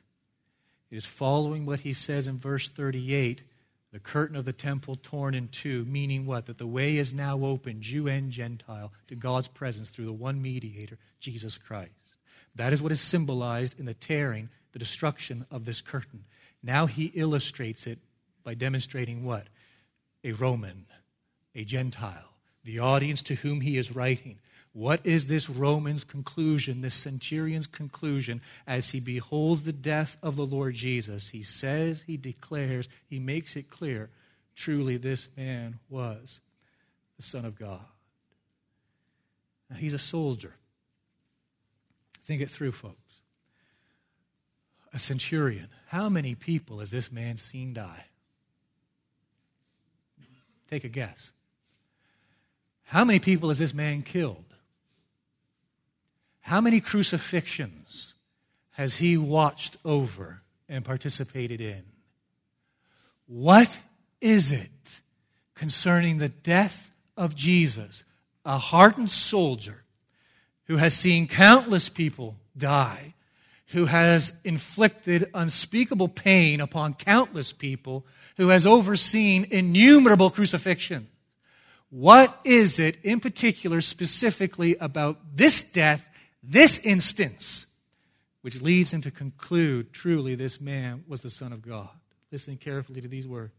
It 0.91 0.97
is 0.97 1.05
following 1.05 1.66
what 1.66 1.80
he 1.80 1.93
says 1.93 2.28
in 2.28 2.38
verse 2.38 2.68
38 2.68 3.45
the 3.93 3.99
curtain 3.99 4.36
of 4.36 4.43
the 4.43 4.51
temple 4.51 4.97
torn 4.97 5.34
in 5.34 5.47
two, 5.47 5.86
meaning 5.86 6.26
what? 6.26 6.47
That 6.47 6.57
the 6.57 6.68
way 6.68 6.97
is 6.97 7.14
now 7.14 7.45
open, 7.45 7.82
Jew 7.82 8.09
and 8.09 8.30
Gentile, 8.30 8.91
to 9.07 9.16
God's 9.16 9.47
presence 9.47 9.89
through 9.89 10.07
the 10.07 10.11
one 10.11 10.41
mediator, 10.41 10.97
Jesus 11.22 11.57
Christ. 11.57 12.03
That 12.56 12.74
is 12.74 12.82
what 12.82 12.91
is 12.91 13.01
symbolized 13.01 13.80
in 13.80 13.86
the 13.86 13.93
tearing, 13.93 14.49
the 14.72 14.80
destruction 14.80 15.45
of 15.49 15.66
this 15.66 15.82
curtain. 15.82 16.26
Now 16.62 16.86
he 16.86 17.06
illustrates 17.16 17.88
it 17.88 17.99
by 18.43 18.54
demonstrating 18.54 19.24
what? 19.24 19.47
A 20.24 20.32
Roman, 20.34 20.86
a 21.56 21.64
Gentile, 21.64 22.34
the 22.64 22.80
audience 22.80 23.22
to 23.24 23.36
whom 23.36 23.62
he 23.62 23.78
is 23.78 23.95
writing. 23.95 24.39
What 24.72 25.01
is 25.04 25.28
this 25.28 25.49
Roman's 25.49 26.04
conclusion, 26.04 26.82
this 26.82 26.95
centurion's 26.95 27.68
conclusion, 27.68 28.41
as 28.66 28.89
he 28.89 28.99
beholds 28.99 29.64
the 29.64 29.74
death 29.74 30.18
of 30.24 30.36
the 30.36 30.45
Lord 30.45 30.74
Jesus? 30.74 31.30
He 31.30 31.43
says, 31.43 32.04
he 32.08 32.18
declares, 32.18 32.89
he 33.06 33.20
makes 33.20 33.56
it 33.56 33.70
clear 33.70 34.10
truly 34.56 34.97
this 34.97 35.28
man 35.38 35.80
was 35.89 36.39
the 37.18 37.24
Son 37.24 37.45
of 37.45 37.58
God. 37.58 37.86
Now, 39.70 39.76
he's 39.78 39.93
a 39.93 39.99
soldier. 39.99 40.56
Think 42.24 42.41
it 42.41 42.49
through, 42.49 42.71
folks. 42.71 42.97
A 44.93 44.99
centurion. 44.99 45.67
How 45.88 46.09
many 46.09 46.36
people 46.36 46.80
has 46.80 46.91
this 46.91 47.11
man 47.11 47.38
seen 47.38 47.74
die? 47.74 48.05
Take 50.69 50.84
a 50.84 50.89
guess. 50.89 51.32
How 52.86 53.03
many 53.03 53.19
people 53.19 53.49
has 53.49 53.59
this 53.59 53.74
man 53.74 54.01
killed? 54.03 54.45
How 56.41 56.61
many 56.61 56.82
crucifixions 56.82 58.13
has 58.71 58.97
he 58.97 59.17
watched 59.17 59.78
over 59.86 60.41
and 60.67 60.84
participated 60.84 61.61
in? 61.61 61.84
What 63.28 63.80
is 64.21 64.51
it 64.51 65.01
concerning 65.55 66.17
the 66.17 66.30
death 66.30 66.91
of 67.15 67.36
Jesus, 67.36 68.03
a 68.45 68.57
hardened 68.57 69.11
soldier 69.11 69.82
who 70.66 70.78
has 70.78 70.93
seen 70.93 71.28
countless 71.28 71.89
people 71.89 72.38
die, 72.57 73.14
who 73.68 73.86
has 73.86 74.34
inflicted 74.43 75.30
unspeakable 75.34 76.07
pain 76.07 76.61
upon 76.61 76.93
countless 76.93 77.51
people, 77.51 78.05
who 78.38 78.49
has 78.49 78.66
overseen 78.66 79.47
innumerable 79.49 80.30
crucifixions? 80.30 81.07
What 81.89 82.39
is 82.43 82.80
it 82.80 82.97
in 83.03 83.20
particular, 83.20 83.80
specifically 83.80 84.76
about 84.80 85.20
this 85.36 85.61
death, 85.61 86.07
this 86.41 86.80
instance, 86.80 87.68
which 88.41 88.61
leads 88.61 88.91
him 88.91 89.01
to 89.01 89.11
conclude 89.11 89.93
truly 89.93 90.34
this 90.34 90.59
man 90.59 91.03
was 91.07 91.22
the 91.22 91.30
Son 91.30 91.53
of 91.53 91.61
God? 91.61 91.89
Listen 92.32 92.57
carefully 92.57 92.99
to 93.01 93.07
these 93.07 93.28
words. 93.28 93.53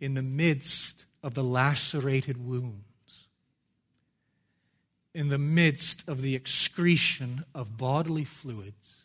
In 0.00 0.14
the 0.14 0.22
midst 0.22 1.04
of 1.22 1.34
the 1.34 1.44
lacerated 1.44 2.44
wounds, 2.44 2.87
in 5.14 5.28
the 5.28 5.38
midst 5.38 6.08
of 6.08 6.22
the 6.22 6.34
excretion 6.34 7.44
of 7.54 7.76
bodily 7.76 8.24
fluids, 8.24 9.04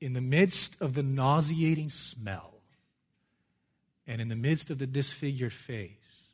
in 0.00 0.12
the 0.12 0.20
midst 0.20 0.80
of 0.80 0.94
the 0.94 1.02
nauseating 1.02 1.88
smell, 1.88 2.54
and 4.06 4.20
in 4.20 4.28
the 4.28 4.36
midst 4.36 4.70
of 4.70 4.78
the 4.78 4.86
disfigured 4.86 5.52
face, 5.52 6.30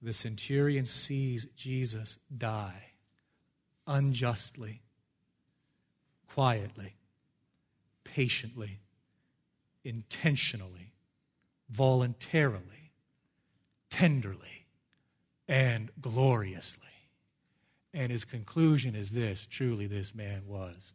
the 0.00 0.12
centurion 0.12 0.84
sees 0.84 1.46
Jesus 1.56 2.18
die 2.36 2.92
unjustly, 3.86 4.82
quietly, 6.28 6.94
patiently, 8.04 8.80
intentionally, 9.82 10.92
voluntarily, 11.70 12.92
tenderly, 13.90 14.66
and 15.48 15.90
gloriously. 16.00 16.84
And 17.94 18.12
his 18.12 18.24
conclusion 18.24 18.94
is 18.94 19.12
this 19.12 19.46
truly, 19.46 19.86
this 19.86 20.14
man 20.14 20.42
was 20.46 20.92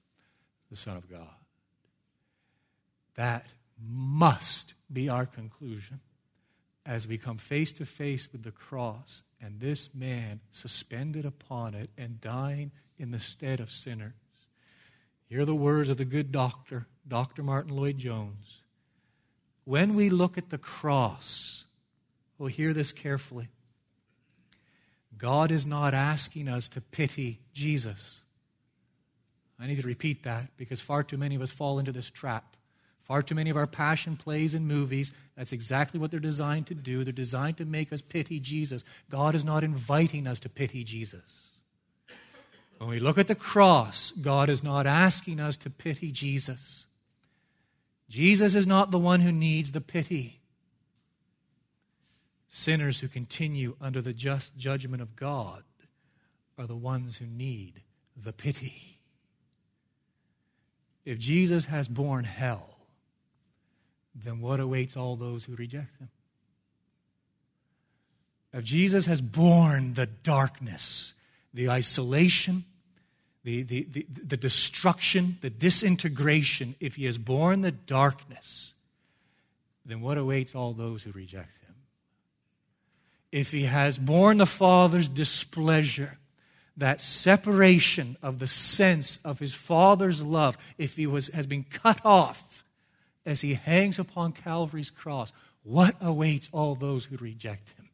the 0.69 0.75
Son 0.75 0.97
of 0.97 1.09
God. 1.09 1.35
That 3.15 3.53
must 3.79 4.73
be 4.91 5.09
our 5.09 5.25
conclusion 5.25 5.99
as 6.85 7.07
we 7.07 7.17
come 7.17 7.37
face 7.37 7.71
to 7.73 7.85
face 7.85 8.31
with 8.31 8.43
the 8.43 8.51
cross 8.51 9.23
and 9.41 9.59
this 9.59 9.93
man 9.93 10.39
suspended 10.51 11.25
upon 11.25 11.73
it 11.73 11.89
and 11.97 12.21
dying 12.21 12.71
in 12.97 13.11
the 13.11 13.19
stead 13.19 13.59
of 13.59 13.71
sinners. 13.71 14.13
Hear 15.27 15.45
the 15.45 15.55
words 15.55 15.89
of 15.89 15.97
the 15.97 16.05
good 16.05 16.31
doctor, 16.31 16.87
Dr. 17.07 17.43
Martyn 17.43 17.75
Lloyd-Jones. 17.75 18.61
When 19.65 19.95
we 19.95 20.09
look 20.09 20.37
at 20.37 20.49
the 20.49 20.57
cross, 20.57 21.65
we'll 22.37 22.49
hear 22.49 22.73
this 22.73 22.91
carefully. 22.91 23.49
God 25.23 25.53
is 25.53 25.65
not 25.65 25.93
asking 25.93 26.49
us 26.49 26.67
to 26.67 26.81
pity 26.81 27.39
Jesus. 27.53 28.23
I 29.57 29.67
need 29.67 29.79
to 29.79 29.87
repeat 29.87 30.23
that 30.23 30.49
because 30.57 30.81
far 30.81 31.01
too 31.01 31.17
many 31.17 31.35
of 31.35 31.41
us 31.41 31.49
fall 31.49 31.79
into 31.79 31.93
this 31.93 32.11
trap. 32.11 32.57
Far 33.03 33.21
too 33.21 33.33
many 33.33 33.49
of 33.49 33.55
our 33.55 33.65
passion 33.65 34.17
plays 34.17 34.53
and 34.53 34.67
movies, 34.67 35.13
that's 35.37 35.53
exactly 35.53 35.97
what 35.97 36.11
they're 36.11 36.19
designed 36.19 36.67
to 36.67 36.75
do. 36.75 37.05
They're 37.05 37.13
designed 37.13 37.55
to 37.59 37.65
make 37.65 37.93
us 37.93 38.01
pity 38.01 38.41
Jesus. 38.41 38.83
God 39.09 39.33
is 39.33 39.45
not 39.45 39.63
inviting 39.63 40.27
us 40.27 40.41
to 40.41 40.49
pity 40.49 40.83
Jesus. 40.83 41.51
When 42.77 42.89
we 42.89 42.99
look 42.99 43.17
at 43.17 43.27
the 43.27 43.33
cross, 43.33 44.11
God 44.11 44.49
is 44.49 44.61
not 44.61 44.85
asking 44.85 45.39
us 45.39 45.55
to 45.55 45.69
pity 45.69 46.11
Jesus. 46.11 46.85
Jesus 48.09 48.55
is 48.55 48.67
not 48.67 48.91
the 48.91 48.99
one 48.99 49.21
who 49.21 49.31
needs 49.31 49.71
the 49.71 49.79
pity. 49.79 50.41
Sinners 52.55 52.99
who 52.99 53.07
continue 53.07 53.75
under 53.81 53.99
the 53.99 54.13
just 54.13 54.55
judgment 54.55 55.01
of 55.01 55.15
God 55.15 55.63
are 56.55 56.67
the 56.67 56.75
ones 56.75 57.17
who 57.17 57.25
need 57.25 57.81
the 58.15 58.31
pity. 58.31 58.99
If 61.03 61.17
Jesus 61.17 61.65
has 61.65 61.87
borne 61.87 62.25
hell, 62.25 62.77
then 64.13 64.39
what 64.39 64.59
awaits 64.59 64.95
all 64.95 65.15
those 65.15 65.45
who 65.45 65.55
reject 65.55 65.97
him? 65.97 66.09
If 68.53 68.63
Jesus 68.63 69.07
has 69.07 69.19
borne 69.19 69.95
the 69.95 70.05
darkness, 70.05 71.15
the 71.55 71.71
isolation, 71.71 72.65
the, 73.43 73.63
the, 73.63 73.87
the, 73.89 74.05
the, 74.27 74.37
destruction, 74.37 75.39
the 75.41 75.49
disintegration, 75.49 76.75
if 76.79 76.97
he 76.97 77.05
has 77.05 77.17
borne 77.17 77.61
the 77.61 77.71
darkness, 77.71 78.75
then 79.83 80.01
what 80.01 80.19
awaits 80.19 80.53
all 80.53 80.73
those 80.73 81.01
who 81.01 81.11
reject 81.13 81.49
him? 81.57 81.62
If 83.33 83.51
he 83.51 83.63
has 83.63 83.97
borne 83.97 84.37
the 84.37 84.45
Father's 84.45 85.09
displeasure, 85.09 86.19
that 86.77 87.01
separation 87.01 88.15
of 88.21 88.37
the 88.37 88.45
sense 88.45 89.17
of 89.25 89.39
his 89.39 89.55
Father's 89.55 90.21
love, 90.21 90.55
if 90.77 90.97
he 90.97 91.07
was, 91.07 91.29
has 91.29 91.47
been 91.47 91.63
cut 91.63 91.99
off 92.05 92.63
as 93.25 93.41
he 93.41 93.55
hangs 93.55 93.97
upon 93.97 94.33
Calvary's 94.33 94.91
cross, 94.91 95.33
what 95.63 95.95
awaits 95.99 96.47
all 96.51 96.75
those 96.75 97.05
who 97.05 97.17
reject 97.17 97.71
him? 97.71 97.89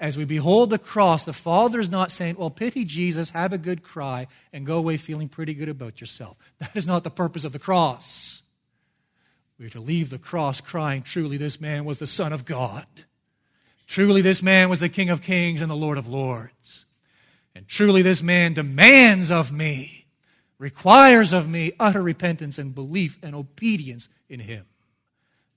As 0.00 0.18
we 0.18 0.24
behold 0.24 0.70
the 0.70 0.80
cross, 0.80 1.24
the 1.24 1.32
Father 1.32 1.78
is 1.78 1.88
not 1.88 2.10
saying, 2.10 2.34
Well, 2.36 2.50
pity 2.50 2.84
Jesus, 2.84 3.30
have 3.30 3.52
a 3.52 3.58
good 3.58 3.84
cry, 3.84 4.26
and 4.52 4.66
go 4.66 4.78
away 4.78 4.96
feeling 4.96 5.28
pretty 5.28 5.54
good 5.54 5.68
about 5.68 6.00
yourself. 6.00 6.36
That 6.58 6.74
is 6.74 6.88
not 6.88 7.04
the 7.04 7.10
purpose 7.10 7.44
of 7.44 7.52
the 7.52 7.60
cross. 7.60 8.42
We 9.60 9.66
are 9.66 9.70
to 9.70 9.80
leave 9.80 10.10
the 10.10 10.18
cross 10.18 10.60
crying, 10.60 11.02
Truly, 11.02 11.36
this 11.36 11.60
man 11.60 11.84
was 11.84 12.00
the 12.00 12.06
Son 12.08 12.32
of 12.32 12.44
God. 12.44 12.86
Truly, 13.86 14.20
this 14.20 14.42
man 14.42 14.68
was 14.68 14.80
the 14.80 14.88
King 14.88 15.10
of 15.10 15.22
Kings 15.22 15.62
and 15.62 15.70
the 15.70 15.76
Lord 15.76 15.98
of 15.98 16.08
Lords. 16.08 16.86
And 17.54 17.66
truly, 17.66 18.02
this 18.02 18.22
man 18.22 18.52
demands 18.52 19.30
of 19.30 19.50
me, 19.52 20.06
requires 20.58 21.32
of 21.32 21.48
me 21.48 21.72
utter 21.78 22.02
repentance 22.02 22.58
and 22.58 22.74
belief 22.74 23.16
and 23.22 23.34
obedience 23.34 24.08
in 24.28 24.40
him. 24.40 24.66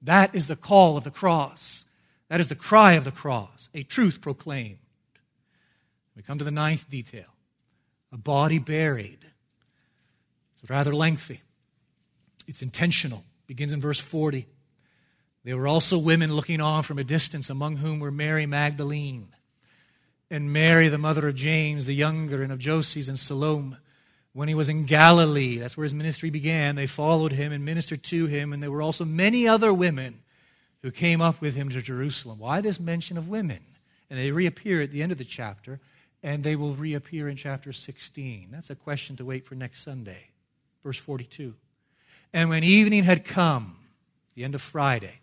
That 0.02 0.34
is 0.34 0.48
the 0.48 0.56
call 0.56 0.96
of 0.96 1.04
the 1.04 1.12
cross. 1.12 1.86
That 2.30 2.40
is 2.40 2.48
the 2.48 2.56
cry 2.56 2.94
of 2.94 3.04
the 3.04 3.12
cross, 3.12 3.70
a 3.74 3.84
truth 3.84 4.22
proclaimed. 4.22 4.78
We 6.16 6.22
come 6.22 6.38
to 6.38 6.46
the 6.46 6.52
ninth 6.52 6.90
detail 6.90 7.26
a 8.12 8.18
body 8.18 8.58
buried. 8.58 9.20
It's 10.62 10.70
rather 10.70 10.94
lengthy, 10.94 11.42
it's 12.48 12.62
intentional. 12.62 13.24
Begins 13.48 13.74
in 13.74 13.82
verse 13.82 14.00
40. 14.00 14.46
There 15.44 15.58
were 15.58 15.68
also 15.68 15.98
women 15.98 16.34
looking 16.34 16.62
on 16.62 16.84
from 16.84 16.98
a 16.98 17.04
distance, 17.04 17.50
among 17.50 17.78
whom 17.78 18.00
were 18.00 18.12
Mary 18.12 18.46
Magdalene 18.46 19.30
and 20.32 20.54
Mary, 20.54 20.90
the 20.90 20.98
mother 20.98 21.28
of 21.28 21.36
James 21.36 21.86
the 21.86 21.94
younger, 21.94 22.44
and 22.44 22.52
of 22.52 22.60
Joses 22.60 23.10
and 23.10 23.18
Salome 23.18 23.78
when 24.34 24.48
he 24.48 24.56
was 24.56 24.70
in 24.70 24.86
Galilee. 24.86 25.58
That's 25.58 25.76
where 25.76 25.84
his 25.84 25.94
ministry 25.94 26.30
began. 26.30 26.76
They 26.76 26.88
followed 26.88 27.32
him 27.32 27.52
and 27.52 27.66
ministered 27.66 28.04
to 28.04 28.28
him, 28.28 28.54
and 28.54 28.62
there 28.62 28.72
were 28.72 28.82
also 28.82 29.06
many 29.06 29.48
other 29.48 29.74
women 29.74 30.22
who 30.82 30.92
came 30.92 31.20
up 31.20 31.42
with 31.42 31.56
him 31.56 31.70
to 31.70 31.82
Jerusalem. 31.82 32.40
Why 32.40 32.62
this 32.62 32.80
mention 32.80 33.18
of 33.18 33.28
women? 33.28 33.60
And 34.10 34.20
they 34.20 34.32
reappear 34.32 34.82
at 34.82 34.92
the 34.92 35.04
end 35.04 35.12
of 35.12 35.18
the 35.18 35.26
chapter, 35.26 35.80
and 36.24 36.44
they 36.44 36.56
will 36.56 36.74
reappear 36.74 37.28
in 37.28 37.36
chapter 37.36 37.74
16. 37.74 38.50
That's 38.52 38.70
a 38.70 38.76
question 38.76 39.16
to 39.18 39.26
wait 39.26 39.46
for 39.46 39.56
next 39.56 39.84
Sunday. 39.84 40.30
Verse 40.84 40.98
42. 40.98 41.56
And 42.34 42.50
when 42.50 42.64
evening 42.64 43.04
had 43.04 43.26
come, 43.26 43.78
the 44.36 44.44
end 44.44 44.56
of 44.56 44.62
Friday, 44.62 45.19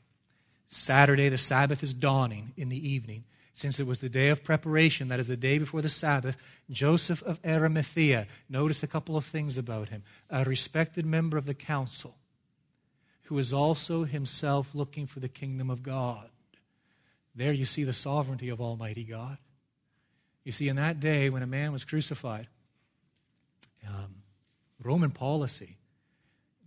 Saturday, 0.66 1.28
the 1.28 1.38
Sabbath 1.38 1.82
is 1.82 1.94
dawning 1.94 2.52
in 2.56 2.68
the 2.68 2.88
evening 2.88 3.24
since 3.56 3.80
it 3.80 3.86
was 3.86 4.00
the 4.00 4.10
day 4.10 4.28
of 4.28 4.44
preparation, 4.44 5.08
that 5.08 5.18
is 5.18 5.28
the 5.28 5.36
day 5.36 5.56
before 5.56 5.80
the 5.80 5.88
Sabbath, 5.88 6.36
Joseph 6.68 7.22
of 7.22 7.40
Arimathea, 7.42 8.26
notice 8.50 8.82
a 8.82 8.86
couple 8.86 9.16
of 9.16 9.24
things 9.24 9.56
about 9.56 9.88
him, 9.88 10.02
a 10.28 10.44
respected 10.44 11.06
member 11.06 11.38
of 11.38 11.46
the 11.46 11.54
council, 11.54 12.16
who 13.24 13.34
was 13.34 13.54
also 13.54 14.04
himself 14.04 14.74
looking 14.74 15.06
for 15.06 15.20
the 15.20 15.28
kingdom 15.28 15.70
of 15.70 15.82
God. 15.82 16.28
There 17.34 17.52
you 17.52 17.64
see 17.64 17.82
the 17.82 17.94
sovereignty 17.94 18.50
of 18.50 18.60
Almighty 18.60 19.04
God. 19.04 19.38
You 20.44 20.52
see, 20.52 20.68
in 20.68 20.76
that 20.76 21.00
day 21.00 21.30
when 21.30 21.42
a 21.42 21.46
man 21.46 21.72
was 21.72 21.82
crucified, 21.82 22.48
um, 23.88 24.16
Roman 24.82 25.12
policy, 25.12 25.76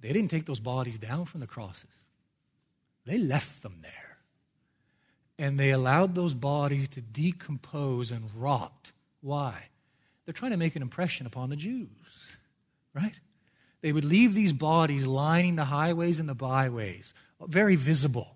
they 0.01 0.11
didn't 0.11 0.31
take 0.31 0.45
those 0.45 0.59
bodies 0.59 0.97
down 0.97 1.25
from 1.25 1.39
the 1.39 1.47
crosses, 1.47 1.91
they 3.09 3.17
left 3.17 3.63
them 3.63 3.79
there 3.81 4.17
and 5.39 5.59
they 5.59 5.71
allowed 5.71 6.13
those 6.13 6.33
bodies 6.33 6.89
to 6.89 7.01
decompose 7.01 8.11
and 8.11 8.29
rot. 8.35 8.91
Why? 9.21 9.69
They're 10.25 10.33
trying 10.33 10.51
to 10.51 10.57
make 10.57 10.75
an 10.75 10.81
impression 10.81 11.25
upon 11.25 11.49
the 11.49 11.55
Jews, 11.55 11.87
right? 12.93 13.15
They 13.81 13.93
would 13.93 14.05
leave 14.05 14.33
these 14.33 14.53
bodies 14.53 15.07
lining 15.07 15.55
the 15.55 15.65
highways 15.65 16.19
and 16.19 16.27
the 16.27 16.35
byways, 16.35 17.13
very 17.47 17.75
visible, 17.75 18.35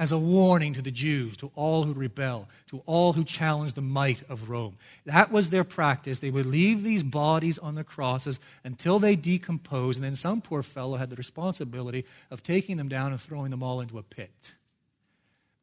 as 0.00 0.12
a 0.12 0.18
warning 0.18 0.72
to 0.72 0.80
the 0.80 0.90
Jews, 0.90 1.36
to 1.36 1.52
all 1.54 1.82
who 1.82 1.92
rebel, 1.92 2.48
to 2.68 2.82
all 2.86 3.12
who 3.12 3.22
challenge 3.22 3.74
the 3.74 3.82
might 3.82 4.22
of 4.30 4.48
Rome. 4.48 4.78
That 5.04 5.30
was 5.30 5.50
their 5.50 5.62
practice. 5.62 6.20
They 6.20 6.30
would 6.30 6.46
leave 6.46 6.82
these 6.82 7.02
bodies 7.02 7.58
on 7.58 7.74
the 7.74 7.84
crosses 7.84 8.40
until 8.64 8.98
they 8.98 9.14
decomposed, 9.14 9.98
and 9.98 10.04
then 10.04 10.14
some 10.14 10.40
poor 10.40 10.62
fellow 10.62 10.96
had 10.96 11.10
the 11.10 11.16
responsibility 11.16 12.06
of 12.30 12.42
taking 12.42 12.78
them 12.78 12.88
down 12.88 13.12
and 13.12 13.20
throwing 13.20 13.50
them 13.50 13.62
all 13.62 13.82
into 13.82 13.98
a 13.98 14.02
pit. 14.02 14.52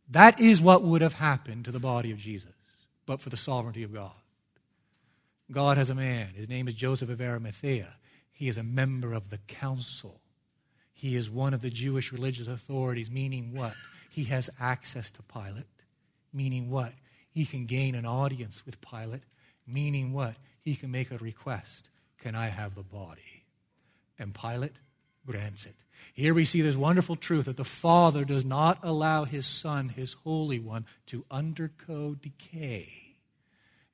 That 0.07 0.39
is 0.39 0.61
what 0.61 0.83
would 0.83 1.01
have 1.01 1.13
happened 1.13 1.65
to 1.65 1.71
the 1.71 1.79
body 1.79 2.11
of 2.11 2.19
Jesus, 2.19 2.53
but 3.07 3.19
for 3.19 3.29
the 3.29 3.37
sovereignty 3.37 3.81
of 3.81 3.91
God. 3.91 4.11
God 5.51 5.77
has 5.77 5.89
a 5.89 5.95
man. 5.95 6.27
His 6.35 6.47
name 6.47 6.67
is 6.67 6.75
Joseph 6.75 7.09
of 7.09 7.19
Arimathea. 7.19 7.95
He 8.31 8.49
is 8.49 8.57
a 8.57 8.63
member 8.63 9.13
of 9.13 9.31
the 9.31 9.39
council. 9.39 10.21
He 10.93 11.15
is 11.15 11.27
one 11.27 11.55
of 11.55 11.63
the 11.63 11.71
Jewish 11.71 12.11
religious 12.11 12.47
authorities, 12.47 13.09
meaning 13.09 13.55
what? 13.55 13.73
He 14.17 14.23
has 14.23 14.49
access 14.59 15.11
to 15.11 15.21
Pilate, 15.21 15.67
meaning 16.33 16.71
what? 16.71 16.91
He 17.29 17.45
can 17.45 17.67
gain 17.67 17.93
an 17.93 18.07
audience 18.07 18.65
with 18.65 18.81
Pilate, 18.81 19.21
meaning 19.67 20.11
what? 20.11 20.33
He 20.59 20.75
can 20.75 20.89
make 20.89 21.11
a 21.11 21.19
request. 21.19 21.91
Can 22.17 22.33
I 22.33 22.47
have 22.47 22.73
the 22.73 22.81
body? 22.81 23.43
And 24.17 24.33
Pilate 24.33 24.79
grants 25.23 25.67
it. 25.67 25.75
Here 26.15 26.33
we 26.33 26.45
see 26.45 26.61
this 26.63 26.75
wonderful 26.75 27.15
truth 27.15 27.45
that 27.45 27.57
the 27.57 27.63
Father 27.63 28.25
does 28.25 28.43
not 28.43 28.79
allow 28.81 29.25
his 29.25 29.45
Son, 29.45 29.89
his 29.89 30.13
Holy 30.13 30.57
One, 30.57 30.87
to 31.05 31.23
undergo 31.29 32.15
decay. 32.15 33.06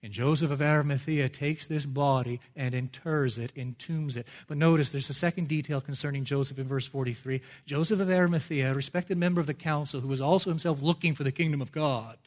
And 0.04 0.12
Joseph 0.12 0.51
of 0.51 0.62
Arimathea 0.62 1.30
takes 1.30 1.66
this 1.66 1.86
body 1.86 2.41
and 2.58 2.74
inters 2.74 3.39
it, 3.39 3.54
entombs 3.56 4.18
it. 4.18 4.28
But 4.47 4.58
notice 4.58 4.89
there's 4.89 5.10
a 5.10 5.14
second 5.14 5.47
detail 5.47 5.80
concerning 5.80 6.26
Joseph 6.26 6.60
in 6.60 6.68
verse 6.68 6.86
43. 6.86 7.39
Joseph 7.66 8.01
of 8.01 8.10
Arimathea, 8.10 8.70
a 8.70 8.76
respected 8.76 9.18
member 9.18 9.39
of 9.39 9.47
the 9.47 9.54
council 9.54 10.01
who 10.01 10.10
was 10.10 10.20
also 10.20 10.49
himself 10.49 10.82
looking 10.82 11.16
for 11.16 11.24
the 11.24 11.32
kingdom 11.32 11.62
of 11.62 11.72
God, 11.72 12.18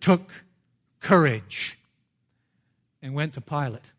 took 0.00 0.44
courage 0.98 1.78
and 3.00 3.14
went 3.14 3.34
to 3.34 3.40
Pilate 3.40 3.92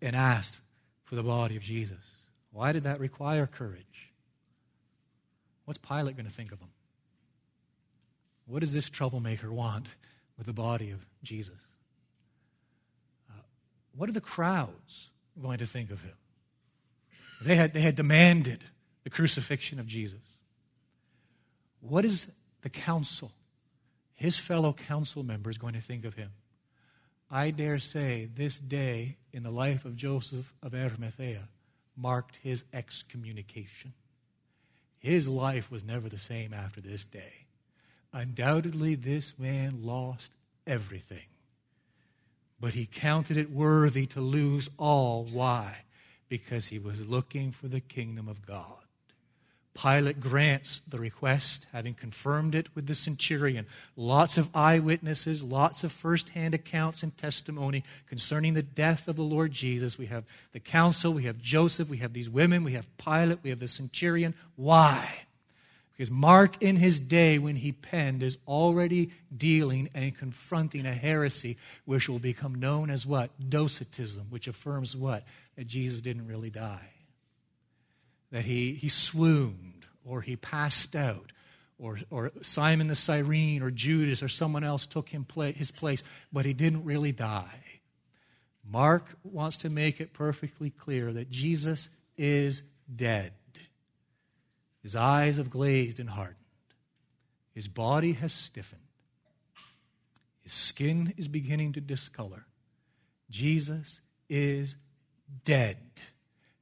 and 0.00 0.16
asked 0.16 0.60
for 1.04 1.14
the 1.14 1.22
body 1.22 1.54
of 1.56 1.62
Jesus. 1.62 1.98
Why 2.50 2.72
did 2.72 2.82
that 2.82 2.98
require 2.98 3.46
courage? 3.46 4.10
What's 5.66 5.78
Pilate 5.78 6.16
going 6.16 6.26
to 6.26 6.32
think 6.32 6.50
of 6.50 6.58
him? 6.58 6.68
What 8.46 8.58
does 8.58 8.72
this 8.72 8.90
troublemaker 8.90 9.52
want? 9.52 9.86
With 10.42 10.48
the 10.48 10.60
body 10.60 10.90
of 10.90 11.06
Jesus. 11.22 11.54
Uh, 13.30 13.42
what 13.96 14.08
are 14.08 14.12
the 14.12 14.20
crowds 14.20 15.10
going 15.40 15.58
to 15.58 15.66
think 15.66 15.92
of 15.92 16.02
him? 16.02 16.16
They 17.40 17.54
had, 17.54 17.72
they 17.72 17.80
had 17.80 17.94
demanded 17.94 18.64
the 19.04 19.10
crucifixion 19.10 19.78
of 19.78 19.86
Jesus. 19.86 20.18
What 21.80 22.04
is 22.04 22.26
the 22.62 22.70
council, 22.70 23.30
his 24.14 24.36
fellow 24.36 24.72
council 24.72 25.22
members, 25.22 25.58
going 25.58 25.74
to 25.74 25.80
think 25.80 26.04
of 26.04 26.14
him? 26.14 26.30
I 27.30 27.50
dare 27.50 27.78
say 27.78 28.28
this 28.34 28.58
day 28.58 29.18
in 29.32 29.44
the 29.44 29.50
life 29.52 29.84
of 29.84 29.94
Joseph 29.94 30.52
of 30.60 30.74
Arimathea 30.74 31.46
marked 31.96 32.38
his 32.42 32.64
excommunication. 32.72 33.92
His 34.98 35.28
life 35.28 35.70
was 35.70 35.84
never 35.84 36.08
the 36.08 36.18
same 36.18 36.52
after 36.52 36.80
this 36.80 37.04
day. 37.04 37.41
Undoubtedly, 38.12 38.94
this 38.94 39.38
man 39.38 39.82
lost 39.82 40.36
everything. 40.66 41.26
But 42.60 42.74
he 42.74 42.86
counted 42.86 43.36
it 43.36 43.50
worthy 43.50 44.06
to 44.06 44.20
lose 44.20 44.68
all. 44.78 45.24
Why? 45.24 45.78
Because 46.28 46.68
he 46.68 46.78
was 46.78 47.00
looking 47.00 47.50
for 47.50 47.68
the 47.68 47.80
kingdom 47.80 48.28
of 48.28 48.46
God. 48.46 48.76
Pilate 49.74 50.20
grants 50.20 50.82
the 50.86 50.98
request, 50.98 51.66
having 51.72 51.94
confirmed 51.94 52.54
it 52.54 52.68
with 52.74 52.86
the 52.86 52.94
centurion. 52.94 53.66
Lots 53.96 54.36
of 54.36 54.54
eyewitnesses, 54.54 55.42
lots 55.42 55.82
of 55.82 55.90
first-hand 55.90 56.54
accounts 56.54 57.02
and 57.02 57.16
testimony 57.16 57.82
concerning 58.06 58.52
the 58.52 58.62
death 58.62 59.08
of 59.08 59.16
the 59.16 59.22
Lord 59.22 59.50
Jesus. 59.50 59.96
We 59.96 60.06
have 60.06 60.24
the 60.52 60.60
council, 60.60 61.14
we 61.14 61.22
have 61.22 61.40
Joseph, 61.40 61.88
we 61.88 61.96
have 61.96 62.12
these 62.12 62.28
women, 62.28 62.64
we 62.64 62.74
have 62.74 62.86
Pilate, 62.98 63.38
we 63.42 63.48
have 63.48 63.60
the 63.60 63.68
centurion. 63.68 64.34
Why? 64.56 65.22
Because 65.92 66.10
Mark, 66.10 66.62
in 66.62 66.76
his 66.76 67.00
day 67.00 67.38
when 67.38 67.56
he 67.56 67.72
penned, 67.72 68.22
is 68.22 68.38
already 68.46 69.10
dealing 69.34 69.90
and 69.94 70.16
confronting 70.16 70.86
a 70.86 70.94
heresy 70.94 71.58
which 71.84 72.08
will 72.08 72.18
become 72.18 72.54
known 72.54 72.90
as 72.90 73.06
what? 73.06 73.30
Docetism, 73.48 74.26
which 74.30 74.48
affirms 74.48 74.96
what? 74.96 75.24
That 75.56 75.66
Jesus 75.66 76.00
didn't 76.00 76.26
really 76.26 76.50
die. 76.50 76.88
That 78.30 78.44
he, 78.44 78.72
he 78.72 78.88
swooned 78.88 79.84
or 80.04 80.22
he 80.22 80.36
passed 80.36 80.96
out 80.96 81.32
or, 81.78 81.98
or 82.10 82.32
Simon 82.40 82.86
the 82.86 82.94
Cyrene 82.94 83.62
or 83.62 83.70
Judas 83.70 84.22
or 84.22 84.28
someone 84.28 84.64
else 84.64 84.86
took 84.86 85.10
him 85.10 85.24
play, 85.24 85.52
his 85.52 85.70
place, 85.70 86.02
but 86.32 86.46
he 86.46 86.54
didn't 86.54 86.84
really 86.84 87.12
die. 87.12 87.60
Mark 88.64 89.18
wants 89.24 89.58
to 89.58 89.68
make 89.68 90.00
it 90.00 90.12
perfectly 90.12 90.70
clear 90.70 91.12
that 91.12 91.30
Jesus 91.30 91.88
is 92.16 92.62
dead. 92.94 93.32
His 94.82 94.96
eyes 94.96 95.36
have 95.36 95.50
glazed 95.50 96.00
and 96.00 96.10
hardened. 96.10 96.36
His 97.54 97.68
body 97.68 98.14
has 98.14 98.32
stiffened. 98.32 98.80
His 100.40 100.52
skin 100.52 101.14
is 101.16 101.28
beginning 101.28 101.72
to 101.74 101.80
discolor. 101.80 102.46
Jesus 103.30 104.00
is 104.28 104.76
dead, 105.44 105.78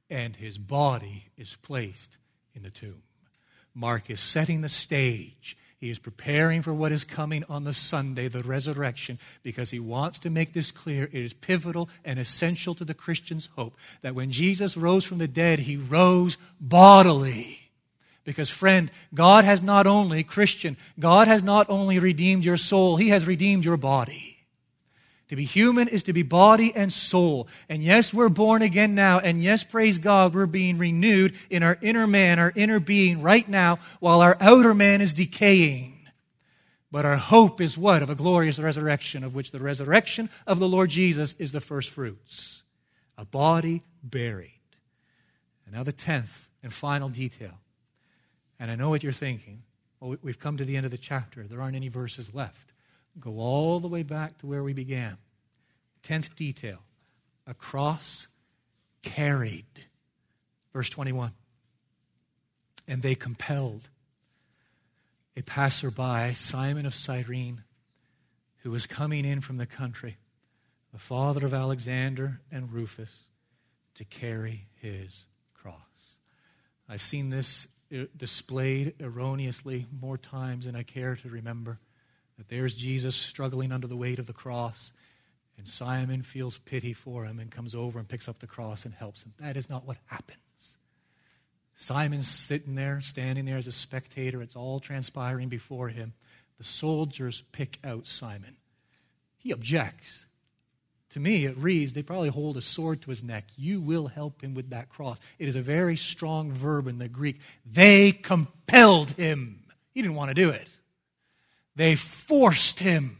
and 0.09 0.35
his 0.35 0.57
body 0.57 1.25
is 1.35 1.57
placed 1.61 2.17
in 2.53 2.63
the 2.63 2.69
tomb. 2.69 3.01
Mark 3.73 4.09
is 4.09 4.19
setting 4.19 4.61
the 4.61 4.69
stage. 4.69 5.57
He 5.77 5.89
is 5.89 5.97
preparing 5.97 6.61
for 6.61 6.73
what 6.73 6.91
is 6.91 7.03
coming 7.03 7.43
on 7.49 7.63
the 7.63 7.73
Sunday, 7.73 8.27
the 8.27 8.43
resurrection, 8.43 9.17
because 9.41 9.71
he 9.71 9.79
wants 9.79 10.19
to 10.19 10.29
make 10.29 10.53
this 10.53 10.71
clear. 10.71 11.05
It 11.05 11.23
is 11.23 11.33
pivotal 11.33 11.89
and 12.05 12.19
essential 12.19 12.75
to 12.75 12.85
the 12.85 12.93
Christian's 12.93 13.49
hope 13.55 13.75
that 14.01 14.13
when 14.13 14.29
Jesus 14.29 14.77
rose 14.77 15.05
from 15.05 15.17
the 15.17 15.27
dead, 15.27 15.59
he 15.59 15.77
rose 15.77 16.37
bodily. 16.59 17.60
Because, 18.23 18.49
friend, 18.49 18.91
God 19.13 19.45
has 19.45 19.63
not 19.63 19.87
only, 19.87 20.23
Christian, 20.23 20.77
God 20.99 21.27
has 21.27 21.41
not 21.41 21.69
only 21.69 21.97
redeemed 21.97 22.45
your 22.45 22.57
soul, 22.57 22.97
He 22.97 23.09
has 23.09 23.25
redeemed 23.25 23.65
your 23.65 23.77
body. 23.77 24.31
To 25.29 25.35
be 25.37 25.45
human 25.45 25.87
is 25.87 26.03
to 26.03 26.13
be 26.13 26.23
body 26.23 26.75
and 26.75 26.91
soul. 26.91 27.47
And 27.69 27.81
yes, 27.81 28.13
we're 28.13 28.27
born 28.27 28.61
again 28.61 28.95
now. 28.95 29.17
And 29.19 29.41
yes, 29.41 29.63
praise 29.63 29.97
God, 29.97 30.35
we're 30.35 30.45
being 30.45 30.77
renewed 30.77 31.35
in 31.49 31.63
our 31.63 31.77
inner 31.81 32.05
man, 32.05 32.37
our 32.37 32.51
inner 32.53 32.81
being 32.81 33.21
right 33.21 33.47
now, 33.47 33.79
while 34.01 34.19
our 34.19 34.35
outer 34.41 34.73
man 34.73 34.99
is 34.99 35.13
decaying. 35.13 36.01
But 36.91 37.05
our 37.05 37.15
hope 37.15 37.61
is 37.61 37.77
what? 37.77 38.03
Of 38.03 38.09
a 38.09 38.15
glorious 38.15 38.59
resurrection, 38.59 39.23
of 39.23 39.33
which 39.33 39.51
the 39.51 39.61
resurrection 39.61 40.29
of 40.45 40.59
the 40.59 40.67
Lord 40.67 40.89
Jesus 40.89 41.33
is 41.39 41.53
the 41.53 41.61
first 41.61 41.91
fruits. 41.91 42.63
A 43.17 43.23
body 43.23 43.83
buried. 44.03 44.59
And 45.65 45.73
now 45.73 45.83
the 45.83 45.93
tenth 45.93 46.49
and 46.61 46.73
final 46.73 47.07
detail. 47.07 47.53
And 48.61 48.69
I 48.69 48.75
know 48.75 48.91
what 48.91 49.01
you're 49.01 49.11
thinking. 49.11 49.63
Well, 49.99 50.17
we've 50.21 50.39
come 50.39 50.55
to 50.57 50.63
the 50.63 50.77
end 50.77 50.85
of 50.85 50.91
the 50.91 50.97
chapter. 50.97 51.43
There 51.43 51.59
aren't 51.59 51.75
any 51.75 51.87
verses 51.87 52.31
left. 52.31 52.73
Go 53.19 53.39
all 53.39 53.79
the 53.79 53.87
way 53.87 54.03
back 54.03 54.37
to 54.37 54.45
where 54.45 54.61
we 54.61 54.71
began. 54.71 55.17
Tenth 56.03 56.35
detail 56.35 56.77
a 57.47 57.55
cross 57.55 58.27
carried. 59.01 59.65
Verse 60.73 60.91
21. 60.91 61.31
And 62.87 63.01
they 63.01 63.15
compelled 63.15 63.89
a 65.35 65.41
passerby, 65.41 66.35
Simon 66.35 66.85
of 66.85 66.93
Cyrene, 66.93 67.63
who 68.57 68.69
was 68.69 68.85
coming 68.85 69.25
in 69.25 69.41
from 69.41 69.57
the 69.57 69.65
country, 69.65 70.17
the 70.93 70.99
father 70.99 71.47
of 71.47 71.53
Alexander 71.53 72.41
and 72.51 72.71
Rufus, 72.71 73.23
to 73.95 74.05
carry 74.05 74.67
his 74.79 75.25
cross. 75.55 76.17
I've 76.87 77.01
seen 77.01 77.31
this 77.31 77.67
displayed 78.15 78.95
erroneously 78.99 79.87
more 79.99 80.17
times 80.17 80.65
than 80.65 80.75
I 80.75 80.83
care 80.83 81.15
to 81.15 81.29
remember. 81.29 81.79
That 82.37 82.49
there's 82.49 82.75
Jesus 82.75 83.15
struggling 83.15 83.71
under 83.71 83.87
the 83.87 83.95
weight 83.95 84.19
of 84.19 84.25
the 84.27 84.33
cross, 84.33 84.93
and 85.57 85.67
Simon 85.67 86.23
feels 86.23 86.57
pity 86.57 86.93
for 86.93 87.25
him 87.25 87.39
and 87.39 87.51
comes 87.51 87.75
over 87.75 87.99
and 87.99 88.07
picks 88.07 88.27
up 88.27 88.39
the 88.39 88.47
cross 88.47 88.85
and 88.85 88.93
helps 88.93 89.23
him. 89.23 89.33
That 89.39 89.57
is 89.57 89.69
not 89.69 89.85
what 89.85 89.97
happens. 90.05 90.39
Simon's 91.75 92.27
sitting 92.27 92.75
there, 92.75 93.01
standing 93.01 93.45
there 93.45 93.57
as 93.57 93.67
a 93.67 93.71
spectator. 93.71 94.41
It's 94.41 94.55
all 94.55 94.79
transpiring 94.79 95.49
before 95.49 95.89
him. 95.89 96.13
The 96.57 96.63
soldiers 96.63 97.43
pick 97.51 97.79
out 97.83 98.07
Simon. 98.07 98.57
He 99.37 99.51
objects. 99.51 100.27
To 101.11 101.19
me, 101.19 101.45
it 101.45 101.57
reads 101.57 101.93
they 101.93 102.03
probably 102.03 102.29
hold 102.29 102.55
a 102.55 102.61
sword 102.61 103.01
to 103.01 103.09
his 103.09 103.23
neck. 103.23 103.45
You 103.57 103.81
will 103.81 104.07
help 104.07 104.41
him 104.41 104.53
with 104.53 104.69
that 104.69 104.89
cross. 104.89 105.19
It 105.39 105.47
is 105.49 105.57
a 105.57 105.61
very 105.61 105.97
strong 105.97 106.51
verb 106.51 106.87
in 106.87 106.99
the 106.99 107.09
Greek. 107.09 107.39
They 107.65 108.13
compelled 108.13 109.11
him. 109.11 109.63
He 109.93 110.01
didn't 110.01 110.15
want 110.15 110.29
to 110.29 110.35
do 110.35 110.49
it, 110.49 110.79
they 111.75 111.95
forced 111.95 112.79
him 112.79 113.17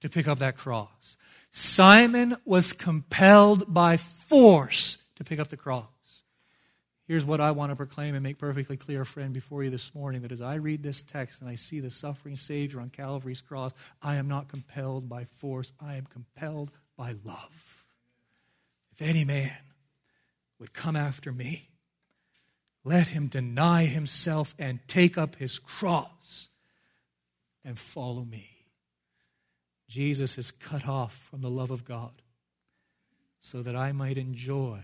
to 0.00 0.08
pick 0.08 0.28
up 0.28 0.40
that 0.40 0.56
cross. 0.56 1.16
Simon 1.50 2.36
was 2.44 2.72
compelled 2.72 3.72
by 3.72 3.96
force 3.96 4.98
to 5.16 5.24
pick 5.24 5.38
up 5.38 5.48
the 5.48 5.56
cross. 5.56 5.86
Here's 7.06 7.24
what 7.24 7.40
I 7.40 7.52
want 7.52 7.72
to 7.72 7.76
proclaim 7.76 8.14
and 8.14 8.22
make 8.22 8.38
perfectly 8.38 8.76
clear, 8.76 9.04
friend, 9.04 9.32
before 9.32 9.64
you 9.64 9.70
this 9.70 9.94
morning 9.94 10.22
that 10.22 10.32
as 10.32 10.42
I 10.42 10.56
read 10.56 10.82
this 10.82 11.00
text 11.00 11.40
and 11.40 11.48
I 11.48 11.54
see 11.54 11.80
the 11.80 11.88
suffering 11.88 12.36
Savior 12.36 12.80
on 12.80 12.90
Calvary's 12.90 13.40
cross, 13.40 13.72
I 14.02 14.16
am 14.16 14.28
not 14.28 14.48
compelled 14.48 15.08
by 15.08 15.24
force, 15.24 15.72
I 15.80 15.94
am 15.94 16.04
compelled 16.04 16.70
by 16.98 17.14
love. 17.24 17.86
If 18.92 19.00
any 19.00 19.24
man 19.24 19.56
would 20.58 20.74
come 20.74 20.96
after 20.96 21.32
me, 21.32 21.70
let 22.84 23.08
him 23.08 23.28
deny 23.28 23.84
himself 23.84 24.54
and 24.58 24.80
take 24.88 25.16
up 25.16 25.36
his 25.36 25.58
cross 25.58 26.48
and 27.64 27.78
follow 27.78 28.24
me. 28.24 28.48
Jesus 29.88 30.36
is 30.36 30.50
cut 30.50 30.86
off 30.86 31.28
from 31.30 31.40
the 31.40 31.50
love 31.50 31.70
of 31.70 31.84
God 31.84 32.22
so 33.38 33.62
that 33.62 33.76
I 33.76 33.92
might 33.92 34.18
enjoy 34.18 34.80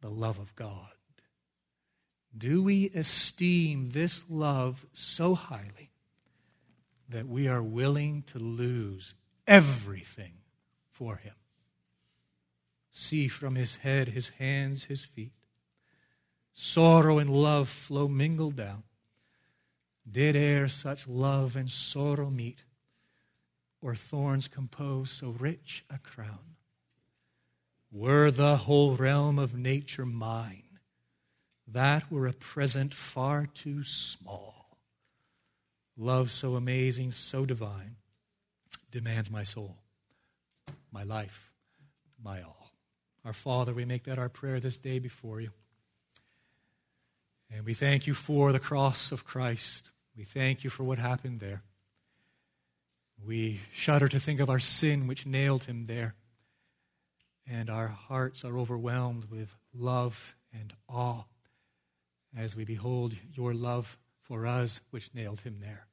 the 0.00 0.10
love 0.10 0.38
of 0.38 0.56
God. 0.56 0.88
Do 2.36 2.62
we 2.62 2.90
esteem 2.94 3.90
this 3.90 4.24
love 4.28 4.86
so 4.92 5.34
highly 5.34 5.90
that 7.10 7.28
we 7.28 7.46
are 7.46 7.62
willing 7.62 8.22
to 8.28 8.38
lose 8.38 9.14
everything 9.46 10.32
for 10.94 11.16
him? 11.16 11.34
See 12.90 13.26
from 13.26 13.56
his 13.56 13.76
head, 13.76 14.08
his 14.08 14.28
hands, 14.38 14.84
his 14.84 15.04
feet. 15.04 15.32
Sorrow 16.52 17.18
and 17.18 17.28
love 17.28 17.68
flow 17.68 18.06
mingled 18.06 18.56
down. 18.56 18.84
Did 20.10 20.36
e'er 20.36 20.68
such 20.68 21.08
love 21.08 21.56
and 21.56 21.68
sorrow 21.68 22.30
meet, 22.30 22.62
or 23.82 23.96
thorns 23.96 24.46
compose 24.46 25.10
so 25.10 25.30
rich 25.30 25.84
a 25.90 25.98
crown? 25.98 26.56
Were 27.90 28.30
the 28.30 28.56
whole 28.58 28.94
realm 28.94 29.38
of 29.38 29.56
nature 29.56 30.06
mine, 30.06 30.78
that 31.66 32.10
were 32.10 32.26
a 32.26 32.32
present 32.32 32.94
far 32.94 33.46
too 33.46 33.82
small. 33.82 34.78
Love 35.96 36.30
so 36.30 36.54
amazing, 36.54 37.10
so 37.12 37.44
divine, 37.44 37.96
demands 38.90 39.30
my 39.30 39.42
soul, 39.42 39.78
my 40.92 41.02
life, 41.02 41.52
my 42.22 42.42
all. 42.42 42.70
Our 43.24 43.32
Father, 43.32 43.72
we 43.72 43.84
make 43.84 44.04
that 44.04 44.18
our 44.18 44.28
prayer 44.28 44.60
this 44.60 44.78
day 44.78 44.98
before 44.98 45.40
you. 45.40 45.50
And 47.50 47.64
we 47.64 47.74
thank 47.74 48.06
you 48.06 48.14
for 48.14 48.52
the 48.52 48.60
cross 48.60 49.12
of 49.12 49.24
Christ. 49.24 49.90
We 50.16 50.24
thank 50.24 50.64
you 50.64 50.70
for 50.70 50.84
what 50.84 50.98
happened 50.98 51.40
there. 51.40 51.62
We 53.24 53.60
shudder 53.72 54.08
to 54.08 54.18
think 54.18 54.40
of 54.40 54.50
our 54.50 54.58
sin 54.58 55.06
which 55.06 55.26
nailed 55.26 55.64
him 55.64 55.86
there. 55.86 56.14
And 57.46 57.70
our 57.70 57.88
hearts 57.88 58.44
are 58.44 58.58
overwhelmed 58.58 59.26
with 59.30 59.56
love 59.74 60.34
and 60.52 60.72
awe 60.88 61.24
as 62.36 62.56
we 62.56 62.64
behold 62.64 63.14
your 63.32 63.54
love 63.54 63.98
for 64.22 64.46
us, 64.46 64.80
which 64.90 65.14
nailed 65.14 65.40
him 65.40 65.58
there. 65.60 65.86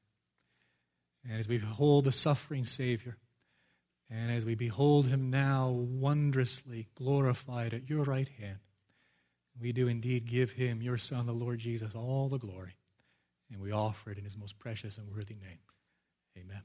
And 1.23 1.37
as 1.37 1.47
we 1.47 1.57
behold 1.57 2.05
the 2.05 2.11
suffering 2.11 2.63
Savior, 2.63 3.17
and 4.11 4.29
as 4.29 4.43
we 4.43 4.55
behold 4.55 5.05
him 5.05 5.29
now 5.29 5.69
wondrously 5.69 6.87
glorified 6.95 7.73
at 7.73 7.89
your 7.89 8.03
right 8.03 8.27
hand, 8.27 8.59
we 9.59 9.71
do 9.71 9.87
indeed 9.87 10.25
give 10.25 10.51
him, 10.51 10.81
your 10.81 10.97
Son, 10.97 11.25
the 11.25 11.31
Lord 11.31 11.59
Jesus, 11.59 11.95
all 11.95 12.27
the 12.27 12.37
glory. 12.37 12.75
And 13.51 13.61
we 13.61 13.71
offer 13.71 14.11
it 14.11 14.17
in 14.17 14.23
his 14.23 14.37
most 14.37 14.59
precious 14.59 14.97
and 14.97 15.07
worthy 15.09 15.35
name. 15.35 15.59
Amen. 16.37 16.61